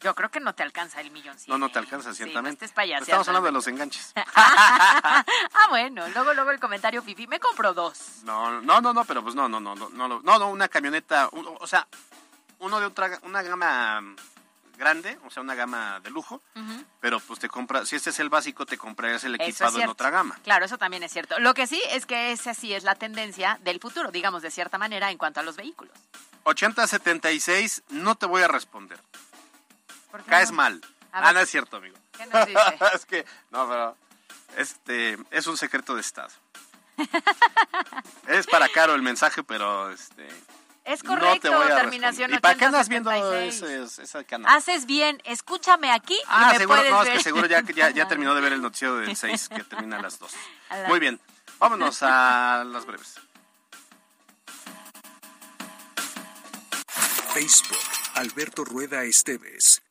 Yo 0.02 0.14
creo 0.14 0.30
que 0.30 0.40
no 0.40 0.54
te 0.54 0.64
alcanza 0.64 1.02
el 1.02 1.10
millón. 1.12 1.36
No, 1.48 1.58
no 1.58 1.70
te 1.70 1.80
alcanza, 1.80 2.14
ciertamente. 2.14 2.68
Sí, 2.68 2.74
no 2.76 2.98
Estamos 3.00 3.28
hablando 3.28 3.48
de 3.48 3.52
los 3.52 3.68
enganches. 3.68 4.14
ah, 4.36 5.24
bueno. 5.70 6.08
Luego, 6.10 6.34
luego 6.34 6.52
el 6.52 6.60
comentario, 6.60 7.02
Fifi. 7.02 7.26
Me 7.26 7.40
compro 7.40 7.74
dos. 7.74 8.22
No, 8.24 8.62
no, 8.62 8.80
no, 8.80 8.94
no, 8.94 9.06
pero 9.06 9.24
pues 9.24 9.34
no, 9.34 9.50
no, 9.50 9.60
no, 9.60 9.76
no, 9.76 9.90
no, 9.90 10.22
no, 10.22 10.50
una 10.50 10.68
camioneta, 10.68 11.30
o 11.32 11.66
sea, 11.66 11.88
uno 12.60 12.80
de 12.80 12.86
otra, 12.86 13.20
una 13.24 13.42
gama 13.42 14.02
grande, 14.78 15.18
o 15.26 15.32
sea, 15.32 15.42
una 15.42 15.56
gama 15.56 16.00
de 16.02 16.10
lujo, 16.12 16.42
pero 17.00 17.20
pues 17.20 17.40
te 17.40 17.50
compras, 17.50 17.90
si 17.90 17.96
este 17.96 18.12
es 18.12 18.20
el 18.20 18.30
básico, 18.30 18.66
te 18.66 18.78
comprarías 18.78 19.24
el 19.24 19.36
equipado 19.36 19.80
en 19.80 19.90
otra 19.90 20.12
gama. 20.12 20.40
Claro, 20.44 20.66
eso 20.66 20.78
también 20.78 21.04
es 21.04 21.12
cierto. 21.12 21.40
Lo 21.40 21.54
que 21.54 21.68
sí 21.68 21.82
es 21.90 22.06
que 22.06 22.32
esa 22.32 22.54
sí 22.54 22.74
es 22.74 22.84
la 22.84 22.96
tendencia 22.96 23.60
del 23.64 23.80
futuro, 23.80 24.12
digamos, 24.12 24.42
de 24.44 24.52
cierta 24.52 24.78
manera, 24.78 25.12
en 25.12 25.18
cuanto 25.18 25.40
a 25.40 25.44
los 25.44 25.58
vehículos. 25.58 25.94
8076, 26.44 27.84
no 27.90 28.16
te 28.16 28.26
voy 28.26 28.44
a 28.44 28.48
responder. 28.48 29.02
Caes 30.26 30.52
mal. 30.52 30.82
Ah, 31.12 31.34
no 31.34 31.40
es 31.40 31.50
cierto, 31.50 31.78
amigo. 31.78 31.98
¿Qué 32.18 32.26
nos 32.28 32.46
dice? 32.46 32.60
es 32.96 33.06
que, 33.06 33.26
no, 33.52 33.68
pero, 33.68 33.98
este, 34.58 35.18
es 35.32 35.48
un 35.48 35.58
secreto 35.58 35.96
de 35.96 36.02
Estado. 36.02 36.30
es 38.28 38.48
para 38.48 38.70
Caro 38.70 38.96
el 38.96 39.02
mensaje, 39.02 39.44
pero, 39.44 39.92
este... 39.92 40.28
Es 40.88 41.04
correcto, 41.04 41.52
terminación 41.68 42.34
¿Y 42.34 42.40
para 42.40 42.56
qué 42.56 42.64
andas 42.64 42.88
viendo 42.88 43.12
ese, 43.12 43.84
ese, 43.84 44.24
canal? 44.24 44.56
Haces 44.56 44.86
bien, 44.86 45.22
escúchame 45.26 45.92
aquí 45.92 46.18
ah, 46.28 46.54
y 46.56 46.60
seguro, 46.60 46.82
no, 46.90 47.04
es 47.04 47.10
que 47.10 47.20
seguro 47.20 47.46
ya, 47.46 47.62
ya, 47.62 47.90
ya 47.90 48.08
terminó 48.08 48.34
de 48.34 48.40
ver 48.40 48.54
el 48.54 48.62
noticiero 48.62 48.96
del 48.96 49.14
6, 49.14 49.50
que 49.50 49.66
termina 49.66 49.98
a 49.98 50.02
las 50.02 50.18
2. 50.18 50.32
Muy 50.88 51.00
bien, 51.02 51.20
vámonos 51.60 52.02
a 52.04 52.64
las 52.66 52.86
breves. 52.86 53.16
Facebook, 57.34 57.78
Alberto 58.16 58.64
Rueda 58.64 59.04
Esteves. 59.04 59.82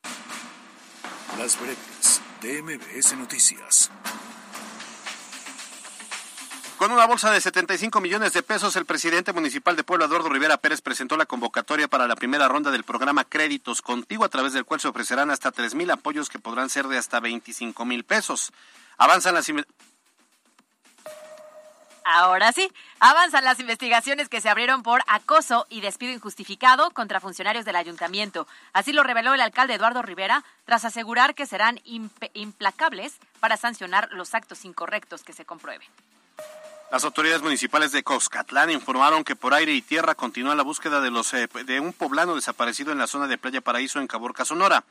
Las 1.37 1.59
breves 1.59 2.21
de 2.41 2.63
MBS 2.63 3.15
Noticias. 3.15 3.91
Con 6.77 6.91
una 6.91 7.05
bolsa 7.05 7.31
de 7.31 7.39
75 7.39 8.01
millones 8.01 8.33
de 8.33 8.41
pesos, 8.41 8.75
el 8.75 8.85
presidente 8.85 9.33
municipal 9.33 9.75
de 9.75 9.83
Puebla, 9.83 10.05
Eduardo 10.05 10.29
Rivera 10.29 10.57
Pérez, 10.57 10.81
presentó 10.81 11.15
la 11.15 11.27
convocatoria 11.27 11.87
para 11.87 12.07
la 12.07 12.15
primera 12.15 12.47
ronda 12.47 12.71
del 12.71 12.83
programa 12.83 13.23
Créditos 13.23 13.83
Contigo, 13.83 14.25
a 14.25 14.29
través 14.29 14.53
del 14.53 14.65
cual 14.65 14.79
se 14.79 14.87
ofrecerán 14.87 15.29
hasta 15.29 15.51
3 15.51 15.75
mil 15.75 15.91
apoyos 15.91 16.29
que 16.29 16.39
podrán 16.39 16.69
ser 16.69 16.87
de 16.87 16.97
hasta 16.97 17.19
25 17.19 17.85
mil 17.85 18.03
pesos. 18.03 18.51
Avanzan 18.97 19.35
las, 19.35 19.47
Ahora 22.09 22.53
sí, 22.53 22.71
avanzan 23.01 23.43
las 23.43 23.59
investigaciones 23.59 24.29
que 24.29 24.39
se 24.39 24.47
abrieron 24.47 24.81
por 24.81 25.01
acoso 25.07 25.67
y 25.69 25.81
despido 25.81 26.13
injustificado 26.13 26.89
contra 26.91 27.19
funcionarios 27.19 27.65
del 27.65 27.75
ayuntamiento. 27.75 28.47
Así 28.71 28.93
lo 28.93 29.03
reveló 29.03 29.33
el 29.33 29.41
alcalde 29.41 29.73
Eduardo 29.73 30.01
Rivera 30.01 30.45
tras 30.63 30.85
asegurar 30.85 31.35
que 31.35 31.45
serán 31.45 31.81
implacables 31.83 33.17
para 33.41 33.57
sancionar 33.57 34.07
los 34.13 34.35
actos 34.35 34.63
incorrectos 34.63 35.23
que 35.23 35.33
se 35.33 35.43
comprueben. 35.43 35.85
Las 36.93 37.03
autoridades 37.03 37.41
municipales 37.41 37.91
de 37.91 38.03
Coscatlán 38.03 38.69
informaron 38.69 39.25
que 39.25 39.35
por 39.35 39.53
aire 39.53 39.73
y 39.73 39.81
tierra 39.81 40.15
continúa 40.15 40.55
la 40.55 40.63
búsqueda 40.63 41.01
de, 41.01 41.11
los, 41.11 41.33
eh, 41.33 41.49
de 41.65 41.81
un 41.81 41.91
poblano 41.91 42.35
desaparecido 42.35 42.93
en 42.93 42.99
la 42.99 43.07
zona 43.07 43.27
de 43.27 43.37
Playa 43.37 43.59
Paraíso 43.59 43.99
en 43.99 44.07
Caborca, 44.07 44.45
Sonora. 44.45 44.85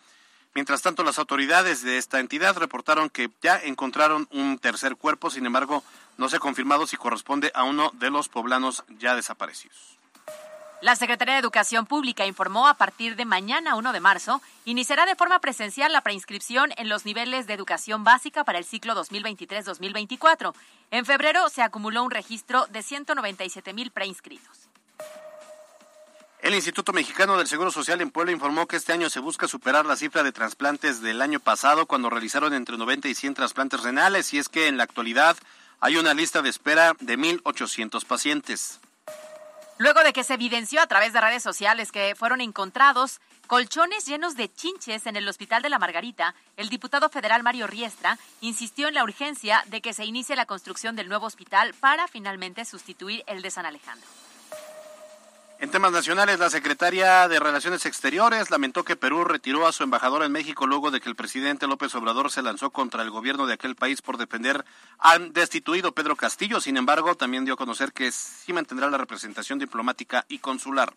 Mientras 0.56 0.80
tanto, 0.80 1.04
las 1.04 1.18
autoridades 1.18 1.82
de 1.82 1.98
esta 1.98 2.18
entidad 2.18 2.56
reportaron 2.56 3.10
que 3.10 3.28
ya 3.42 3.58
encontraron 3.58 4.26
un 4.30 4.58
tercer 4.58 4.96
cuerpo, 4.96 5.28
sin 5.28 5.44
embargo, 5.44 5.84
no 6.16 6.30
se 6.30 6.36
ha 6.36 6.38
confirmado 6.38 6.86
si 6.86 6.96
corresponde 6.96 7.52
a 7.54 7.64
uno 7.64 7.90
de 7.92 8.08
los 8.08 8.30
poblanos 8.30 8.82
ya 8.98 9.14
desaparecidos. 9.14 9.98
La 10.80 10.96
Secretaría 10.96 11.34
de 11.34 11.40
Educación 11.40 11.84
Pública 11.84 12.24
informó 12.24 12.68
a 12.68 12.72
partir 12.72 13.16
de 13.16 13.26
mañana 13.26 13.76
1 13.76 13.92
de 13.92 14.00
marzo 14.00 14.40
iniciará 14.64 15.04
de 15.04 15.14
forma 15.14 15.40
presencial 15.40 15.92
la 15.92 16.00
preinscripción 16.00 16.70
en 16.78 16.88
los 16.88 17.04
niveles 17.04 17.46
de 17.46 17.52
educación 17.52 18.02
básica 18.02 18.42
para 18.42 18.56
el 18.56 18.64
ciclo 18.64 18.94
2023-2024. 18.94 20.54
En 20.90 21.04
febrero 21.04 21.50
se 21.50 21.60
acumuló 21.60 22.02
un 22.02 22.10
registro 22.10 22.66
de 22.68 22.82
197 22.82 23.74
mil 23.74 23.90
preinscritos. 23.90 24.70
El 26.46 26.54
Instituto 26.54 26.92
Mexicano 26.92 27.36
del 27.36 27.48
Seguro 27.48 27.72
Social 27.72 28.00
en 28.00 28.12
Puebla 28.12 28.30
informó 28.30 28.68
que 28.68 28.76
este 28.76 28.92
año 28.92 29.10
se 29.10 29.18
busca 29.18 29.48
superar 29.48 29.84
la 29.84 29.96
cifra 29.96 30.22
de 30.22 30.30
trasplantes 30.30 31.02
del 31.02 31.20
año 31.20 31.40
pasado 31.40 31.86
cuando 31.86 32.08
realizaron 32.08 32.54
entre 32.54 32.78
90 32.78 33.08
y 33.08 33.16
100 33.16 33.34
trasplantes 33.34 33.82
renales 33.82 34.32
y 34.32 34.38
es 34.38 34.48
que 34.48 34.68
en 34.68 34.76
la 34.76 34.84
actualidad 34.84 35.36
hay 35.80 35.96
una 35.96 36.14
lista 36.14 36.42
de 36.42 36.50
espera 36.50 36.94
de 37.00 37.18
1.800 37.18 38.04
pacientes. 38.04 38.78
Luego 39.78 40.04
de 40.04 40.12
que 40.12 40.22
se 40.22 40.34
evidenció 40.34 40.80
a 40.80 40.86
través 40.86 41.12
de 41.12 41.20
redes 41.20 41.42
sociales 41.42 41.90
que 41.90 42.14
fueron 42.14 42.40
encontrados 42.40 43.20
colchones 43.48 44.06
llenos 44.06 44.36
de 44.36 44.48
chinches 44.48 45.06
en 45.06 45.16
el 45.16 45.28
Hospital 45.28 45.62
de 45.62 45.70
la 45.70 45.80
Margarita, 45.80 46.36
el 46.56 46.68
diputado 46.68 47.08
federal 47.08 47.42
Mario 47.42 47.66
Riestra 47.66 48.20
insistió 48.40 48.86
en 48.86 48.94
la 48.94 49.02
urgencia 49.02 49.64
de 49.66 49.80
que 49.80 49.92
se 49.92 50.04
inicie 50.04 50.36
la 50.36 50.46
construcción 50.46 50.94
del 50.94 51.08
nuevo 51.08 51.26
hospital 51.26 51.74
para 51.80 52.06
finalmente 52.06 52.64
sustituir 52.64 53.24
el 53.26 53.42
de 53.42 53.50
San 53.50 53.66
Alejandro. 53.66 54.06
En 55.58 55.70
temas 55.70 55.90
nacionales, 55.90 56.38
la 56.38 56.50
secretaria 56.50 57.26
de 57.28 57.40
Relaciones 57.40 57.86
Exteriores 57.86 58.50
lamentó 58.50 58.84
que 58.84 58.94
Perú 58.94 59.24
retiró 59.24 59.66
a 59.66 59.72
su 59.72 59.84
embajador 59.84 60.22
en 60.22 60.30
México 60.30 60.66
luego 60.66 60.90
de 60.90 61.00
que 61.00 61.08
el 61.08 61.16
presidente 61.16 61.66
López 61.66 61.94
Obrador 61.94 62.30
se 62.30 62.42
lanzó 62.42 62.68
contra 62.68 63.02
el 63.02 63.10
gobierno 63.10 63.46
de 63.46 63.54
aquel 63.54 63.74
país 63.74 64.02
por 64.02 64.18
defender 64.18 64.66
al 64.98 65.32
destituido 65.32 65.92
Pedro 65.92 66.14
Castillo. 66.14 66.60
Sin 66.60 66.76
embargo, 66.76 67.14
también 67.14 67.46
dio 67.46 67.54
a 67.54 67.56
conocer 67.56 67.94
que 67.94 68.12
sí 68.12 68.52
mantendrá 68.52 68.90
la 68.90 68.98
representación 68.98 69.58
diplomática 69.58 70.26
y 70.28 70.40
consular. 70.40 70.92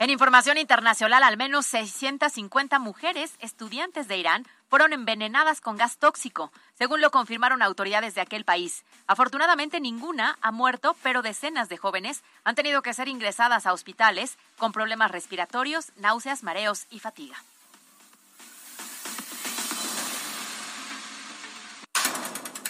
En 0.00 0.08
información 0.08 0.56
internacional, 0.56 1.22
al 1.22 1.36
menos 1.36 1.66
650 1.66 2.78
mujeres 2.78 3.34
estudiantes 3.38 4.08
de 4.08 4.16
Irán 4.16 4.46
fueron 4.70 4.94
envenenadas 4.94 5.60
con 5.60 5.76
gas 5.76 5.98
tóxico, 5.98 6.50
según 6.78 7.02
lo 7.02 7.10
confirmaron 7.10 7.60
autoridades 7.60 8.14
de 8.14 8.22
aquel 8.22 8.46
país. 8.46 8.82
Afortunadamente 9.06 9.78
ninguna 9.78 10.38
ha 10.40 10.52
muerto, 10.52 10.96
pero 11.02 11.20
decenas 11.20 11.68
de 11.68 11.76
jóvenes 11.76 12.22
han 12.44 12.54
tenido 12.54 12.80
que 12.80 12.94
ser 12.94 13.08
ingresadas 13.08 13.66
a 13.66 13.74
hospitales 13.74 14.38
con 14.56 14.72
problemas 14.72 15.10
respiratorios, 15.10 15.92
náuseas, 15.96 16.42
mareos 16.44 16.86
y 16.88 17.00
fatiga. 17.00 17.36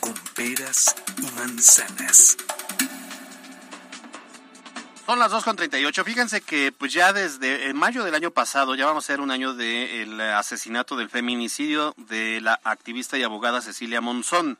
Con 0.01 0.15
peras 0.35 0.97
y 1.17 1.31
manzanas. 1.39 2.37
Son 5.11 5.19
las 5.19 5.33
2.38. 5.33 6.05
Fíjense 6.05 6.41
que 6.41 6.71
pues 6.71 6.93
ya 6.93 7.13
desde 7.13 7.75
mayo 7.75 8.05
del 8.05 8.15
año 8.15 8.31
pasado, 8.31 8.77
ya 8.77 8.87
vamos 8.87 9.03
a 9.03 9.07
ser 9.09 9.21
un 9.21 9.33
año 9.33 9.55
del 9.55 10.21
asesinato 10.21 10.95
del 10.95 11.09
feminicidio 11.09 11.95
de 11.97 12.41
la 12.41 12.61
activista 12.63 13.19
y 13.19 13.25
abogada 13.25 13.61
Cecilia 13.61 14.01
Monzón. 14.01 14.57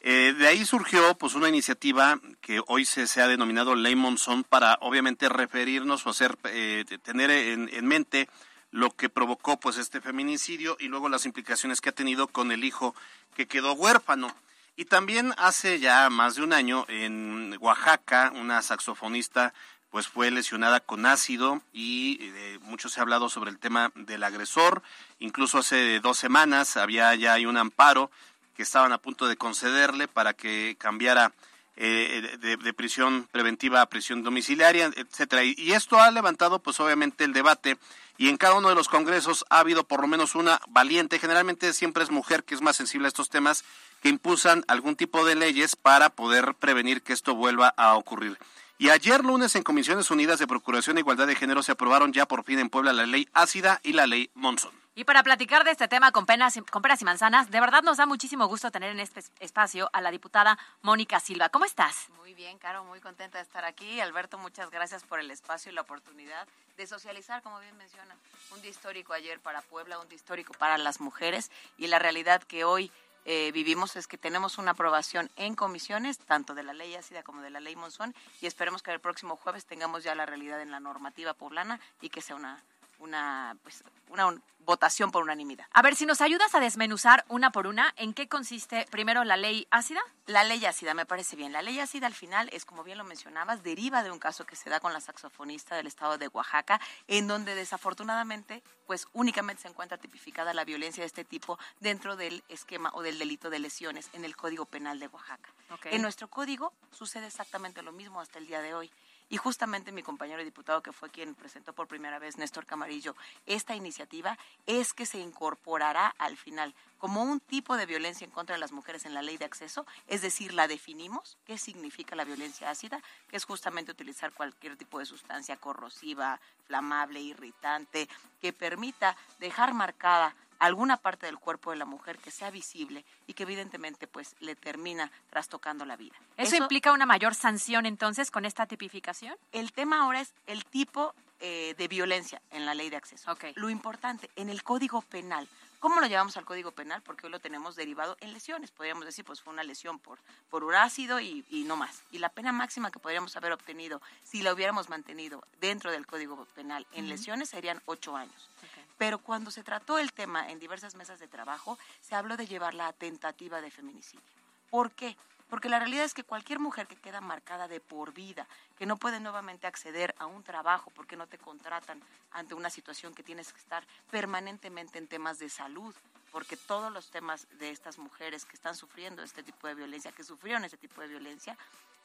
Eh, 0.00 0.34
de 0.36 0.48
ahí 0.48 0.64
surgió 0.64 1.14
pues 1.14 1.36
una 1.36 1.48
iniciativa 1.48 2.18
que 2.40 2.60
hoy 2.66 2.84
se, 2.84 3.06
se 3.06 3.22
ha 3.22 3.28
denominado 3.28 3.76
Ley 3.76 3.94
Monzón 3.94 4.42
para 4.42 4.76
obviamente 4.80 5.28
referirnos 5.28 6.04
o 6.04 6.10
hacer 6.10 6.36
eh, 6.46 6.84
tener 7.04 7.30
en, 7.30 7.70
en, 7.72 7.86
mente 7.86 8.28
lo 8.72 8.90
que 8.90 9.08
provocó 9.08 9.60
pues 9.60 9.76
este 9.76 10.00
feminicidio 10.00 10.76
y 10.80 10.88
luego 10.88 11.08
las 11.08 11.26
implicaciones 11.26 11.80
que 11.80 11.90
ha 11.90 11.92
tenido 11.92 12.26
con 12.26 12.50
el 12.50 12.64
hijo 12.64 12.96
que 13.36 13.46
quedó 13.46 13.74
huérfano. 13.74 14.34
Y 14.78 14.84
también 14.84 15.32
hace 15.38 15.80
ya 15.80 16.10
más 16.10 16.34
de 16.34 16.42
un 16.42 16.52
año 16.52 16.84
en 16.88 17.56
Oaxaca, 17.60 18.30
una 18.34 18.60
saxofonista 18.60 19.54
pues 19.96 20.08
fue 20.08 20.30
lesionada 20.30 20.80
con 20.80 21.06
ácido 21.06 21.62
y 21.72 22.18
eh, 22.20 22.58
mucho 22.64 22.90
se 22.90 23.00
ha 23.00 23.02
hablado 23.02 23.30
sobre 23.30 23.50
el 23.50 23.58
tema 23.58 23.92
del 23.94 24.24
agresor. 24.24 24.82
Incluso 25.20 25.56
hace 25.56 26.00
dos 26.00 26.18
semanas 26.18 26.76
había 26.76 27.14
ya 27.14 27.36
un 27.48 27.56
amparo 27.56 28.10
que 28.54 28.62
estaban 28.62 28.92
a 28.92 28.98
punto 28.98 29.26
de 29.26 29.38
concederle 29.38 30.06
para 30.06 30.34
que 30.34 30.76
cambiara 30.78 31.32
eh, 31.76 32.36
de, 32.38 32.74
prisión 32.74 33.26
preventiva 33.32 33.80
a 33.80 33.86
prisión 33.86 34.22
domiciliaria, 34.22 34.90
etcétera. 34.94 35.44
Y, 35.44 35.54
y, 35.56 35.72
esto 35.72 35.98
ha 35.98 36.10
levantado, 36.10 36.58
pues 36.58 36.78
obviamente, 36.78 37.24
el 37.24 37.32
debate. 37.32 37.78
Y 38.18 38.28
en 38.28 38.36
cada 38.36 38.56
uno 38.56 38.68
de 38.68 38.74
los 38.74 38.88
congresos 38.88 39.46
ha 39.48 39.60
habido 39.60 39.84
por 39.84 40.02
lo 40.02 40.08
menos 40.08 40.34
una 40.34 40.60
valiente, 40.68 41.18
generalmente 41.18 41.72
siempre 41.72 42.04
es 42.04 42.10
mujer 42.10 42.44
que 42.44 42.54
es 42.54 42.60
más 42.60 42.76
sensible 42.76 43.06
a 43.06 43.08
estos 43.08 43.30
temas, 43.30 43.64
que 44.02 44.10
impulsan 44.10 44.62
algún 44.68 44.94
tipo 44.94 45.24
de 45.24 45.36
leyes 45.36 45.74
para 45.74 46.10
poder 46.10 46.54
prevenir 46.54 47.00
que 47.00 47.14
esto 47.14 47.34
vuelva 47.34 47.68
a 47.78 47.94
ocurrir. 47.94 48.36
Y 48.78 48.90
ayer 48.90 49.24
lunes 49.24 49.56
en 49.56 49.62
Comisiones 49.62 50.10
Unidas 50.10 50.38
de 50.38 50.46
Procuración 50.46 50.98
e 50.98 51.00
Igualdad 51.00 51.26
de 51.26 51.34
Género 51.34 51.62
se 51.62 51.72
aprobaron 51.72 52.12
ya 52.12 52.26
por 52.26 52.44
fin 52.44 52.58
en 52.58 52.68
Puebla 52.68 52.92
la 52.92 53.06
ley 53.06 53.26
ácida 53.32 53.80
y 53.82 53.94
la 53.94 54.06
ley 54.06 54.30
Monzón. 54.34 54.74
Y 54.94 55.04
para 55.04 55.22
platicar 55.22 55.64
de 55.64 55.70
este 55.70 55.88
tema 55.88 56.12
con, 56.12 56.26
penas, 56.26 56.60
con 56.70 56.82
peras 56.82 57.00
y 57.00 57.06
manzanas, 57.06 57.50
de 57.50 57.58
verdad 57.58 57.82
nos 57.82 57.96
da 57.96 58.04
muchísimo 58.04 58.46
gusto 58.48 58.70
tener 58.70 58.90
en 58.90 59.00
este 59.00 59.22
espacio 59.40 59.88
a 59.94 60.02
la 60.02 60.10
diputada 60.10 60.58
Mónica 60.82 61.20
Silva. 61.20 61.48
¿Cómo 61.48 61.64
estás? 61.64 62.10
Muy 62.18 62.34
bien, 62.34 62.58
Caro, 62.58 62.84
muy 62.84 63.00
contenta 63.00 63.38
de 63.38 63.44
estar 63.44 63.64
aquí. 63.64 63.98
Alberto, 64.00 64.36
muchas 64.36 64.70
gracias 64.70 65.04
por 65.04 65.20
el 65.20 65.30
espacio 65.30 65.72
y 65.72 65.74
la 65.74 65.80
oportunidad 65.80 66.46
de 66.76 66.86
socializar, 66.86 67.40
como 67.40 67.58
bien 67.60 67.76
menciona, 67.78 68.14
un 68.54 68.60
día 68.60 68.70
histórico 68.70 69.14
ayer 69.14 69.40
para 69.40 69.62
Puebla, 69.62 69.98
un 69.98 70.08
día 70.08 70.16
histórico 70.16 70.52
para 70.52 70.76
las 70.76 71.00
mujeres 71.00 71.50
y 71.78 71.86
la 71.86 71.98
realidad 71.98 72.42
que 72.42 72.64
hoy 72.64 72.92
eh, 73.28 73.50
vivimos 73.52 73.96
es 73.96 74.06
que 74.06 74.16
tenemos 74.16 74.56
una 74.56 74.70
aprobación 74.70 75.30
en 75.34 75.56
comisiones, 75.56 76.16
tanto 76.18 76.54
de 76.54 76.62
la 76.62 76.72
ley 76.72 76.94
ácida 76.94 77.24
como 77.24 77.42
de 77.42 77.50
la 77.50 77.58
ley 77.58 77.74
Monzón, 77.74 78.14
y 78.40 78.46
esperemos 78.46 78.82
que 78.82 78.92
el 78.92 79.00
próximo 79.00 79.34
jueves 79.34 79.66
tengamos 79.66 80.04
ya 80.04 80.14
la 80.14 80.26
realidad 80.26 80.62
en 80.62 80.70
la 80.70 80.78
normativa 80.78 81.34
poblana 81.34 81.80
y 82.00 82.08
que 82.08 82.22
sea 82.22 82.36
una, 82.36 82.62
una, 82.98 83.56
pues, 83.62 83.84
una 84.08 84.34
votación 84.66 85.12
por 85.12 85.22
unanimidad. 85.22 85.66
A 85.72 85.80
ver, 85.80 85.94
si 85.94 86.04
nos 86.04 86.20
ayudas 86.20 86.54
a 86.54 86.60
desmenuzar 86.60 87.24
una 87.28 87.52
por 87.52 87.66
una, 87.66 87.94
¿en 87.96 88.12
qué 88.12 88.28
consiste 88.28 88.84
primero 88.90 89.24
la 89.24 89.36
ley 89.36 89.66
ácida? 89.70 90.00
La 90.26 90.42
ley 90.42 90.64
ácida, 90.66 90.92
me 90.92 91.06
parece 91.06 91.36
bien. 91.36 91.52
La 91.52 91.62
ley 91.62 91.78
ácida 91.78 92.08
al 92.08 92.14
final 92.14 92.50
es, 92.52 92.64
como 92.64 92.82
bien 92.82 92.98
lo 92.98 93.04
mencionabas, 93.04 93.62
deriva 93.62 94.02
de 94.02 94.10
un 94.10 94.18
caso 94.18 94.44
que 94.44 94.56
se 94.56 94.68
da 94.68 94.80
con 94.80 94.92
la 94.92 95.00
saxofonista 95.00 95.76
del 95.76 95.86
estado 95.86 96.18
de 96.18 96.28
Oaxaca, 96.28 96.80
en 97.06 97.28
donde 97.28 97.54
desafortunadamente, 97.54 98.62
pues 98.86 99.06
únicamente 99.12 99.62
se 99.62 99.68
encuentra 99.68 99.98
tipificada 99.98 100.52
la 100.52 100.64
violencia 100.64 101.02
de 101.02 101.06
este 101.06 101.24
tipo 101.24 101.58
dentro 101.78 102.16
del 102.16 102.42
esquema 102.48 102.90
o 102.94 103.02
del 103.02 103.20
delito 103.20 103.50
de 103.50 103.60
lesiones 103.60 104.10
en 104.14 104.24
el 104.24 104.36
Código 104.36 104.66
Penal 104.66 104.98
de 104.98 105.06
Oaxaca. 105.06 105.48
Okay. 105.70 105.94
En 105.94 106.02
nuestro 106.02 106.28
código 106.28 106.72
sucede 106.90 107.28
exactamente 107.28 107.82
lo 107.82 107.92
mismo 107.92 108.20
hasta 108.20 108.40
el 108.40 108.48
día 108.48 108.60
de 108.60 108.74
hoy. 108.74 108.90
Y 109.28 109.38
justamente 109.38 109.92
mi 109.92 110.02
compañero 110.02 110.44
diputado, 110.44 110.82
que 110.82 110.92
fue 110.92 111.10
quien 111.10 111.34
presentó 111.34 111.72
por 111.72 111.88
primera 111.88 112.18
vez, 112.18 112.38
Néstor 112.38 112.64
Camarillo, 112.64 113.16
esta 113.46 113.74
iniciativa 113.74 114.38
es 114.66 114.92
que 114.92 115.04
se 115.04 115.18
incorporará 115.18 116.14
al 116.18 116.36
final 116.36 116.74
como 116.98 117.22
un 117.22 117.40
tipo 117.40 117.76
de 117.76 117.86
violencia 117.86 118.24
en 118.24 118.30
contra 118.30 118.54
de 118.54 118.60
las 118.60 118.72
mujeres 118.72 119.04
en 119.04 119.14
la 119.14 119.22
ley 119.22 119.36
de 119.36 119.44
acceso, 119.44 119.84
es 120.06 120.22
decir, 120.22 120.54
la 120.54 120.68
definimos, 120.68 121.36
qué 121.44 121.58
significa 121.58 122.16
la 122.16 122.24
violencia 122.24 122.70
ácida, 122.70 123.02
que 123.28 123.36
es 123.36 123.44
justamente 123.44 123.92
utilizar 123.92 124.32
cualquier 124.32 124.76
tipo 124.76 124.98
de 124.98 125.06
sustancia 125.06 125.56
corrosiva, 125.56 126.40
flamable, 126.66 127.20
irritante, 127.20 128.08
que 128.40 128.52
permita 128.52 129.16
dejar 129.40 129.74
marcada 129.74 130.34
alguna 130.58 130.96
parte 130.96 131.26
del 131.26 131.38
cuerpo 131.38 131.70
de 131.70 131.76
la 131.76 131.84
mujer 131.84 132.18
que 132.18 132.30
sea 132.30 132.50
visible 132.50 133.04
y 133.26 133.34
que 133.34 133.44
evidentemente 133.44 134.06
pues 134.06 134.34
le 134.40 134.54
termina 134.54 135.10
trastocando 135.30 135.84
la 135.84 135.96
vida. 135.96 136.14
¿Eso, 136.36 136.54
¿Eso 136.54 136.62
implica 136.62 136.92
una 136.92 137.06
mayor 137.06 137.34
sanción 137.34 137.86
entonces 137.86 138.30
con 138.30 138.44
esta 138.44 138.66
tipificación? 138.66 139.36
El 139.52 139.72
tema 139.72 140.02
ahora 140.02 140.20
es 140.20 140.32
el 140.46 140.64
tipo 140.64 141.14
eh, 141.40 141.74
de 141.76 141.88
violencia 141.88 142.40
en 142.50 142.64
la 142.64 142.74
ley 142.74 142.88
de 142.90 142.96
acceso. 142.96 143.30
Okay. 143.32 143.52
Lo 143.56 143.68
importante, 143.68 144.30
en 144.36 144.48
el 144.48 144.62
Código 144.62 145.02
Penal, 145.02 145.48
¿Cómo 145.78 146.00
lo 146.00 146.06
llevamos 146.06 146.36
al 146.36 146.44
Código 146.44 146.72
Penal? 146.72 147.02
Porque 147.02 147.26
hoy 147.26 147.32
lo 147.32 147.38
tenemos 147.38 147.76
derivado 147.76 148.16
en 148.20 148.32
lesiones. 148.32 148.70
Podríamos 148.70 149.04
decir, 149.04 149.24
pues 149.24 149.40
fue 149.40 149.52
una 149.52 149.62
lesión 149.62 149.98
por, 149.98 150.18
por 150.50 150.64
urácido 150.64 151.20
y, 151.20 151.44
y, 151.50 151.64
no 151.64 151.76
más. 151.76 152.02
Y 152.10 152.18
la 152.18 152.30
pena 152.30 152.50
máxima 152.50 152.90
que 152.90 152.98
podríamos 152.98 153.36
haber 153.36 153.52
obtenido 153.52 154.00
si 154.24 154.42
la 154.42 154.52
hubiéramos 154.52 154.88
mantenido 154.88 155.46
dentro 155.60 155.92
del 155.92 156.06
Código 156.06 156.44
Penal 156.54 156.86
en 156.92 157.04
uh 157.04 157.06
-huh. 157.06 157.10
lesiones 157.10 157.50
serían 157.50 157.82
ocho 157.84 158.16
años. 158.16 158.50
Pero 158.98 159.18
cuando 159.18 159.50
se 159.50 159.62
trató 159.62 159.98
el 159.98 160.12
tema 160.12 160.50
en 160.50 160.58
diversas 160.58 160.94
mesas 160.94 161.18
de 161.18 161.28
trabajo, 161.28 161.78
se 162.00 162.14
habló 162.14 162.36
de 162.36 162.46
llevarla 162.46 162.88
a 162.88 162.92
tentativa 162.92 163.60
de 163.60 163.70
feminicidio. 163.70 164.24
¿Por 164.70 164.90
qué? 164.92 165.16
Porque 165.48 165.68
la 165.68 165.78
realidad 165.78 166.04
es 166.04 166.14
que 166.14 166.24
cualquier 166.24 166.58
mujer 166.58 166.86
que 166.88 166.96
queda 166.96 167.20
marcada 167.20 167.68
de 167.68 167.80
por 167.80 168.12
vida, 168.12 168.48
que 168.76 168.86
no 168.86 168.96
puede 168.96 169.20
nuevamente 169.20 169.66
acceder 169.66 170.14
a 170.18 170.26
un 170.26 170.42
trabajo 170.42 170.90
porque 170.94 171.16
no 171.16 171.28
te 171.28 171.38
contratan 171.38 172.02
ante 172.32 172.54
una 172.54 172.68
situación 172.68 173.14
que 173.14 173.22
tienes 173.22 173.52
que 173.52 173.60
estar 173.60 173.86
permanentemente 174.10 174.98
en 174.98 175.06
temas 175.06 175.38
de 175.38 175.48
salud, 175.48 175.94
porque 176.32 176.56
todos 176.56 176.92
los 176.92 177.10
temas 177.10 177.46
de 177.58 177.70
estas 177.70 177.98
mujeres 177.98 178.44
que 178.44 178.56
están 178.56 178.74
sufriendo 178.74 179.22
este 179.22 179.44
tipo 179.44 179.68
de 179.68 179.74
violencia, 179.74 180.10
que 180.10 180.24
sufrieron 180.24 180.64
este 180.64 180.78
tipo 180.78 181.00
de 181.00 181.08
violencia, 181.08 181.56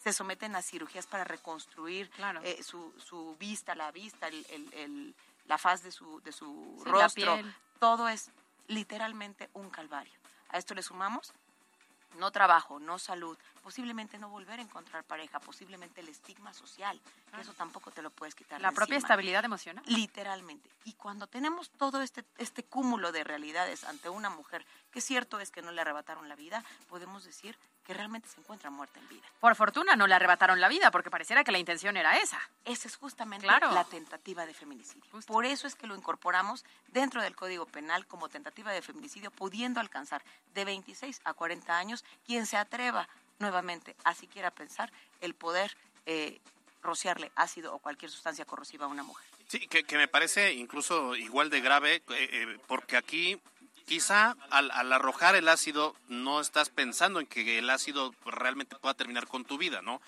se 0.04 0.14
someten 0.14 0.56
a 0.56 0.62
cirugías 0.62 1.08
para 1.08 1.24
reconstruir 1.24 2.10
claro. 2.12 2.42
eh, 2.44 2.62
su, 2.64 2.94
su, 2.98 3.36
vista, 3.40 3.76
la 3.76 3.92
vista, 3.92 4.28
el, 4.28 4.46
el, 4.50 4.74
el, 4.74 5.16
la 5.46 5.58
faz 5.58 5.84
de 5.84 5.92
su, 5.92 6.22
de 6.22 6.32
su 6.32 6.80
sí, 6.84 6.90
rostro. 6.90 7.40
Todo 7.80 8.08
es 8.08 8.32
literalmente 8.68 9.50
un 9.54 9.70
calvario. 9.70 10.14
A 10.50 10.58
esto 10.58 10.74
le 10.74 10.84
sumamos 10.84 11.34
no 12.18 12.32
trabajo, 12.32 12.80
no 12.80 13.00
salud, 13.00 13.38
posiblemente 13.64 14.18
no 14.18 14.30
volver 14.30 14.60
a 14.60 14.62
encontrar 14.62 15.04
pareja, 15.04 15.40
posiblemente 15.40 16.02
el 16.02 16.10
estigma 16.10 16.54
social, 16.54 17.00
que 17.34 17.42
eso 17.42 17.54
tampoco 17.54 17.92
te 17.92 18.02
lo 18.02 18.10
puedes 18.10 18.36
quitar. 18.36 18.60
La 18.60 18.72
propia 18.72 18.96
encima. 18.96 19.08
estabilidad 19.08 19.46
emocional. 19.46 19.84
Literalmente. 19.88 20.70
Y 20.86 20.94
cuando 20.94 21.28
tenemos 21.28 21.70
todo 21.72 22.02
este, 22.02 22.26
este 22.38 22.64
cúmulo 22.64 23.12
de 23.12 23.24
realidades 23.24 23.84
ante 23.84 24.10
una 24.10 24.30
mujer, 24.30 24.66
que 24.92 25.02
cierto 25.02 25.40
es 25.40 25.52
que 25.52 25.62
no 25.62 25.72
le 25.72 25.82
arrebataron 25.82 26.28
la 26.28 26.36
vida, 26.36 26.64
podemos 26.90 27.24
decir 27.24 27.58
que 27.92 27.98
realmente 27.98 28.30
se 28.30 28.40
encuentra 28.40 28.70
muerta 28.70 29.00
en 29.02 29.10
vida. 29.10 29.28
Por 29.42 29.54
fortuna 29.54 29.98
no 29.98 30.08
le 30.08 30.16
arrebataron 30.16 30.62
la 30.62 30.70
vida, 30.70 30.92
porque 30.92 31.12
pareciera 31.12 31.44
que 31.44 31.52
la 31.52 31.60
intención 31.60 31.98
era 31.98 32.18
esa. 32.20 32.40
Esa 32.64 32.88
es 32.88 32.96
justamente 32.96 33.46
claro. 33.46 33.70
la 33.74 33.84
tentativa 33.84 34.46
de 34.46 34.54
feminicidio. 34.54 35.04
Justo. 35.12 35.34
Por 35.34 35.46
eso 35.46 35.68
es 35.68 35.76
que 35.76 35.88
lo 35.88 35.96
incorporamos 35.96 36.64
dentro 36.88 37.22
del 37.22 37.36
Código 37.36 37.66
Penal 37.66 38.06
como 38.08 38.30
tentativa 38.30 38.72
de 38.72 38.82
feminicidio, 38.82 39.30
pudiendo 39.30 39.82
alcanzar 39.82 40.24
de 40.54 40.64
26 40.64 41.20
a 41.26 41.34
40 41.34 41.78
años 41.78 42.06
quien 42.26 42.46
se 42.46 42.56
atreva 42.56 43.10
nuevamente 43.40 43.94
a 44.06 44.14
siquiera 44.14 44.52
pensar 44.52 44.90
el 45.20 45.34
poder 45.34 45.76
eh, 46.06 46.40
rociarle 46.82 47.30
ácido 47.36 47.76
o 47.76 47.80
cualquier 47.80 48.10
sustancia 48.10 48.46
corrosiva 48.46 48.86
a 48.86 48.88
una 48.88 49.04
mujer. 49.04 49.28
Sí, 49.50 49.68
que, 49.68 49.84
que 49.84 49.98
me 49.98 50.08
parece 50.08 50.54
incluso 50.54 51.14
igual 51.18 51.50
de 51.50 51.60
grave, 51.60 51.96
eh, 51.96 52.04
eh, 52.10 52.58
porque 52.68 52.96
aquí 52.96 53.38
quizá 53.86 54.36
al, 54.50 54.72
al, 54.72 54.94
arrojar 54.94 55.36
el 55.36 55.48
ácido 55.48 55.96
no 56.08 56.40
estás 56.40 56.70
pensando 56.70 57.20
en 57.20 57.28
que 57.28 57.58
el 57.58 57.70
ácido 57.70 58.14
realmente 58.26 58.76
pueda 58.76 58.94
terminar 58.94 59.28
con 59.28 59.46
tu 59.46 59.58
vida, 59.58 59.82
¿no? 59.82 60.02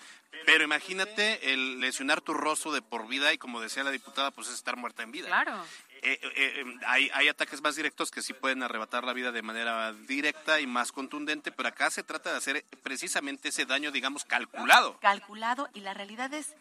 Pero 0.46 0.64
imagínate 0.64 1.52
el 1.52 1.80
lesionar 1.80 2.20
tu 2.20 2.34
rostro 2.34 2.72
de 2.72 2.82
por 2.82 3.06
vida 3.06 3.32
y 3.32 3.38
como 3.38 3.60
decía 3.60 3.84
la 3.84 3.90
diputada, 3.90 4.30
pues 4.30 4.48
es 4.48 4.54
estar 4.54 4.76
muerta 4.76 5.02
en 5.02 5.12
vida. 5.12 5.26
Claro. 5.28 5.64
Eh, 6.02 6.18
eh, 6.22 6.32
eh, 6.36 6.64
hay, 6.86 7.10
hay, 7.14 7.28
ataques 7.28 7.62
más 7.62 7.76
directos 7.76 8.10
que 8.10 8.20
sí 8.20 8.34
pueden 8.34 8.62
arrebatar 8.62 9.04
la 9.04 9.14
vida 9.14 9.32
de 9.32 9.40
manera 9.40 9.92
directa 9.92 10.60
y 10.60 10.66
más 10.66 10.92
contundente, 10.92 11.50
pero 11.50 11.70
acá 11.70 11.90
se 11.90 12.02
trata 12.02 12.30
de 12.30 12.36
hacer 12.36 12.64
precisamente 12.82 13.48
ese 13.48 13.64
daño, 13.64 13.90
digamos, 13.90 14.24
calculado. 14.24 14.98
Calculado 15.00 15.70
y 15.72 15.80
la 15.80 15.94
realidad 15.94 16.32
es 16.34 16.54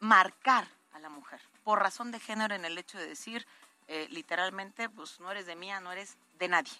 marcar 0.00 0.68
a 0.94 0.98
la 0.98 1.10
mujer 1.10 1.40
por 1.62 1.80
razón 1.80 2.10
de 2.10 2.20
género 2.20 2.54
en 2.54 2.64
el 2.64 2.78
hecho 2.78 2.96
de 2.96 3.06
decir 3.06 3.46
literalmente, 4.10 4.88
pues 4.88 5.20
no 5.20 5.30
eres 5.30 5.46
de 5.46 5.56
mía, 5.56 5.80
no 5.80 5.92
eres 5.92 6.16
de 6.38 6.48
nadie. 6.48 6.72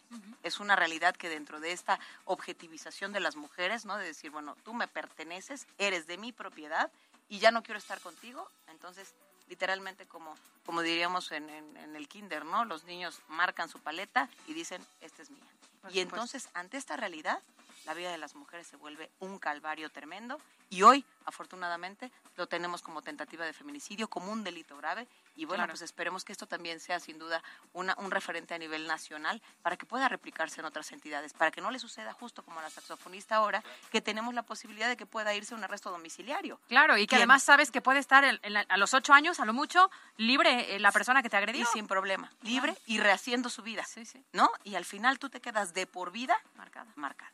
Es 0.42 0.60
una 0.60 0.76
realidad 0.76 1.14
que 1.16 1.28
dentro 1.28 1.60
de 1.60 1.72
esta 1.72 1.98
objetivización 2.24 3.12
de 3.12 3.20
las 3.20 3.36
mujeres, 3.36 3.84
¿no? 3.84 3.96
De 3.96 4.06
decir, 4.06 4.30
bueno, 4.30 4.56
tú 4.64 4.74
me 4.74 4.88
perteneces, 4.88 5.66
eres 5.78 6.06
de 6.06 6.18
mi 6.18 6.32
propiedad 6.32 6.90
y 7.28 7.38
ya 7.38 7.50
no 7.50 7.62
quiero 7.62 7.78
estar 7.78 8.00
contigo, 8.00 8.48
entonces 8.68 9.14
literalmente 9.48 10.06
como, 10.06 10.34
como 10.64 10.82
diríamos 10.82 11.30
en, 11.32 11.48
en, 11.48 11.96
el 11.96 12.08
kinder, 12.08 12.44
¿no? 12.44 12.64
Los 12.64 12.84
niños 12.84 13.20
marcan 13.28 13.68
su 13.68 13.78
paleta 13.78 14.28
y 14.46 14.54
dicen, 14.54 14.84
esta 15.00 15.22
es 15.22 15.30
mía. 15.30 15.44
y 15.90 16.00
entonces, 16.00 16.48
ante 16.54 16.76
esta 16.76 16.96
realidad, 16.96 17.40
la 17.86 17.94
vida 17.94 18.10
de 18.10 18.18
las 18.18 18.34
mujeres 18.34 18.66
se 18.66 18.76
vuelve 18.76 19.10
un 19.20 19.38
calvario 19.38 19.90
tremendo 19.90 20.38
y 20.68 20.82
hoy, 20.82 21.04
afortunadamente, 21.24 22.10
lo 22.36 22.48
tenemos 22.48 22.82
como 22.82 23.00
tentativa 23.00 23.46
de 23.46 23.52
feminicidio, 23.52 24.08
como 24.08 24.32
un 24.32 24.42
delito 24.42 24.76
grave 24.76 25.06
y 25.36 25.44
bueno, 25.44 25.66
pues 25.66 25.82
esperemos 25.82 26.24
que 26.24 26.32
esto 26.32 26.46
también 26.46 26.80
sea 26.80 26.98
sin 26.98 27.18
duda 27.18 27.42
una, 27.72 27.94
un 27.98 28.10
referente 28.10 28.54
a 28.54 28.58
nivel 28.58 28.86
nacional 28.86 29.40
para 29.62 29.76
que 29.76 29.86
pueda 29.86 30.08
replicarse 30.08 30.60
en 30.60 30.66
otras 30.66 30.90
entidades, 30.92 31.32
para 31.34 31.50
que 31.50 31.60
no 31.60 31.70
le 31.70 31.78
suceda 31.78 32.12
justo 32.12 32.42
como 32.42 32.58
a 32.58 32.62
la 32.62 32.70
saxofonista 32.70 33.36
ahora, 33.36 33.62
que 33.92 34.00
tenemos 34.00 34.34
la 34.34 34.42
posibilidad 34.42 34.88
de 34.88 34.96
que 34.96 35.06
pueda 35.06 35.34
irse 35.34 35.54
a 35.54 35.56
un 35.56 35.64
arresto 35.64 35.90
domiciliario. 35.90 36.58
Claro, 36.68 36.96
y 36.96 37.06
que 37.06 37.16
además 37.16 37.42
sabes 37.42 37.70
que 37.70 37.80
puede 37.80 38.00
estar 38.00 38.24
a 38.24 38.76
los 38.76 38.94
ocho 38.94 39.12
años, 39.12 39.38
a 39.38 39.44
lo 39.44 39.52
mucho, 39.52 39.90
libre 40.16 40.74
eh, 40.74 40.80
la 40.80 40.90
persona 40.90 41.22
que 41.22 41.30
te 41.30 41.36
agredió. 41.36 41.62
Y 41.62 41.66
sin 41.66 41.86
problema, 41.86 42.32
libre 42.42 42.76
y 42.86 42.98
rehaciendo 42.98 43.48
su 43.48 43.62
vida, 43.62 43.84
sí, 43.84 44.04
sí. 44.04 44.24
¿no? 44.32 44.50
Y 44.64 44.74
al 44.74 44.84
final 44.84 45.18
tú 45.18 45.28
te 45.28 45.40
quedas 45.40 45.74
de 45.74 45.86
por 45.86 46.10
vida 46.10 46.36
marcada. 46.56 46.90
marcada. 46.96 47.32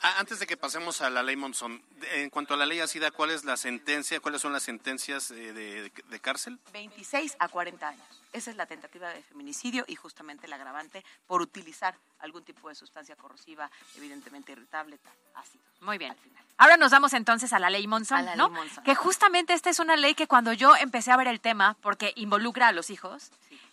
Antes 0.00 0.38
de 0.38 0.46
que 0.46 0.56
pasemos 0.56 1.00
a 1.00 1.10
la 1.10 1.22
ley 1.22 1.36
Monzón, 1.36 1.82
en 2.12 2.30
cuanto 2.30 2.54
a 2.54 2.56
la 2.56 2.66
ley 2.66 2.80
ASIDA, 2.80 3.10
¿cuál 3.10 3.30
es 3.30 3.44
la 3.44 3.56
sentencia? 3.56 4.20
¿Cuáles 4.20 4.40
son 4.40 4.52
las 4.52 4.62
sentencias 4.62 5.30
eh, 5.30 5.52
de, 5.52 5.90
de 5.90 6.20
cárcel? 6.20 6.58
26 6.72 7.36
a 7.38 7.48
40 7.48 7.88
años. 7.88 8.06
Esa 8.32 8.50
es 8.50 8.56
la 8.56 8.66
tentativa 8.66 9.08
de 9.08 9.22
feminicidio 9.22 9.84
y 9.88 9.96
justamente 9.96 10.46
el 10.46 10.52
agravante 10.52 11.04
por 11.26 11.42
utilizar 11.42 11.96
algún 12.20 12.44
tipo 12.44 12.68
de 12.68 12.74
sustancia 12.74 13.16
corrosiva, 13.16 13.70
evidentemente 13.96 14.52
irritable, 14.52 14.98
ácido. 15.34 15.64
Muy 15.80 15.98
bien. 15.98 16.14
Ahora 16.56 16.76
nos 16.76 16.92
vamos 16.92 17.12
entonces 17.14 17.52
a 17.52 17.58
la 17.58 17.70
ley 17.70 17.86
Monzón, 17.86 18.26
¿no? 18.36 18.52
Que 18.84 18.94
justamente 18.94 19.54
esta 19.54 19.70
es 19.70 19.80
una 19.80 19.96
ley 19.96 20.14
que 20.14 20.26
cuando 20.26 20.52
yo 20.52 20.76
empecé 20.76 21.10
a 21.10 21.16
ver 21.16 21.26
el 21.26 21.40
tema, 21.40 21.76
porque 21.80 22.12
involucra 22.16 22.68
a 22.68 22.72
los 22.72 22.90
hijos, 22.90 23.30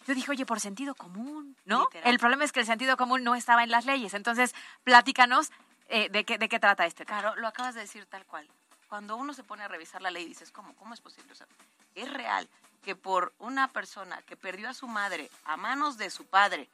yo 0.07 0.15
dije, 0.15 0.31
oye, 0.31 0.45
por 0.45 0.61
sentido 0.61 0.95
común, 0.95 1.57
¿no? 1.65 1.89
El 2.05 2.17
problema 2.17 2.45
es 2.45 2.53
que 2.53 2.61
el 2.61 2.65
sentido 2.65 2.95
común 2.95 3.23
no 3.25 3.35
estaba 3.35 3.63
en 3.63 3.71
las 3.71 3.85
leyes. 3.85 4.13
Entonces, 4.13 4.55
platícanos 4.85 5.51
eh, 5.89 6.09
de, 6.09 6.25
qué, 6.25 6.37
de 6.37 6.49
qué 6.49 6.59
trata 6.59 6.85
este 6.85 7.05
tema. 7.05 7.21
Claro, 7.21 7.35
lo 7.37 7.47
acabas 7.47 7.75
de 7.75 7.81
decir 7.81 8.05
tal 8.05 8.25
cual. 8.25 8.47
Cuando 8.89 9.17
uno 9.17 9.33
se 9.33 9.43
pone 9.43 9.63
a 9.63 9.67
revisar 9.67 10.01
la 10.01 10.11
ley, 10.11 10.25
dices, 10.25 10.51
¿cómo? 10.51 10.73
¿Cómo 10.75 10.93
es 10.93 11.01
posible? 11.01 11.31
O 11.31 11.35
sea, 11.35 11.47
es 11.95 12.11
real 12.11 12.47
que 12.83 12.95
por 12.95 13.33
una 13.39 13.67
persona 13.67 14.21
que 14.21 14.37
perdió 14.37 14.69
a 14.69 14.73
su 14.73 14.87
madre 14.87 15.29
a 15.43 15.57
manos 15.57 15.97
de 15.97 16.09
su 16.09 16.25
padre, 16.25 16.69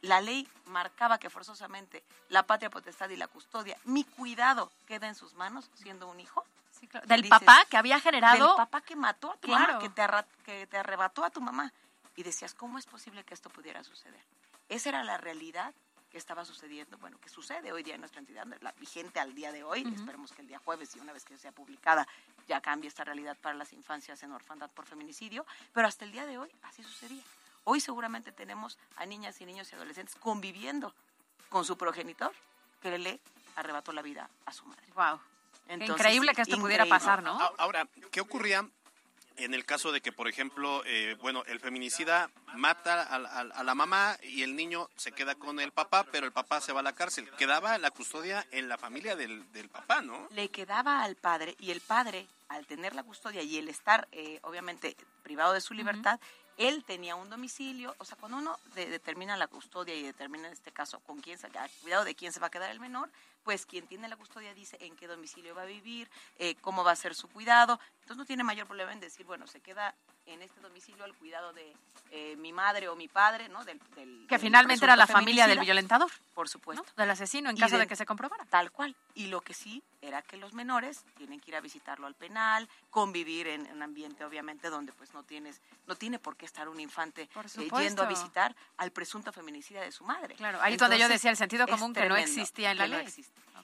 la 0.00 0.20
ley 0.20 0.48
marcaba 0.66 1.18
que 1.18 1.30
forzosamente 1.30 2.02
la 2.28 2.44
patria 2.44 2.70
potestad 2.70 3.08
y 3.10 3.16
la 3.16 3.28
custodia, 3.28 3.76
mi 3.84 4.04
cuidado 4.04 4.72
queda 4.86 5.08
en 5.08 5.14
sus 5.14 5.34
manos 5.34 5.70
siendo 5.74 6.08
un 6.08 6.20
hijo. 6.20 6.44
Del 7.04 7.28
papá 7.28 7.64
que 7.70 7.76
había 7.76 8.00
generado. 8.00 8.48
Del 8.48 8.56
papá 8.56 8.80
que 8.80 8.96
mató 8.96 9.30
a 9.30 9.36
tu 9.36 9.48
mamá, 9.48 9.78
que 9.78 9.88
te, 9.88 10.04
que 10.44 10.66
te 10.66 10.76
arrebató 10.76 11.24
a 11.24 11.30
tu 11.30 11.40
mamá. 11.40 11.72
Y 12.16 12.24
decías, 12.24 12.54
¿cómo 12.54 12.78
es 12.78 12.86
posible 12.86 13.22
que 13.24 13.34
esto 13.34 13.50
pudiera 13.50 13.84
suceder? 13.84 14.20
Esa 14.68 14.88
era 14.88 15.04
la 15.04 15.16
realidad 15.16 15.72
que 16.12 16.18
estaba 16.18 16.44
sucediendo, 16.44 16.98
bueno, 16.98 17.18
que 17.18 17.30
sucede 17.30 17.72
hoy 17.72 17.82
día 17.82 17.94
en 17.94 18.00
nuestra 18.00 18.20
entidad, 18.20 18.46
la 18.60 18.72
vigente 18.72 19.18
al 19.18 19.34
día 19.34 19.50
de 19.50 19.64
hoy, 19.64 19.82
esperemos 19.96 20.30
que 20.32 20.42
el 20.42 20.48
día 20.48 20.58
jueves 20.58 20.94
y 20.94 21.00
una 21.00 21.14
vez 21.14 21.24
que 21.24 21.38
sea 21.38 21.52
publicada 21.52 22.06
ya 22.46 22.60
cambie 22.60 22.86
esta 22.88 23.02
realidad 23.02 23.36
para 23.40 23.54
las 23.54 23.72
infancias 23.72 24.22
en 24.22 24.30
orfandad 24.30 24.70
por 24.70 24.84
feminicidio, 24.84 25.46
pero 25.72 25.88
hasta 25.88 26.04
el 26.04 26.12
día 26.12 26.26
de 26.26 26.36
hoy 26.36 26.50
así 26.64 26.82
sucedía. 26.82 27.22
Hoy 27.64 27.80
seguramente 27.80 28.30
tenemos 28.30 28.78
a 28.96 29.06
niñas 29.06 29.40
y 29.40 29.46
niños 29.46 29.72
y 29.72 29.74
adolescentes 29.74 30.14
conviviendo 30.16 30.94
con 31.48 31.64
su 31.64 31.78
progenitor 31.78 32.32
que 32.82 32.98
le 32.98 33.18
arrebató 33.56 33.92
la 33.92 34.02
vida 34.02 34.28
a 34.44 34.52
su 34.52 34.66
madre. 34.66 34.82
Wow. 34.94 35.18
increíble 35.70 36.34
que 36.34 36.42
esto 36.42 36.58
pudiera 36.58 36.84
pasar, 36.84 37.22
¿no? 37.22 37.38
Ahora, 37.56 37.88
¿qué 38.10 38.20
ocurría 38.20 38.68
en 39.36 39.54
el 39.54 39.64
caso 39.64 39.92
de 39.92 40.00
que, 40.00 40.12
por 40.12 40.28
ejemplo, 40.28 40.82
eh, 40.86 41.16
bueno, 41.20 41.42
el 41.46 41.60
feminicida 41.60 42.30
mata 42.54 43.02
a, 43.02 43.64
la 43.64 43.74
mamá 43.74 44.16
y 44.22 44.42
el 44.42 44.56
niño 44.56 44.88
se 44.96 45.12
queda 45.12 45.34
con 45.34 45.60
el 45.60 45.72
papá, 45.72 46.04
pero 46.04 46.26
el 46.26 46.32
papá 46.32 46.60
se 46.60 46.72
va 46.72 46.80
a 46.80 46.82
la 46.82 46.94
cárcel. 46.94 47.30
Quedaba 47.38 47.78
la 47.78 47.90
custodia 47.90 48.46
en 48.50 48.68
la 48.68 48.78
familia 48.78 49.16
del, 49.16 49.44
papá, 49.70 50.02
¿no? 50.02 50.28
Le 50.30 50.50
quedaba 50.50 51.02
al 51.02 51.16
padre 51.16 51.56
y 51.58 51.70
el 51.70 51.80
padre, 51.80 52.26
al 52.48 52.66
tener 52.66 52.94
la 52.94 53.02
custodia 53.02 53.42
y 53.42 53.58
el 53.58 53.68
estar, 53.68 54.08
eh, 54.12 54.38
obviamente, 54.42 54.96
privado 55.22 55.52
de 55.52 55.60
su 55.60 55.74
libertad, 55.74 56.20
él 56.58 56.84
tenía 56.84 57.16
un 57.16 57.30
domicilio, 57.30 57.94
o 57.98 58.04
sea, 58.04 58.16
cuando 58.18 58.38
uno 58.38 58.58
determina 58.74 59.36
la 59.36 59.46
custodia 59.46 59.94
y 59.94 60.02
determina 60.02 60.48
en 60.48 60.52
este 60.52 60.70
caso 60.70 61.00
con 61.00 61.20
quién 61.20 61.38
se, 61.38 61.48
cuidado 61.80 62.04
de 62.04 62.14
quién 62.14 62.32
se 62.32 62.40
va 62.40 62.48
a 62.48 62.50
quedar 62.50 62.70
el 62.70 62.80
menor, 62.80 63.10
pues 63.44 63.66
quien 63.66 63.86
tiene 63.86 64.08
la 64.08 64.16
custodia 64.16 64.54
dice 64.54 64.76
en 64.80 64.96
qué 64.96 65.06
domicilio 65.06 65.54
va 65.54 65.62
a 65.62 65.66
vivir, 65.66 66.10
eh, 66.38 66.54
cómo 66.60 66.84
va 66.84 66.92
a 66.92 66.96
ser 66.96 67.14
su 67.14 67.28
cuidado, 67.28 67.78
entonces 68.00 68.16
no 68.16 68.24
tiene 68.24 68.44
mayor 68.44 68.66
problema 68.66 68.92
en 68.92 69.00
decir, 69.00 69.24
bueno, 69.24 69.46
se 69.46 69.60
queda 69.60 69.94
en 70.26 70.42
este 70.42 70.60
domicilio 70.60 71.04
al 71.04 71.14
cuidado 71.14 71.52
de 71.52 71.74
eh, 72.10 72.36
mi 72.36 72.52
madre 72.52 72.88
o 72.88 72.96
mi 72.96 73.08
padre, 73.08 73.48
¿no? 73.48 73.64
Del, 73.64 73.80
que 74.28 74.38
finalmente 74.38 74.84
era 74.84 74.96
la 74.96 75.06
familia 75.06 75.46
del 75.46 75.60
violentador. 75.60 76.10
Por 76.34 76.48
supuesto. 76.48 76.84
Del 76.96 77.10
asesino, 77.10 77.50
en 77.50 77.56
caso 77.56 77.78
de, 77.78 77.86
que 77.86 77.96
se 77.96 78.06
comprobara. 78.06 78.44
Tal 78.46 78.70
cual. 78.70 78.94
Y 79.14 79.26
lo 79.26 79.40
que 79.40 79.54
sí 79.54 79.82
era 80.00 80.22
que 80.22 80.36
los 80.36 80.52
menores 80.52 81.04
tienen 81.16 81.40
que 81.40 81.50
ir 81.50 81.56
a 81.56 81.60
visitarlo 81.60 82.06
al 82.06 82.14
penal, 82.14 82.68
convivir 82.90 83.46
en, 83.48 83.70
un 83.70 83.82
ambiente, 83.82 84.24
obviamente, 84.24 84.68
donde 84.68 84.92
pues 84.92 85.12
no 85.12 85.22
tienes, 85.22 85.60
no 85.86 85.94
tiene 85.94 86.18
por 86.18 86.36
qué 86.36 86.46
estar 86.46 86.68
un 86.68 86.80
infante 86.80 87.22
eh, 87.22 87.70
yendo 87.78 88.02
a 88.02 88.06
visitar 88.06 88.54
al 88.76 88.90
presunto 88.90 89.32
feminicida 89.32 89.82
de 89.82 89.92
su 89.92 90.04
madre. 90.04 90.34
Claro, 90.34 90.58
ahí 90.62 90.74
es 90.74 90.78
donde 90.78 90.98
yo 90.98 91.08
decía 91.08 91.30
el 91.30 91.36
sentido 91.36 91.66
común 91.66 91.92
que 91.92 92.08
no 92.08 92.16
existía 92.16 92.70
en 92.70 92.78
la 92.78 92.86
ley. 92.86 93.06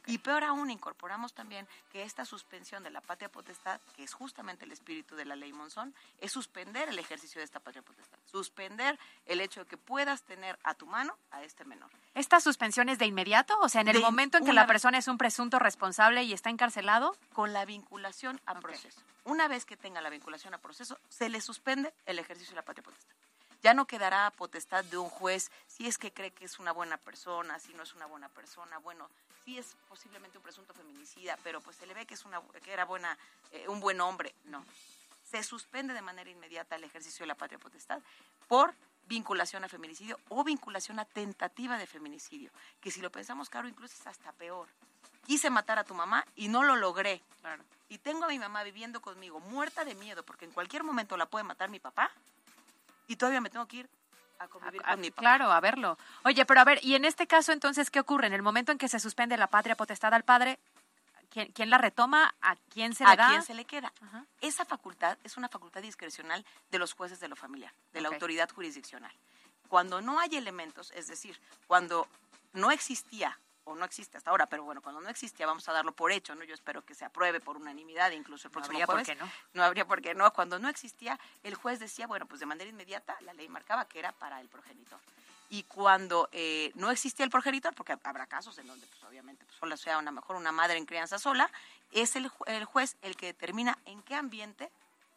Y 0.08 0.16
peor 0.16 0.42
aún, 0.42 0.70
incorporamos 0.70 1.34
también 1.34 1.68
que 1.92 2.02
esta 2.02 2.24
suspensión 2.24 2.82
de 2.82 2.88
la 2.88 3.02
patria 3.02 3.28
potestad, 3.28 3.78
que 3.94 4.02
es 4.02 4.14
justamente 4.14 4.64
el 4.64 4.72
espíritu 4.72 5.16
de 5.16 5.26
la 5.26 5.36
ley 5.36 5.52
Monzón, 5.52 5.94
es 6.18 6.32
suspender 6.32 6.88
el 6.88 6.98
ejercicio 6.98 7.40
de 7.40 7.44
esta 7.44 7.60
patria 7.60 7.82
potestad, 7.82 8.18
suspender 8.24 8.98
el 9.26 9.42
hecho 9.42 9.60
de 9.60 9.66
que 9.66 9.76
puedas 9.76 10.22
tener 10.22 10.58
a 10.64 10.72
tu 10.72 10.86
mano 10.86 11.14
a 11.30 11.42
este 11.42 11.66
menor. 11.66 11.90
¿Esta 12.14 12.40
suspensión 12.40 12.88
es 12.88 12.98
de 12.98 13.04
inmediato? 13.04 13.58
O 13.60 13.68
sea, 13.68 13.82
en 13.82 13.88
el 13.88 14.00
momento 14.00 14.38
en 14.38 14.46
que 14.46 14.54
la 14.54 14.66
persona 14.66 14.96
es 14.96 15.08
un 15.08 15.18
presunto 15.18 15.58
responsable 15.58 16.22
y 16.22 16.32
está 16.32 16.48
encarcelado? 16.48 17.14
Con 17.34 17.52
la 17.52 17.66
vinculación 17.66 18.40
a 18.46 18.54
proceso. 18.54 19.02
Una 19.24 19.46
vez 19.46 19.66
que 19.66 19.76
tenga 19.76 20.00
la 20.00 20.08
vinculación 20.08 20.54
a 20.54 20.58
proceso, 20.58 20.98
se 21.10 21.28
le 21.28 21.42
suspende 21.42 21.92
el 22.06 22.18
ejercicio 22.18 22.52
de 22.52 22.56
la 22.56 22.64
patria 22.64 22.82
potestad 22.82 23.27
ya 23.62 23.74
no 23.74 23.86
quedará 23.86 24.30
potestad 24.30 24.84
de 24.84 24.98
un 24.98 25.08
juez 25.08 25.50
si 25.66 25.86
es 25.86 25.98
que 25.98 26.12
cree 26.12 26.30
que 26.30 26.44
es 26.44 26.58
una 26.58 26.72
buena 26.72 26.96
persona, 26.96 27.58
si 27.58 27.74
no 27.74 27.82
es 27.82 27.94
una 27.94 28.06
buena 28.06 28.28
persona. 28.28 28.78
Bueno, 28.78 29.08
si 29.44 29.58
es 29.58 29.76
posiblemente 29.88 30.38
un 30.38 30.44
presunto 30.44 30.74
feminicida, 30.74 31.38
pero 31.42 31.60
pues 31.60 31.76
se 31.76 31.86
le 31.86 31.94
ve 31.94 32.06
que 32.06 32.14
es 32.14 32.24
una 32.24 32.40
que 32.62 32.72
era 32.72 32.84
buena 32.84 33.16
eh, 33.52 33.68
un 33.68 33.80
buen 33.80 34.00
hombre. 34.00 34.34
No, 34.44 34.64
se 35.30 35.42
suspende 35.42 35.94
de 35.94 36.02
manera 36.02 36.30
inmediata 36.30 36.76
el 36.76 36.84
ejercicio 36.84 37.24
de 37.24 37.28
la 37.28 37.34
patria 37.34 37.58
potestad 37.58 38.00
por 38.46 38.74
vinculación 39.06 39.64
a 39.64 39.68
feminicidio 39.68 40.18
o 40.28 40.44
vinculación 40.44 40.98
a 40.98 41.04
tentativa 41.04 41.78
de 41.78 41.86
feminicidio, 41.86 42.50
que 42.80 42.90
si 42.90 43.00
lo 43.00 43.10
pensamos, 43.10 43.48
claro, 43.48 43.68
incluso 43.68 43.94
es 43.94 44.06
hasta 44.06 44.32
peor. 44.32 44.68
Quise 45.26 45.50
matar 45.50 45.78
a 45.78 45.84
tu 45.84 45.94
mamá 45.94 46.26
y 46.36 46.48
no 46.48 46.62
lo 46.62 46.76
logré. 46.76 47.22
Y 47.88 47.98
tengo 47.98 48.24
a 48.24 48.28
mi 48.28 48.38
mamá 48.38 48.62
viviendo 48.62 49.00
conmigo, 49.00 49.40
muerta 49.40 49.84
de 49.84 49.94
miedo, 49.94 50.22
porque 50.22 50.44
en 50.44 50.52
cualquier 50.52 50.84
momento 50.84 51.16
la 51.16 51.26
puede 51.26 51.44
matar 51.44 51.70
mi 51.70 51.80
papá, 51.80 52.10
y 53.08 53.16
todavía 53.16 53.40
me 53.40 53.50
tengo 53.50 53.66
que 53.66 53.78
ir 53.78 53.90
a 54.38 54.46
convivir 54.46 54.82
con 54.82 55.00
mi 55.00 55.10
papá. 55.10 55.20
Claro, 55.20 55.50
a 55.50 55.60
verlo. 55.60 55.98
Oye, 56.24 56.46
pero 56.46 56.60
a 56.60 56.64
ver, 56.64 56.78
¿y 56.84 56.94
en 56.94 57.04
este 57.04 57.26
caso 57.26 57.50
entonces 57.50 57.90
qué 57.90 57.98
ocurre? 57.98 58.28
En 58.28 58.34
el 58.34 58.42
momento 58.42 58.70
en 58.70 58.78
que 58.78 58.86
se 58.86 59.00
suspende 59.00 59.36
la 59.36 59.48
patria 59.48 59.74
potestad 59.74 60.14
al 60.14 60.22
padre, 60.22 60.60
¿Quién, 61.30 61.70
la 61.70 61.78
retoma? 61.78 62.34
¿A 62.40 62.56
quién 62.56 62.94
se 62.94 63.04
le 63.04 63.14
da? 63.14 63.26
A 63.26 63.30
quién 63.30 63.42
se 63.42 63.54
le 63.54 63.64
queda. 63.64 63.92
Esa 64.40 64.64
facultad 64.64 65.18
es 65.24 65.36
una 65.36 65.48
facultad 65.48 65.82
discrecional 65.82 66.44
de 66.70 66.78
los 66.78 66.94
jueces 66.94 67.20
de 67.20 67.28
lo 67.28 67.36
familiar, 67.36 67.72
de 67.92 68.00
la 68.00 68.08
autoridad 68.08 68.48
jurisdiccional. 68.50 69.12
Cuando 69.68 70.00
no 70.00 70.18
hay 70.18 70.36
elementos, 70.36 70.90
es 70.92 71.06
decir, 71.06 71.38
cuando 71.66 72.08
no 72.54 72.70
existía 72.70 73.38
o 73.68 73.76
no 73.76 73.84
existe 73.84 74.16
hasta 74.16 74.30
ahora, 74.30 74.46
pero 74.46 74.64
bueno, 74.64 74.80
cuando 74.80 75.00
no 75.00 75.08
existía 75.08 75.46
vamos 75.46 75.68
a 75.68 75.72
darlo 75.72 75.92
por 75.92 76.10
hecho, 76.10 76.34
¿no? 76.34 76.44
Yo 76.44 76.54
espero 76.54 76.84
que 76.84 76.94
se 76.94 77.04
apruebe 77.04 77.40
por 77.40 77.56
unanimidad, 77.56 78.10
incluso 78.12 78.48
el 78.48 78.52
próximo 78.52 78.78
no 78.78 78.84
habría 78.84 78.86
Por 78.86 79.04
qué 79.04 79.14
no. 79.14 79.30
no 79.52 79.62
habría 79.62 79.86
por 79.86 80.00
qué 80.00 80.14
no. 80.14 80.32
Cuando 80.32 80.58
no 80.58 80.68
existía, 80.68 81.18
el 81.42 81.54
juez 81.54 81.78
decía, 81.78 82.06
bueno, 82.06 82.26
pues 82.26 82.40
de 82.40 82.46
manera 82.46 82.68
inmediata 82.70 83.16
la 83.20 83.34
ley 83.34 83.48
marcaba 83.48 83.86
que 83.86 83.98
era 83.98 84.12
para 84.12 84.40
el 84.40 84.48
progenitor. 84.48 84.98
y 85.50 85.62
cuando 85.64 86.28
eh, 86.32 86.72
no 86.74 86.90
existía 86.90 87.24
el 87.24 87.30
progenitor, 87.30 87.74
porque 87.74 87.96
habrá 88.02 88.26
casos 88.26 88.58
en 88.58 88.66
donde 88.66 88.86
pues, 88.86 89.02
obviamente 89.04 89.44
pues, 89.46 89.56
solo 89.58 89.76
sea 89.76 89.98
una 89.98 90.10
mejor 90.10 90.36
una 90.36 90.52
madre 90.52 90.76
en 90.76 90.84
crianza 90.84 91.18
sola, 91.18 91.50
es 91.92 92.16
el, 92.16 92.30
el 92.46 92.64
juez 92.64 92.96
el 93.02 93.16
que 93.16 93.26
determina 93.26 93.78
en 93.86 94.02
qué 94.02 94.14
ambiente 94.14 94.70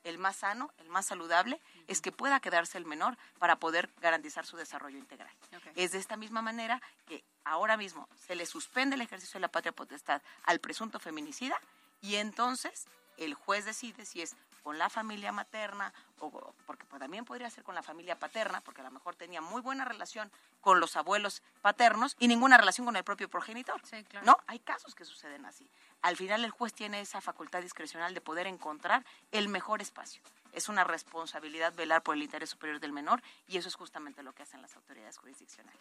el 0.04 0.18
más 0.18 0.38
sano, 0.38 0.72
el 0.80 0.90
más 0.90 1.06
saludable, 1.06 1.62
es 1.88 2.02
que 2.02 2.12
pueda 2.12 2.40
quedarse 2.40 2.78
el 2.78 2.86
menor 2.86 3.18
para 3.40 3.58
poder 3.58 3.90
garantizar 4.02 4.46
su 4.46 4.58
desarrollo 4.58 4.98
integral. 4.98 5.34
Es 5.76 5.92
de 5.92 6.00
esta 6.00 6.18
misma 6.18 6.42
manera 6.42 6.82
que 7.06 7.24
ahora 7.44 7.78
mismo 7.78 8.08
se 8.16 8.36
le 8.36 8.46
suspende 8.46 8.96
el 8.96 9.02
ejercicio 9.02 9.38
de 9.38 9.42
la 9.42 9.52
patria 9.52 9.72
potestad 9.72 10.22
al 10.44 10.60
presunto 10.60 11.00
feminicida 11.00 11.60
y 12.02 12.16
entonces 12.16 12.88
el 13.18 13.34
juez 13.34 13.66
decide 13.66 14.06
si 14.06 14.22
es 14.22 14.36
con 14.64 14.78
la 14.78 14.90
familia 14.90 15.32
materna, 15.32 15.94
o 16.20 16.54
porque 16.66 16.86
pues, 16.86 17.00
también 17.00 17.26
podría 17.26 17.50
ser 17.50 17.64
con 17.64 17.76
la 17.76 17.84
familia 17.84 18.18
paterna, 18.18 18.62
porque 18.62 18.82
a 18.82 18.84
lo 18.84 18.92
mejor 18.92 19.16
tenía 19.16 19.42
muy 19.42 19.62
buena 19.62 19.86
relación 19.86 20.32
con 20.62 20.80
los 20.80 20.96
abuelos 20.96 21.42
paternos 21.62 22.16
y 22.20 22.28
ninguna 22.28 22.58
relación 22.58 22.86
con 22.86 22.96
el 22.96 23.04
propio 23.04 23.30
progenitor. 23.30 23.82
No, 24.24 24.38
hay 24.48 24.60
casos 24.60 24.96
que 24.96 25.06
suceden 25.06 25.46
así. 25.46 25.70
Al 26.02 26.16
final 26.16 26.46
el 26.46 26.52
juez 26.52 26.74
tiene 26.74 27.02
esa 27.02 27.22
facultad 27.22 27.62
discrecional 27.62 28.14
de 28.14 28.22
poder 28.22 28.48
encontrar 28.48 29.06
el 29.32 29.48
mejor 29.48 29.82
espacio 29.82 30.22
es 30.54 30.70
una 30.70 30.84
responsabilidad 30.84 31.74
velar 31.76 32.04
por 32.04 32.16
el 32.16 32.24
interés 32.24 32.50
superior 32.50 32.80
del 32.80 32.92
menor 32.92 33.22
y 33.48 33.58
eso 33.58 33.68
es 33.68 33.76
justamente 33.76 34.24
lo 34.24 34.34
que 34.34 34.44
hacen 34.44 34.62
las 34.62 34.76
autoridades 34.76 35.18
jurisdiccionales. 35.18 35.80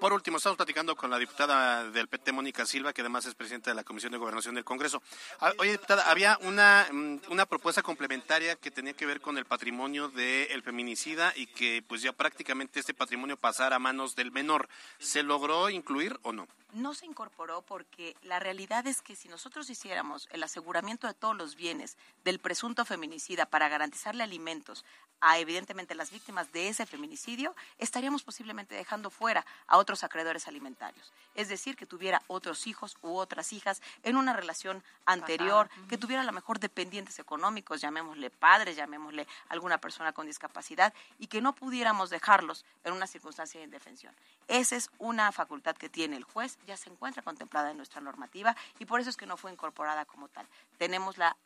Por, 0.00 0.12
último, 0.12 0.36
estamos 0.36 0.56
platicando 0.56 0.94
con 0.96 1.10
la 1.10 1.18
diputada 1.18 1.90
del 1.90 2.08
PT, 2.08 2.32
Mónica 2.32 2.64
Silva, 2.64 2.92
que 2.92 3.00
además 3.00 3.26
es 3.26 3.34
presidenta 3.34 3.70
de 3.70 3.74
la 3.74 3.84
Comisión 3.84 4.12
de 4.12 4.18
Gobernación 4.18 4.54
del 4.54 4.64
Congreso. 4.64 5.02
Ah, 5.40 5.52
oye, 5.58 5.72
diputada, 5.72 6.10
había 6.10 6.38
una, 6.42 6.86
mm, 6.90 7.20
una 7.30 7.46
propuesta 7.46 7.82
complementaria 7.82 8.56
que 8.56 8.70
tenía 8.70 8.92
que 8.92 9.06
ver 9.06 9.20
con 9.20 9.36
el 9.36 9.44
patrimonio 9.44 10.08
del 10.08 10.62
feminicida 10.62 11.32
y 11.34 11.46
que 11.46 11.82
pues 11.86 12.02
ya 12.02 12.12
prácticamente 12.12 12.80
este 12.80 12.94
patrimonio 12.94 13.36
pasara 13.36 13.76
a 13.76 13.78
manos 13.78 14.14
del 14.14 14.30
menor. 14.30 14.68
¿Se 14.98 15.22
logró 15.22 15.70
incluir 15.70 16.18
o 16.22 16.32
no? 16.32 16.46
No 16.74 16.92
se 16.92 17.06
incorporó 17.06 17.62
porque 17.62 18.14
la 18.22 18.38
realidad 18.38 18.86
es 18.86 19.00
que 19.00 19.16
si 19.16 19.28
nosotros 19.28 19.70
hiciéramos 19.70 20.28
el 20.32 20.42
aseguramiento 20.42 21.06
de 21.06 21.14
todos 21.14 21.34
los 21.34 21.56
bienes 21.56 21.96
del 22.24 22.38
presunto 22.38 22.84
feminicida 22.84 23.46
para 23.46 23.68
garantizar 23.68 24.20
alimentos 24.20 24.84
a 25.20 25.38
evidentemente 25.38 25.94
las 25.94 26.10
víctimas 26.10 26.52
de 26.52 26.68
ese 26.68 26.86
feminicidio, 26.86 27.54
estaríamos 27.78 28.22
posiblemente 28.22 28.74
dejando 28.74 29.10
fuera 29.10 29.44
a 29.66 29.78
otros 29.78 30.04
acreedores 30.04 30.46
alimentarios. 30.46 31.12
Es 31.34 31.48
decir, 31.48 31.76
que 31.76 31.86
tuviera 31.86 32.22
otros 32.26 32.66
hijos 32.66 32.96
u 33.02 33.16
otras 33.16 33.52
hijas 33.52 33.82
en 34.02 34.16
una 34.16 34.32
relación 34.32 34.82
anterior, 35.06 35.68
que 35.88 35.98
tuviera 35.98 36.22
a 36.22 36.26
lo 36.26 36.32
mejor 36.32 36.60
dependientes 36.60 37.18
económicos, 37.18 37.80
llamémosle 37.80 38.30
padres, 38.30 38.76
llamémosle 38.76 39.26
alguna 39.48 39.78
persona 39.78 40.12
con 40.12 40.26
discapacidad, 40.26 40.94
y 41.18 41.26
que 41.26 41.40
no 41.40 41.54
pudiéramos 41.54 42.10
dejarlos 42.10 42.64
en 42.84 42.92
una 42.92 43.06
circunstancia 43.06 43.58
de 43.58 43.64
indefensión. 43.64 44.14
Esa 44.46 44.76
es 44.76 44.90
una 44.98 45.32
facultad 45.32 45.76
que 45.76 45.88
tiene 45.88 46.16
el 46.16 46.24
juez, 46.24 46.57
ya 46.66 46.76
se 46.76 46.90
encuentra 46.90 47.22
contemplada 47.22 47.70
en 47.70 47.76
nuestra 47.76 48.00
normativa 48.00 48.56
y 48.78 48.84
por 48.84 49.00
eso 49.00 49.10
es 49.10 49.16
que 49.16 49.26
no 49.26 49.36
fue 49.36 49.52
incorporada 49.52 50.04
como 50.04 50.28
tal. 50.28 50.46
Tenemos 50.78 51.18
la 51.18 51.36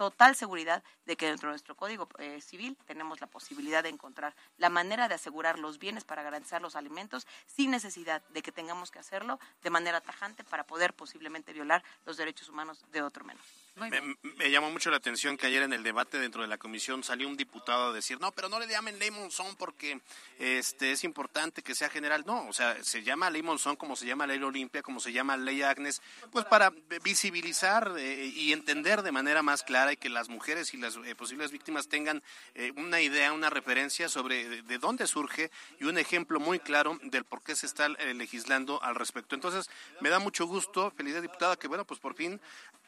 total 0.00 0.34
seguridad 0.34 0.82
de 1.04 1.14
que 1.14 1.26
dentro 1.26 1.48
de 1.48 1.52
nuestro 1.52 1.76
Código 1.76 2.08
eh, 2.18 2.40
Civil 2.40 2.74
tenemos 2.86 3.20
la 3.20 3.26
posibilidad 3.26 3.82
de 3.82 3.90
encontrar 3.90 4.34
la 4.56 4.70
manera 4.70 5.08
de 5.08 5.14
asegurar 5.14 5.58
los 5.58 5.78
bienes 5.78 6.04
para 6.04 6.22
garantizar 6.22 6.62
los 6.62 6.74
alimentos 6.74 7.26
sin 7.46 7.70
necesidad 7.70 8.22
de 8.30 8.40
que 8.40 8.50
tengamos 8.50 8.90
que 8.90 8.98
hacerlo 8.98 9.38
de 9.62 9.68
manera 9.68 10.00
tajante 10.00 10.42
para 10.42 10.64
poder 10.64 10.94
posiblemente 10.94 11.52
violar 11.52 11.84
los 12.06 12.16
derechos 12.16 12.48
humanos 12.48 12.82
de 12.92 13.02
otro 13.02 13.26
menor. 13.26 13.44
Me, 13.88 14.50
llamó 14.50 14.70
mucho 14.70 14.90
la 14.90 14.98
atención 14.98 15.36
que 15.36 15.46
ayer 15.46 15.62
en 15.62 15.72
el 15.72 15.82
debate 15.82 16.18
dentro 16.18 16.42
de 16.42 16.48
la 16.48 16.58
comisión 16.58 17.02
salió 17.02 17.28
un 17.28 17.36
diputado 17.36 17.90
a 17.90 17.92
decir, 17.92 18.20
no, 18.20 18.32
pero 18.32 18.48
no 18.48 18.58
le 18.58 18.66
llamen 18.66 18.98
ley 18.98 19.10
Monzón 19.10 19.56
porque 19.56 20.00
este, 20.38 20.92
es 20.92 21.04
importante 21.04 21.62
que 21.62 21.74
sea 21.74 21.88
general. 21.88 22.24
No, 22.26 22.46
o 22.48 22.52
sea, 22.52 22.82
se 22.82 23.02
llama 23.02 23.30
ley 23.30 23.42
Monzón 23.42 23.76
como 23.76 23.96
se 23.96 24.06
llama 24.06 24.26
ley 24.26 24.42
Olimpia, 24.42 24.82
como 24.82 25.00
se 25.00 25.12
llama 25.12 25.36
ley 25.36 25.62
Agnes, 25.62 26.02
pues 26.30 26.44
para 26.44 26.72
visibilizar 27.02 27.94
eh, 27.98 28.26
y 28.34 28.52
entender 28.52 29.02
de 29.02 29.12
manera 29.12 29.42
más 29.42 29.62
clara 29.62 29.92
y 29.92 29.96
que 29.96 30.08
las 30.08 30.28
mujeres 30.28 30.74
y 30.74 30.76
las 30.76 30.96
eh, 30.96 31.14
posibles 31.14 31.50
víctimas 31.50 31.88
tengan 31.88 32.22
eh, 32.54 32.72
una 32.76 33.00
idea, 33.00 33.32
una 33.32 33.50
referencia 33.50 34.08
sobre 34.08 34.62
de, 34.62 34.78
dónde 34.78 35.06
surge 35.06 35.50
y 35.78 35.84
un 35.84 35.98
ejemplo 35.98 36.40
muy 36.40 36.58
claro 36.58 36.98
del 37.02 37.24
por 37.24 37.42
qué 37.42 37.54
se 37.54 37.66
está 37.66 37.88
legislando 37.88 38.82
al 38.82 38.94
respecto. 38.94 39.34
Entonces, 39.34 39.70
me 40.00 40.08
da 40.08 40.18
mucho 40.18 40.46
gusto, 40.46 40.90
felicidad 40.90 41.22
diputada, 41.22 41.56
que 41.56 41.68
bueno, 41.68 41.84
pues 41.84 42.00
por 42.00 42.14
fin 42.14 42.40
eh, 42.40 42.79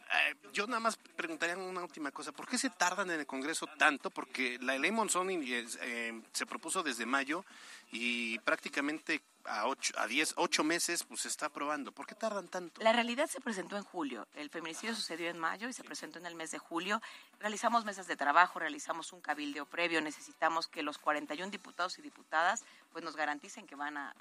yo 0.52 0.66
nada 0.66 0.80
más 0.80 0.96
preguntaría 0.96 1.56
una 1.56 1.82
última 1.82 2.10
cosa. 2.10 2.32
¿Por 2.32 2.46
qué 2.46 2.58
se 2.58 2.70
tardan 2.70 3.10
en 3.10 3.20
el 3.20 3.26
Congreso 3.26 3.66
tanto? 3.78 4.10
Porque 4.10 4.58
la 4.60 4.76
ley 4.78 4.90
Monzón 4.90 5.28
eh, 5.30 6.22
se 6.32 6.46
propuso 6.46 6.82
desde 6.82 7.06
mayo 7.06 7.44
y 7.90 8.38
prácticamente 8.40 9.22
a 9.44 9.66
ocho, 9.66 9.92
a 9.98 10.06
diez, 10.06 10.34
ocho 10.36 10.64
meses, 10.64 11.04
pues 11.04 11.22
se 11.22 11.28
está 11.28 11.46
aprobando. 11.46 11.92
¿Por 11.92 12.06
qué 12.06 12.14
tardan 12.14 12.48
tanto? 12.48 12.80
La 12.82 12.92
realidad 12.92 13.28
se 13.28 13.40
presentó 13.40 13.76
en 13.76 13.84
julio. 13.84 14.26
El 14.34 14.50
feminicidio 14.50 14.94
sucedió 14.94 15.28
en 15.30 15.38
mayo 15.38 15.68
y 15.68 15.72
se 15.72 15.84
presentó 15.84 16.18
en 16.18 16.26
el 16.26 16.34
mes 16.34 16.50
de 16.50 16.58
julio. 16.58 17.00
Realizamos 17.40 17.84
mesas 17.84 18.06
de 18.06 18.16
trabajo, 18.16 18.58
realizamos 18.58 19.12
un 19.12 19.20
cabildeo 19.20 19.66
previo. 19.66 20.00
Necesitamos 20.00 20.68
que 20.68 20.82
los 20.82 20.98
41 20.98 21.50
diputados 21.50 21.98
y 21.98 22.02
diputadas 22.02 22.64
pues 22.92 23.04
nos 23.04 23.16
garanticen 23.16 23.66
que 23.66 23.74
van 23.74 23.96
a, 23.96 24.14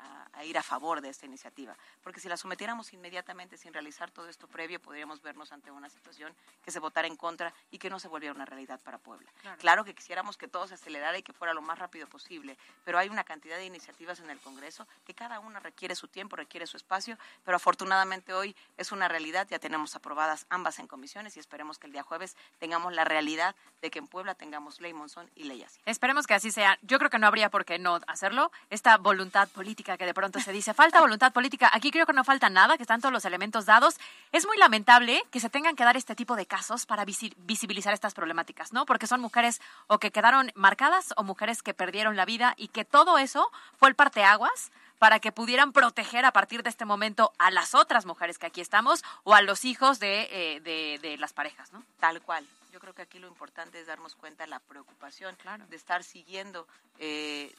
ir 0.43 0.57
a 0.57 0.63
favor 0.63 1.01
de 1.01 1.09
esta 1.09 1.25
iniciativa. 1.25 1.75
Porque 2.03 2.19
si 2.19 2.27
la 2.27 2.37
sometiéramos 2.37 2.93
inmediatamente 2.93 3.57
sin 3.57 3.73
realizar 3.73 4.09
todo 4.11 4.27
esto 4.27 4.47
previo, 4.47 4.81
podríamos 4.81 5.21
vernos 5.21 5.51
ante 5.51 5.71
una 5.71 5.89
situación 5.89 6.33
que 6.63 6.71
se 6.71 6.79
votara 6.79 7.07
en 7.07 7.15
contra 7.15 7.53
y 7.69 7.77
que 7.77 7.89
no 7.89 7.99
se 7.99 8.07
volviera 8.07 8.33
una 8.33 8.45
realidad 8.45 8.79
para 8.81 8.97
Puebla. 8.97 9.31
Claro, 9.41 9.57
claro 9.57 9.83
que 9.85 9.93
quisiéramos 9.93 10.37
que 10.37 10.47
todo 10.47 10.67
se 10.67 10.73
acelerara 10.73 11.17
y 11.17 11.23
que 11.23 11.33
fuera 11.33 11.53
lo 11.53 11.61
más 11.61 11.77
rápido 11.77 12.07
posible, 12.07 12.57
pero 12.83 12.97
hay 12.97 13.09
una 13.09 13.23
cantidad 13.23 13.57
de 13.57 13.65
iniciativas 13.65 14.19
en 14.19 14.29
el 14.29 14.39
Congreso 14.39 14.87
que 15.05 15.13
cada 15.13 15.39
una 15.39 15.59
requiere 15.59 15.95
su 15.95 16.07
tiempo, 16.07 16.35
requiere 16.35 16.65
su 16.65 16.77
espacio, 16.77 17.17
pero 17.43 17.57
afortunadamente 17.57 18.33
hoy 18.33 18.55
es 18.77 18.91
una 18.91 19.07
realidad, 19.07 19.47
ya 19.49 19.59
tenemos 19.59 19.95
aprobadas 19.95 20.45
ambas 20.49 20.79
en 20.79 20.87
comisiones 20.87 21.37
y 21.37 21.39
esperemos 21.39 21.77
que 21.77 21.87
el 21.87 21.93
día 21.93 22.03
jueves 22.03 22.35
tengamos 22.59 22.93
la 22.93 23.03
realidad 23.03 23.55
de 23.81 23.91
que 23.91 23.99
en 23.99 24.07
Puebla 24.07 24.35
tengamos 24.35 24.81
ley 24.81 24.93
Monzón 24.93 25.29
y 25.35 25.43
ley 25.43 25.63
así. 25.63 25.79
Esperemos 25.85 26.27
que 26.27 26.33
así 26.33 26.51
sea. 26.51 26.77
Yo 26.81 26.97
creo 26.97 27.09
que 27.09 27.19
no 27.19 27.27
habría 27.27 27.49
por 27.49 27.65
qué 27.65 27.79
no 27.79 27.99
hacerlo. 28.07 28.51
Esta 28.69 28.97
voluntad 28.97 29.49
política 29.49 29.97
que 29.97 30.05
de 30.05 30.13
pronto 30.13 30.39
se 30.39 30.51
dice, 30.51 30.73
falta 30.73 31.01
voluntad 31.01 31.33
política. 31.33 31.69
Aquí 31.73 31.91
creo 31.91 32.05
que 32.05 32.13
no 32.13 32.23
falta 32.23 32.49
nada, 32.49 32.77
que 32.77 32.83
están 32.83 33.01
todos 33.01 33.13
los 33.13 33.25
elementos 33.25 33.65
dados. 33.65 33.97
Es 34.31 34.45
muy 34.45 34.57
lamentable 34.57 35.23
que 35.31 35.39
se 35.39 35.49
tengan 35.49 35.75
que 35.75 35.83
dar 35.83 35.97
este 35.97 36.15
tipo 36.15 36.35
de 36.35 36.45
casos 36.45 36.85
para 36.85 37.05
visibilizar 37.05 37.93
estas 37.93 38.13
problemáticas, 38.13 38.73
¿no? 38.73 38.85
Porque 38.85 39.07
son 39.07 39.21
mujeres 39.21 39.61
o 39.87 39.97
que 39.99 40.11
quedaron 40.11 40.51
marcadas 40.55 41.13
o 41.17 41.23
mujeres 41.23 41.63
que 41.63 41.73
perdieron 41.73 42.15
la 42.15 42.25
vida 42.25 42.53
y 42.57 42.69
que 42.69 42.85
todo 42.85 43.17
eso 43.17 43.51
fue 43.77 43.89
el 43.89 43.95
parteaguas 43.95 44.71
para 45.01 45.19
que 45.19 45.31
pudieran 45.31 45.73
proteger 45.73 46.25
a 46.25 46.31
partir 46.31 46.61
de 46.61 46.69
este 46.69 46.85
momento 46.85 47.33
a 47.39 47.49
las 47.49 47.73
otras 47.73 48.05
mujeres 48.05 48.37
que 48.37 48.45
aquí 48.45 48.61
estamos 48.61 49.03
o 49.23 49.33
a 49.33 49.41
los 49.41 49.65
hijos 49.65 49.99
de, 49.99 50.27
eh, 50.29 50.59
de, 50.59 51.17
las 51.17 51.33
parejas, 51.33 51.73
¿no? 51.73 51.83
Tal 51.99 52.21
cual. 52.21 52.45
Yo 52.71 52.79
creo 52.79 52.93
que 52.93 53.01
aquí 53.01 53.17
lo 53.17 53.27
importante 53.27 53.81
es 53.81 53.87
darnos 53.87 54.13
cuenta 54.13 54.43
de 54.43 54.51
la 54.51 54.59
preocupación 54.59 55.35
de 55.67 55.75
estar 55.75 56.03
siguiendo 56.03 56.67
eh, 56.99 57.51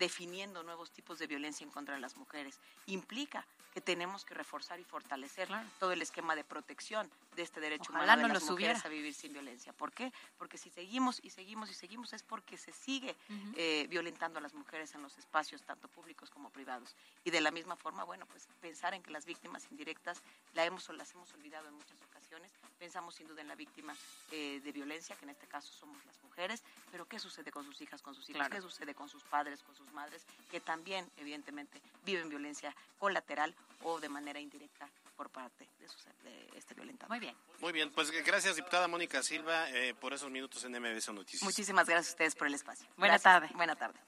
definiendo 0.00 0.64
nuevos 0.64 0.90
tipos 0.90 1.18
de 1.20 1.28
violencia 1.28 1.62
en 1.62 1.70
contra 1.70 1.94
de 1.94 2.00
las 2.00 2.16
mujeres. 2.16 2.58
Implica 2.86 3.46
que 3.72 3.80
tenemos 3.80 4.24
que 4.24 4.34
reforzar 4.34 4.80
y 4.80 4.84
fortalecer 4.84 5.48
todo 5.78 5.92
el 5.92 6.02
esquema 6.02 6.34
de 6.34 6.42
protección 6.42 7.08
de 7.36 7.42
este 7.42 7.60
derecho 7.60 7.92
humano 7.92 8.26
de 8.26 8.34
las 8.34 8.50
mujeres 8.50 8.84
a 8.84 8.88
vivir 8.88 9.14
sin 9.14 9.32
violencia. 9.32 9.72
¿Por 9.72 9.92
qué? 9.92 10.12
Porque 10.38 10.58
si 10.58 10.70
seguimos 10.70 11.20
y 11.22 11.30
seguimos 11.30 11.70
y 11.70 11.74
seguimos 11.74 12.12
es 12.12 12.24
porque 12.24 12.56
se 12.56 12.72
sigue 12.72 13.14
eh, 13.56 13.86
violentando 13.88 14.38
a 14.40 14.42
las 14.42 14.54
mujeres 14.54 14.94
en 14.94 15.02
los 15.02 15.16
espacios 15.18 15.62
tanto 15.62 15.86
públicos 15.86 16.30
como 16.30 16.50
privados. 16.50 16.96
Y 17.22 17.30
de 17.30 17.40
la 17.40 17.52
misma 17.52 17.76
forma, 17.76 18.02
bueno, 18.02 18.26
pues 18.26 18.48
pensar 18.60 18.94
en 18.94 19.02
que 19.02 19.12
las 19.12 19.24
víctimas 19.24 19.70
indirectas 19.70 20.20
la 20.54 20.64
hemos, 20.64 20.88
las 20.88 21.12
hemos 21.14 21.32
olvidado 21.34 21.68
en 21.68 21.74
muchas 21.74 22.02
ocasiones. 22.02 22.50
Pensamos 22.78 23.14
sin 23.14 23.28
duda 23.28 23.42
en 23.42 23.48
la 23.48 23.54
víctima 23.54 23.94
eh, 24.32 24.60
de 24.64 24.72
violencia, 24.72 25.14
que 25.14 25.26
en 25.26 25.30
este 25.30 25.46
caso 25.46 25.72
somos 25.72 26.04
las 26.06 26.20
mujeres, 26.24 26.64
pero 26.90 27.06
¿qué 27.06 27.18
sucede 27.18 27.50
con 27.50 27.64
sus 27.64 27.80
hijas, 27.80 28.02
con 28.02 28.14
sus 28.14 28.28
hijos? 28.28 28.48
¿Qué 28.48 28.60
sucede 28.60 28.94
con 28.94 29.08
sus 29.08 29.22
padres, 29.24 29.62
con 29.62 29.74
sus 29.74 29.90
madres 29.92 30.24
que 30.50 30.60
también, 30.60 31.10
evidentemente, 31.16 31.80
viven 32.04 32.28
violencia 32.28 32.74
colateral 32.98 33.54
o 33.82 34.00
de 34.00 34.08
manera 34.08 34.40
indirecta 34.40 34.88
por 35.20 35.28
parte 35.28 35.68
de, 35.78 36.48
este 36.56 36.72
violentador. 36.74 37.10
Muy 37.10 37.20
bien. 37.20 37.36
Muy 37.58 37.72
bien, 37.72 37.90
pues 37.90 38.10
gracias, 38.24 38.56
diputada 38.56 38.88
Mónica 38.88 39.22
Silva, 39.22 39.68
eh, 39.68 39.92
por 39.92 40.14
esos 40.14 40.30
minutos 40.30 40.64
en 40.64 40.72
MBS 40.72 41.12
Noticias. 41.12 41.42
Muchísimas 41.42 41.86
gracias 41.86 42.08
a 42.08 42.12
ustedes 42.12 42.34
por 42.34 42.46
el 42.46 42.54
espacio. 42.54 42.88
Buena 42.96 43.18
tarde. 43.18 43.50
Buena 43.54 43.76
tarde. 43.76 43.98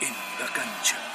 En 0.00 0.12
la 0.40 0.52
cancha. 0.54 1.13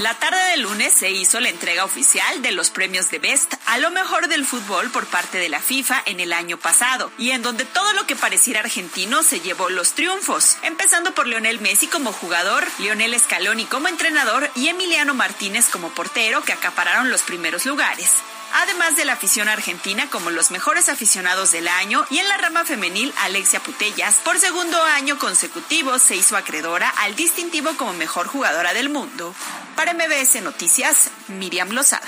La 0.00 0.14
tarde 0.14 0.42
del 0.52 0.62
lunes 0.62 0.94
se 0.94 1.10
hizo 1.10 1.40
la 1.40 1.50
entrega 1.50 1.84
oficial 1.84 2.40
de 2.40 2.52
los 2.52 2.70
premios 2.70 3.10
de 3.10 3.18
Best 3.18 3.52
a 3.66 3.76
lo 3.76 3.90
mejor 3.90 4.28
del 4.28 4.46
fútbol 4.46 4.90
por 4.90 5.04
parte 5.04 5.36
de 5.36 5.50
la 5.50 5.60
FIFA 5.60 6.02
en 6.06 6.20
el 6.20 6.32
año 6.32 6.56
pasado, 6.56 7.12
y 7.18 7.32
en 7.32 7.42
donde 7.42 7.66
todo 7.66 7.92
lo 7.92 8.06
que 8.06 8.16
pareciera 8.16 8.60
argentino 8.60 9.22
se 9.22 9.40
llevó 9.40 9.68
los 9.68 9.92
triunfos, 9.92 10.56
empezando 10.62 11.12
por 11.12 11.26
Lionel 11.26 11.60
Messi 11.60 11.86
como 11.86 12.14
jugador, 12.14 12.66
Lionel 12.78 13.20
Scaloni 13.20 13.66
como 13.66 13.88
entrenador 13.88 14.50
y 14.56 14.68
Emiliano 14.68 15.12
Martínez 15.12 15.68
como 15.68 15.90
portero 15.90 16.40
que 16.44 16.54
acapararon 16.54 17.10
los 17.10 17.20
primeros 17.20 17.66
lugares. 17.66 18.08
Además 18.54 18.96
de 18.96 19.04
la 19.04 19.14
afición 19.14 19.48
argentina 19.48 20.08
como 20.10 20.30
los 20.30 20.50
mejores 20.50 20.88
aficionados 20.88 21.52
del 21.52 21.68
año 21.68 22.04
y 22.10 22.18
en 22.18 22.28
la 22.28 22.36
rama 22.38 22.64
femenil 22.64 23.12
Alexia 23.20 23.60
Putellas 23.60 24.16
por 24.24 24.38
segundo 24.38 24.82
año 24.82 25.18
consecutivo 25.18 25.98
se 25.98 26.16
hizo 26.16 26.36
acreedora 26.36 26.88
al 26.88 27.16
distintivo 27.16 27.76
como 27.76 27.92
mejor 27.92 28.26
jugadora 28.26 28.74
del 28.74 28.88
mundo. 28.88 29.34
Para 29.76 29.94
MBS 29.94 30.42
Noticias, 30.42 31.10
Miriam 31.28 31.70
Lozada. 31.70 32.06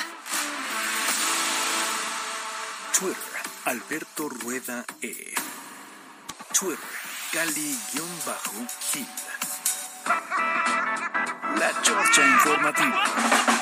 Twitter, 2.99 3.17
Alberto 3.65 4.29
Rueda 4.29 4.85
E. 5.01 5.35
Twitter, 6.59 6.79
Cali-Gil. 7.33 9.07
La 11.59 11.83
Chorcha 11.83 12.27
Informativa. 12.27 13.62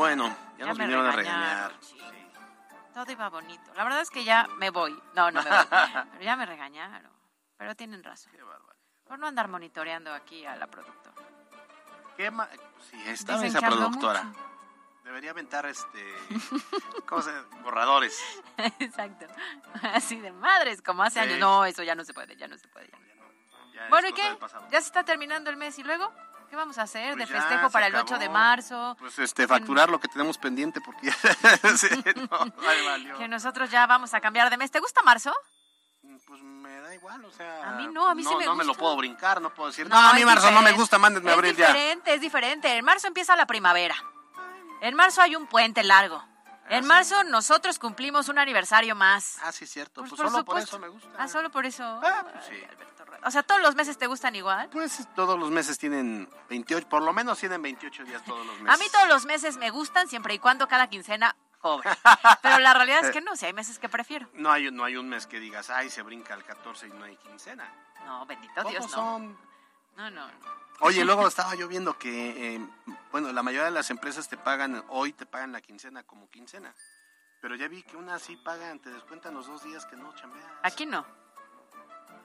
Bueno, 0.00 0.34
ya, 0.56 0.64
nos 0.64 0.78
vinieron 0.78 1.06
a 1.06 1.12
regañaron, 1.12 1.42
regañar. 1.44 1.72
sí. 1.82 1.96
Todo 2.94 3.12
iba 3.12 3.28
bonito. 3.28 3.70
La 3.74 3.84
verdad 3.84 4.00
es 4.00 4.08
que 4.08 4.24
ya 4.24 4.48
me 4.56 4.70
voy. 4.70 4.98
No, 5.14 5.30
no 5.30 5.42
me 5.42 5.50
voy. 5.50 5.58
Pero 6.12 6.24
ya 6.24 6.36
me 6.36 6.46
regañaron. 6.46 7.12
Pero 7.58 7.74
tienen 7.76 8.02
razón. 8.02 8.32
Qué 8.32 8.42
bárbaro. 8.42 8.74
Por 9.04 9.18
no 9.18 9.26
andar 9.26 9.48
monitoreando 9.48 10.12
aquí 10.14 10.46
a 10.46 10.56
la 10.56 10.66
productora. 10.68 11.16
¿Qué 12.16 12.30
ma- 12.30 12.48
Sí, 12.90 12.96
Dicen 12.96 13.44
esa 13.44 13.60
productora. 13.60 14.22
mucho. 14.24 14.40
Debería 15.04 15.32
aventar 15.32 15.66
este. 15.66 16.02
¿Cómo 17.06 17.20
se 17.20 17.30
Borradores. 17.62 18.18
Exacto. 18.78 19.26
Así 19.82 20.18
de 20.18 20.32
madres, 20.32 20.80
como 20.80 21.02
hace 21.02 21.20
Sí. 21.22 21.26
años. 21.28 21.38
No, 21.40 21.66
eso 21.66 21.82
ya 21.82 21.94
no 21.94 22.04
se 22.04 22.14
puede, 22.14 22.36
ya 22.36 22.48
no 22.48 22.56
se 22.56 22.68
puede. 22.68 22.88
ya. 22.88 22.98
Ya 23.74 23.84
es 23.84 23.90
Bueno, 23.90 24.08
¿y 24.08 24.12
qué? 24.14 24.38
Ya 24.70 24.80
se 24.80 24.86
está 24.86 25.04
terminando 25.04 25.50
el 25.50 25.56
mes 25.56 25.78
y 25.78 25.82
luego, 25.84 26.10
¿qué 26.50 26.56
vamos 26.56 26.76
a 26.78 26.82
hacer 26.82 27.16
Pues 27.16 27.28
de 27.28 27.34
festejo 27.34 27.70
para 27.70 27.86
el 27.86 27.94
8 27.94 28.18
de 28.18 28.28
marzo? 28.28 28.96
Pues 28.98 29.18
este, 29.20 29.46
facturar 29.46 29.88
lo 29.88 29.98
que 30.00 30.08
tenemos 30.08 30.36
pendiente 30.36 30.80
porque 30.80 31.10
sí, 31.78 31.88
no, 32.30 32.52
valió. 32.86 33.16
Que 33.16 33.28
nosotros 33.28 33.70
ya 33.70 33.86
vamos 33.86 34.12
a 34.12 34.20
cambiar 34.20 34.50
de 34.50 34.56
mes. 34.56 34.70
¿Te 34.70 34.80
gusta 34.80 35.00
marzo? 35.02 35.32
Pues 36.26 36.42
me 36.42 36.80
da 36.80 36.94
igual, 36.94 37.24
o 37.24 37.30
sea. 37.30 37.68
A 37.68 37.72
mí 37.72 37.86
no, 37.86 38.06
a 38.08 38.14
mí 38.14 38.22
sí 38.24 38.34
me 38.36 38.44
No 38.44 38.54
me 38.54 38.64
lo 38.64 38.70
gusta. 38.70 38.80
puedo 38.82 38.96
brincar, 38.96 39.40
no 39.40 39.54
puedo 39.54 39.68
decir, 39.70 39.88
no, 39.88 39.96
a 39.96 40.12
mí 40.12 40.20
es 40.20 40.26
marzo 40.26 40.50
no 40.50 40.62
me 40.62 40.72
gusta, 40.72 40.98
mándenme 40.98 41.30
Es 41.30 41.36
abril 41.36 41.56
ya. 41.56 41.68
diferente, 41.68 42.14
es 42.14 42.20
diferente. 42.20 42.76
En 42.76 42.84
marzo 42.84 43.06
empieza 43.06 43.36
la 43.36 43.46
primavera. 43.46 43.94
En 44.80 44.94
marzo 44.94 45.22
hay 45.22 45.36
un 45.36 45.46
puente 45.46 45.82
largo. 45.84 46.24
En 46.70 46.82
sí. 46.84 46.88
marzo 46.88 47.24
nosotros 47.24 47.78
cumplimos 47.78 48.28
un 48.28 48.38
aniversario 48.38 48.94
más. 48.94 49.38
Ah, 49.42 49.52
sí, 49.52 49.66
cierto. 49.66 50.00
Pues, 50.02 50.10
por 50.10 50.30
solo 50.30 50.44
por 50.44 50.58
eso 50.58 50.78
me 50.78 50.88
gusta. 50.88 51.08
Ah, 51.18 51.28
solo 51.28 51.50
por 51.50 51.66
eso. 51.66 51.82
Ah, 52.02 52.26
pues 52.30 52.44
Ay, 52.48 52.58
sí. 52.58 52.64
Alberto 52.64 53.04
Rueda. 53.04 53.20
O 53.26 53.30
sea, 53.30 53.42
todos 53.42 53.60
los 53.60 53.74
meses 53.74 53.98
te 53.98 54.06
gustan 54.06 54.34
igual. 54.36 54.68
Pues 54.70 55.06
todos 55.14 55.38
los 55.38 55.50
meses 55.50 55.78
tienen 55.78 56.28
28, 56.48 56.88
por 56.88 57.02
lo 57.02 57.12
menos 57.12 57.38
tienen 57.38 57.60
28 57.60 58.04
días 58.04 58.24
todos 58.24 58.46
los 58.46 58.60
meses. 58.60 58.74
A 58.74 58.82
mí 58.82 58.88
todos 58.92 59.08
los 59.08 59.26
meses 59.26 59.56
me 59.56 59.70
gustan 59.70 60.08
siempre 60.08 60.34
y 60.34 60.38
cuando 60.38 60.68
cada 60.68 60.88
quincena 60.88 61.34
cobre. 61.60 61.90
Pero 62.42 62.58
la 62.60 62.72
realidad 62.72 63.04
es 63.04 63.10
que 63.10 63.20
no, 63.20 63.36
si 63.36 63.46
hay 63.46 63.52
meses 63.52 63.78
que 63.78 63.88
prefiero. 63.88 64.28
No 64.34 64.50
hay, 64.50 64.70
no 64.70 64.84
hay 64.84 64.96
un 64.96 65.08
mes 65.08 65.26
que 65.26 65.40
digas, 65.40 65.70
ay, 65.70 65.90
se 65.90 66.02
brinca 66.02 66.34
el 66.34 66.44
14 66.44 66.86
y 66.86 66.90
no 66.90 67.04
hay 67.04 67.16
quincena. 67.16 67.70
No, 68.06 68.24
bendito 68.26 68.62
Dios, 68.64 68.82
no. 68.82 68.88
son. 68.88 69.49
No, 69.96 70.10
no, 70.10 70.26
no. 70.26 70.60
Oye, 70.80 71.04
luego 71.04 71.28
estaba 71.28 71.54
yo 71.54 71.68
viendo 71.68 71.98
que, 71.98 72.54
eh, 72.56 72.66
bueno, 73.12 73.32
la 73.32 73.42
mayoría 73.42 73.66
de 73.66 73.70
las 73.70 73.90
empresas 73.90 74.28
te 74.28 74.38
pagan, 74.38 74.82
hoy 74.88 75.12
te 75.12 75.26
pagan 75.26 75.52
la 75.52 75.60
quincena 75.60 76.02
como 76.04 76.28
quincena. 76.30 76.74
Pero 77.42 77.54
ya 77.54 77.68
vi 77.68 77.82
que 77.82 77.96
unas 77.96 78.22
sí 78.22 78.36
pagan, 78.36 78.78
te 78.80 78.90
descuentan 78.90 79.34
los 79.34 79.46
dos 79.46 79.62
días 79.62 79.84
que 79.86 79.96
no 79.96 80.14
chambeas. 80.14 80.46
Aquí 80.62 80.86
no. 80.86 81.04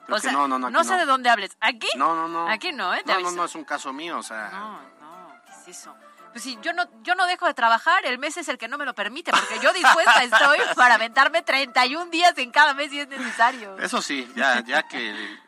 Creo 0.06 0.18
o 0.18 0.20
sea, 0.20 0.32
no, 0.32 0.48
no, 0.48 0.58
no, 0.60 0.68
aquí 0.68 0.88
sé 0.88 0.96
de 0.96 1.06
dónde 1.06 1.30
hables. 1.30 1.58
¿Aquí? 1.60 1.88
No, 1.98 2.16
no, 2.16 2.28
no. 2.28 2.48
Aquí 2.48 2.72
no, 2.72 2.94
¿eh? 2.94 3.02
Te 3.04 3.12
No, 3.14 3.20
no, 3.20 3.28
aviso. 3.28 3.36
no, 3.42 3.46
es 3.46 3.56
un 3.56 3.64
caso 3.66 3.92
mío, 3.92 4.20
o 4.20 4.24
sea. 4.24 4.50
No, 4.52 4.82
no, 5.02 5.42
¿qué 5.46 5.52
es 5.72 5.80
eso? 5.80 5.96
Pues 6.32 6.44
si 6.44 6.58
yo 6.62 6.74
no, 6.74 6.84
yo 7.02 7.16
no 7.16 7.26
dejo 7.28 7.48
de 7.48 7.54
trabajar, 7.54 8.06
el 8.06 8.20
mes 8.20 8.38
es 8.38 8.48
el 8.50 8.58
que 8.58 8.68
no 8.68 8.78
me 8.78 8.86
lo 8.86 8.94
permite, 8.94 9.32
porque 9.32 9.58
yo 9.62 9.72
dispuesta 9.74 10.22
estoy 10.24 10.60
para 10.76 10.96
aventarme 10.96 11.42
31 11.42 12.12
días 12.12 12.38
en 12.38 12.52
cada 12.52 12.74
mes 12.74 12.92
si 12.92 13.00
es 13.00 13.08
necesario. 13.08 13.78
Eso 13.80 14.02
sí, 14.02 14.32
ya, 14.36 14.60
ya 14.64 14.84
que, 14.84 15.40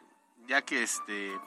ya 0.48 0.62
que 0.62 0.84
este, 0.84 1.38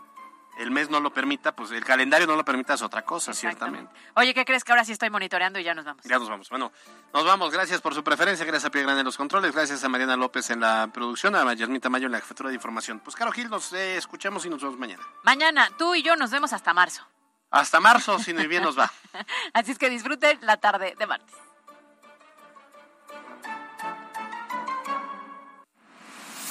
el 0.60 0.70
mes 0.70 0.90
no 0.90 1.00
lo 1.00 1.10
permita, 1.10 1.52
pues 1.52 1.70
el 1.70 1.84
calendario 1.84 2.26
no 2.26 2.36
lo 2.36 2.44
permita 2.44 2.74
es 2.74 2.82
otra 2.82 3.02
cosa, 3.02 3.32
ciertamente. 3.32 3.90
Oye, 4.14 4.34
¿qué 4.34 4.44
crees 4.44 4.62
que 4.62 4.72
ahora 4.72 4.84
sí 4.84 4.92
estoy 4.92 5.08
monitoreando 5.08 5.58
y 5.58 5.64
ya 5.64 5.74
nos 5.74 5.86
vamos? 5.86 6.04
Ya 6.04 6.18
nos 6.18 6.28
vamos. 6.28 6.50
Bueno, 6.50 6.70
nos 7.14 7.24
vamos. 7.24 7.50
Gracias 7.50 7.80
por 7.80 7.94
su 7.94 8.04
preferencia. 8.04 8.44
Gracias 8.44 8.66
a 8.66 8.70
Pie 8.70 8.82
Grande 8.82 9.00
en 9.00 9.06
los 9.06 9.16
controles. 9.16 9.52
Gracias 9.52 9.82
a 9.84 9.88
Mariana 9.88 10.16
López 10.16 10.50
en 10.50 10.60
la 10.60 10.90
producción. 10.92 11.34
A 11.34 11.54
Yasmita 11.54 11.88
Mayo 11.88 12.06
en 12.06 12.12
la 12.12 12.20
jefatura 12.20 12.50
de 12.50 12.56
información. 12.56 13.00
Pues, 13.00 13.16
Caro 13.16 13.32
Gil, 13.32 13.48
nos 13.48 13.72
eh, 13.72 13.96
escuchamos 13.96 14.44
y 14.44 14.50
nos 14.50 14.60
vemos 14.60 14.78
mañana. 14.78 15.02
Mañana 15.22 15.70
tú 15.78 15.94
y 15.94 16.02
yo 16.02 16.14
nos 16.16 16.30
vemos 16.30 16.52
hasta 16.52 16.74
marzo. 16.74 17.06
Hasta 17.50 17.80
marzo, 17.80 18.18
si 18.18 18.34
no 18.34 18.46
bien 18.46 18.62
nos 18.62 18.78
va. 18.78 18.92
Así 19.54 19.72
es 19.72 19.78
que 19.78 19.88
disfruten 19.88 20.38
la 20.42 20.58
tarde 20.58 20.94
de 20.98 21.06
martes. 21.06 21.34